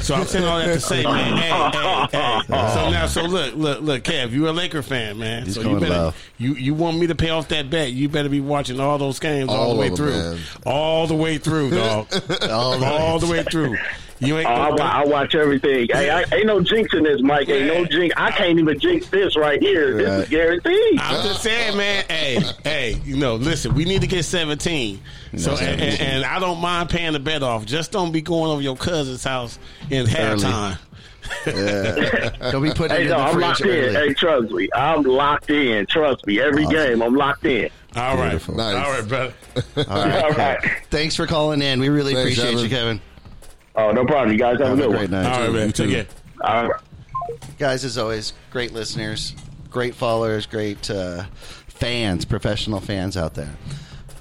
[0.00, 2.42] So I'm saying all that to say, man, hey, hey, hey.
[2.76, 5.44] So now, so look, look, look, Kev, you're a Laker fan, man.
[5.44, 6.14] He's so you going better, low.
[6.38, 7.92] you you want me to pay off that bet?
[7.92, 10.38] You better be watching all those games all, All the way them, through, man.
[10.64, 12.06] all the way through, dog,
[12.50, 13.76] all, the way through.
[14.18, 14.48] You ain't.
[14.48, 15.88] Oh, I, I watch everything.
[15.92, 17.48] Hey, I, ain't no jinx in this, Mike.
[17.50, 18.14] Ain't no jinx.
[18.16, 19.94] I can't even jinx this right here.
[19.96, 20.18] This Right.
[20.22, 21.00] is guaranteed.
[21.00, 22.04] I'm just saying, man.
[22.08, 25.00] Hey, hey, you know, listen, we need to get 17.
[25.36, 27.66] So, and, and, and I don't mind paying the bet off.
[27.66, 29.58] Just don't be going over your cousin's house
[29.90, 30.78] in halftime.
[32.52, 33.94] Don't be putting it Hey, in no, the I'm fridge locked in.
[33.94, 34.68] Hey, trust me.
[34.74, 35.84] I'm locked in.
[35.86, 36.40] Trust me.
[36.40, 37.68] Every game, I'm locked in.
[37.96, 38.48] All right, Nice.
[38.48, 39.34] all right, brother.
[39.76, 40.22] All right.
[40.24, 40.58] All right.
[40.90, 41.80] Thanks for calling in.
[41.80, 42.64] We really Thanks, appreciate Evan.
[42.64, 43.00] you, Kevin.
[43.76, 44.32] Oh, no problem.
[44.32, 45.22] You guys have, Have a a good great one.
[45.22, 45.32] night.
[45.32, 45.66] All right, man.
[45.66, 45.86] You too.
[45.90, 46.16] Take care.
[46.42, 46.80] All right.
[47.58, 49.34] Guys, as always, great listeners,
[49.70, 51.24] great followers, great uh,
[51.68, 53.54] fans, professional fans out there.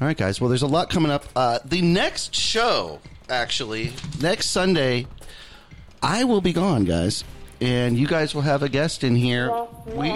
[0.01, 0.41] All right, guys.
[0.41, 1.25] Well, there's a lot coming up.
[1.35, 2.99] Uh, the next show,
[3.29, 5.07] actually, next Sunday,
[6.01, 7.23] I will be gone, guys.
[7.65, 9.51] And you guys will have a guest in here.
[9.85, 10.09] We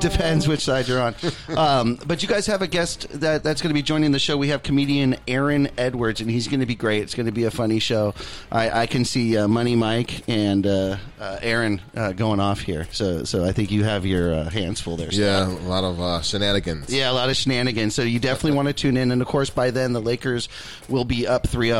[0.00, 1.14] depends which side you're on.
[1.48, 4.36] Um, but you guys have a guest that that's going to be joining the show.
[4.36, 7.02] We have comedian Aaron Edwards, and he's going to be great.
[7.02, 8.14] It's going to be a funny show.
[8.50, 12.86] I, I can see uh, Money Mike and uh, uh, Aaron uh, going off here.
[12.92, 15.10] So so I think you have your uh, hands full there.
[15.10, 16.92] Yeah, a lot of uh, shenanigans.
[16.92, 17.94] Yeah, a lot of shenanigans.
[17.94, 19.10] So you definitely want to tune in.
[19.10, 20.48] And of course, by then, the Lakers
[20.88, 21.72] will be up 3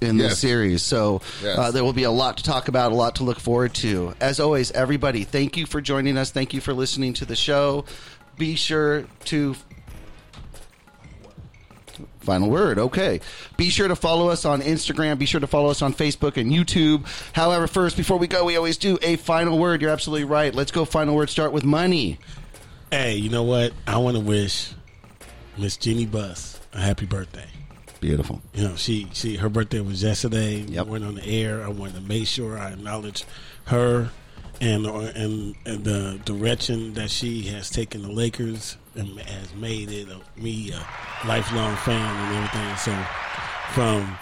[0.00, 0.82] 0 in this series.
[0.82, 1.58] So Yes.
[1.58, 4.14] uh, there will be a lot to talk about, a lot to look forward to.
[4.20, 6.30] As always, everybody, thank you for joining us.
[6.30, 7.84] Thank you for listening to the show.
[8.36, 9.56] Be sure to.
[12.20, 12.78] Final word.
[12.78, 13.20] Okay.
[13.56, 15.18] Be sure to follow us on Instagram.
[15.18, 17.06] Be sure to follow us on Facebook and YouTube.
[17.32, 19.80] However, first, before we go, we always do a final word.
[19.80, 20.54] You're absolutely right.
[20.54, 20.84] Let's go.
[20.84, 21.30] Final word.
[21.30, 22.18] Start with money.
[22.92, 23.72] Hey, you know what?
[23.86, 24.72] I want to wish
[25.56, 27.46] Miss Jeanie Buss a happy birthday.
[28.00, 28.40] Beautiful.
[28.54, 30.58] You know, she she her birthday was yesterday.
[30.60, 30.86] Yep.
[30.86, 31.64] We went on the air.
[31.64, 33.24] I wanted to make sure I acknowledge
[33.66, 34.10] her
[34.60, 40.08] and and and the direction that she has taken the Lakers and has made it
[40.08, 42.76] a, me a lifelong fan and everything.
[42.76, 43.06] So,
[43.72, 44.16] from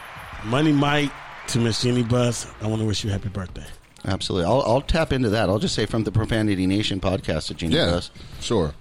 [0.44, 1.10] Money Mike
[1.48, 3.64] to Miss Jenny Buss, I want to wish you a happy birthday.
[4.04, 4.46] Absolutely.
[4.46, 5.48] I'll, I'll tap into that.
[5.48, 8.10] I'll just say from the Profanity Nation podcast to Jenny Yeah, does.
[8.40, 8.72] sure.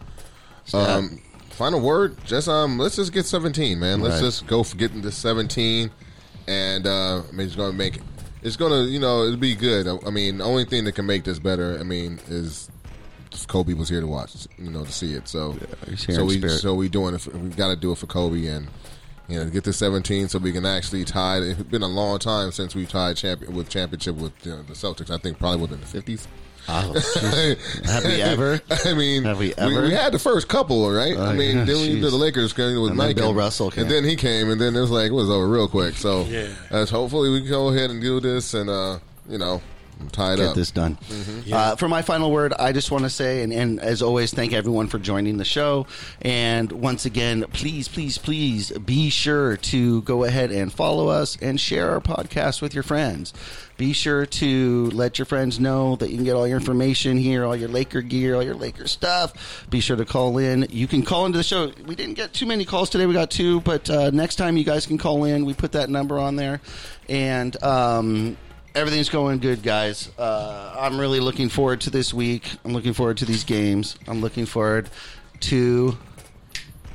[0.73, 1.19] Um,
[1.55, 2.17] final word.
[2.25, 4.01] Just um, let's just get seventeen, man.
[4.01, 4.21] Let's Right.
[4.23, 5.91] just go for getting to seventeen,
[6.47, 7.99] and uh, I mean, it's going to make
[8.41, 9.87] it's going to you know it'll be good.
[9.87, 12.69] I, I mean, the only thing that can make this better, I mean, is
[13.31, 15.27] if Kobe was here to watch, you know, to see it.
[15.27, 15.53] So,
[15.87, 16.59] here so we spirit.
[16.59, 17.25] so we doing it.
[17.33, 18.67] We got to do it for Kobe and.
[19.27, 21.39] You know, get to 17 so we can actually tie.
[21.39, 24.73] It's been a long time since we tied champion with championship with you know, the
[24.73, 25.09] Celtics.
[25.09, 26.27] I think probably within the 50s.
[26.67, 27.85] Oh, jeez.
[27.85, 28.61] Have we ever?
[28.85, 29.69] I mean, Have we ever?
[29.69, 29.89] We, ever?
[29.95, 31.15] had the first couple, right?
[31.15, 33.15] I Oh, mean, yeah, then we did the Lakers because it was And then Mike
[33.17, 33.83] Bill and- Russell came.
[33.83, 35.95] and then he came, and then it was like it was over real quick.
[35.95, 36.47] So, Yeah.
[36.71, 38.97] uh, hopefully we can go ahead and do this, and uh,
[39.29, 39.61] you know,
[40.11, 40.55] tie it Get up.
[40.55, 40.97] this done.
[41.09, 41.53] Mm-hmm.
[41.53, 44.53] Uh, for my final word, I just want to say, and, and as always, thank
[44.53, 45.87] everyone for joining the show.
[46.21, 51.59] And once again, please, please, please be sure to go ahead and follow us and
[51.59, 53.33] share our podcast with your friends.
[53.77, 57.43] Be sure to let your friends know that you can get all your information here,
[57.43, 59.65] all your Laker gear, all your Laker stuff.
[59.69, 60.65] Be sure to call in.
[60.69, 61.73] You can call into the show.
[61.85, 63.05] We didn't get too many calls today.
[63.05, 65.43] We got two, but uh, next time you guys can call in.
[65.43, 66.61] We put that number on there.
[67.09, 68.37] And um,
[68.75, 70.09] everything's going good, guys.
[70.17, 72.49] Uh, I'm really looking forward to this week.
[72.63, 73.97] I'm looking forward to these games.
[74.07, 74.89] I'm looking forward
[75.41, 75.97] to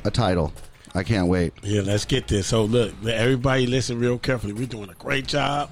[0.05, 0.53] a title.
[0.95, 1.53] I can't wait.
[1.63, 2.49] Yeah, let's get this.
[2.49, 4.53] So look, everybody listen real carefully.
[4.53, 5.71] We're doing a great job.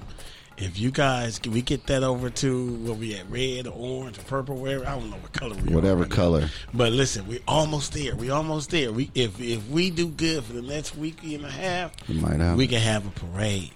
[0.57, 4.19] If you guys can we get that over to where we at red or orange
[4.19, 6.15] or purple, wherever I don't know what color we are Whatever right now.
[6.15, 6.49] color.
[6.73, 8.13] But listen, we almost there.
[8.15, 8.91] We almost there.
[8.91, 12.41] We if if we do good for the next week and a half, We might
[12.41, 12.57] have.
[12.57, 13.71] we can have a parade.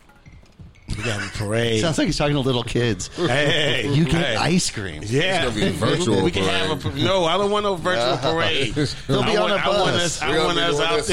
[0.97, 1.81] We got a parade.
[1.81, 3.07] Sounds like he's talking to little kids.
[3.15, 4.35] hey, You get hey.
[4.35, 5.01] ice cream.
[5.05, 7.25] Yeah, It's gonna be a virtual We can have a no.
[7.25, 8.73] I don't want no virtual parade.
[8.73, 10.21] They'll be I on want, a I want bus.
[10.21, 10.21] us.
[10.21, 11.07] We're I want us out this.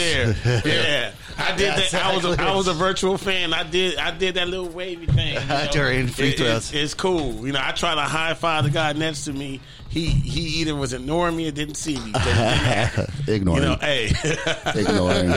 [0.44, 0.62] there.
[0.66, 1.94] Yeah, I did Yeah, that.
[2.06, 2.24] I was.
[2.24, 2.42] A.
[2.42, 3.52] I was a virtual fan.
[3.54, 3.96] I did.
[3.98, 5.68] I did that little wavy thing you know.
[5.72, 6.56] During free It- throws.
[6.70, 7.46] It's, it's cool.
[7.46, 9.60] You know, I try to high five the guy next to me.
[9.90, 12.12] He he either was ignoring me or didn't see me.
[12.12, 13.12] 'cause it didn't happen.
[13.26, 13.62] Ignoring.
[13.62, 14.06] you know, hey.
[14.80, 15.30] ignoring.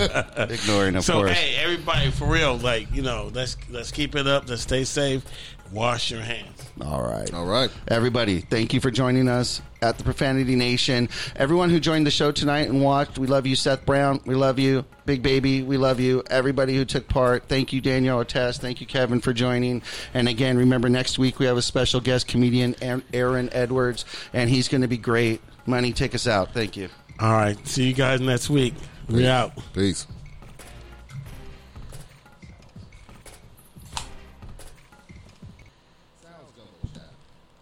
[0.51, 1.31] Ignoring, of so course.
[1.31, 4.47] hey, everybody, for real, like you know, let's let's keep it up.
[4.47, 5.23] Let's stay safe.
[5.71, 6.63] Wash your hands.
[6.81, 7.33] All right.
[7.33, 7.71] All right.
[7.87, 11.09] Everybody, thank you for joining us at the Profanity Nation.
[11.35, 13.55] Everyone who joined the show tonight and watched, we love you.
[13.55, 14.85] Seth Brown, we love you.
[15.05, 16.23] Big Baby, we love you.
[16.29, 18.59] Everybody who took part, thank you, Daniel Artest.
[18.59, 19.81] Thank you, Kevin, for joining.
[20.13, 22.75] And again, remember next week we have a special guest comedian,
[23.13, 25.41] Aaron Edwards, and he's going to be great.
[25.65, 26.53] Money, take us out.
[26.53, 26.87] Thank you.
[27.19, 28.73] All right, see you guys next week.
[29.09, 29.51] We out.
[29.73, 30.07] Peace.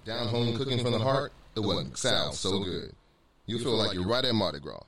[0.03, 1.97] Down home cooking from the heart, it wasn't.
[1.97, 2.93] sound so good.
[3.45, 4.83] You feel like you're right at Mardi Gras.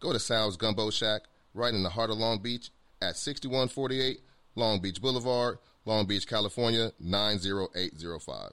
[0.00, 1.22] Go to Sal's Gumbo Shack,
[1.54, 2.70] right in the heart of Long Beach,
[3.02, 4.20] at 6148
[4.56, 8.52] Long Beach Boulevard, Long Beach, California 90805.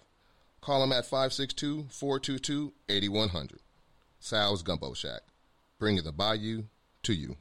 [0.62, 3.60] Call them at 562 422 8100.
[4.20, 5.22] Sal's Gumbo Shack.
[5.80, 6.64] Bringing the bayou
[7.04, 7.38] to you.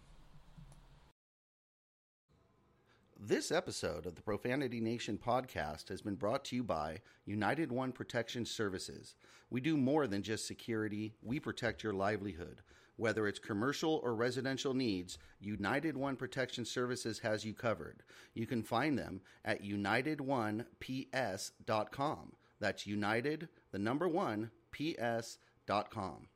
[3.18, 7.90] This episode of the Profanity Nation podcast has been brought to you by United One
[7.90, 9.16] Protection Services.
[9.50, 12.62] We do more than just security, we protect your livelihood.
[12.96, 18.02] Whether it's commercial or residential needs, United One Protection Services has you covered.
[18.32, 22.32] You can find them at unitedOnePS.com.
[22.58, 26.28] That's United, the number one, PS.com.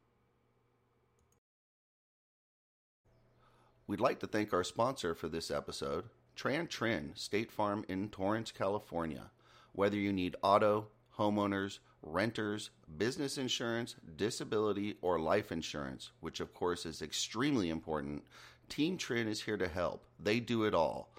[3.86, 6.04] We'd like to thank our sponsor for this episode,
[6.36, 9.30] Tran Trin State Farm in Torrance, California.
[9.72, 10.88] Whether you need auto,
[11.18, 18.22] homeowners, renters, business insurance, disability, or life insurance, which of course is extremely important,
[18.68, 20.04] Team Trin is here to help.
[20.18, 21.12] They do it all.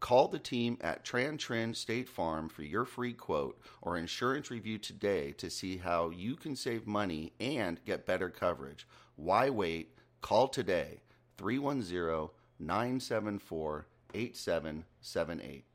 [0.00, 4.78] Call the team at Tran Trin State Farm for your free quote or insurance review
[4.78, 8.86] today to see how you can save money and get better coverage.
[9.16, 9.96] Why wait?
[10.20, 11.00] Call today
[11.38, 15.65] 310 974 8778.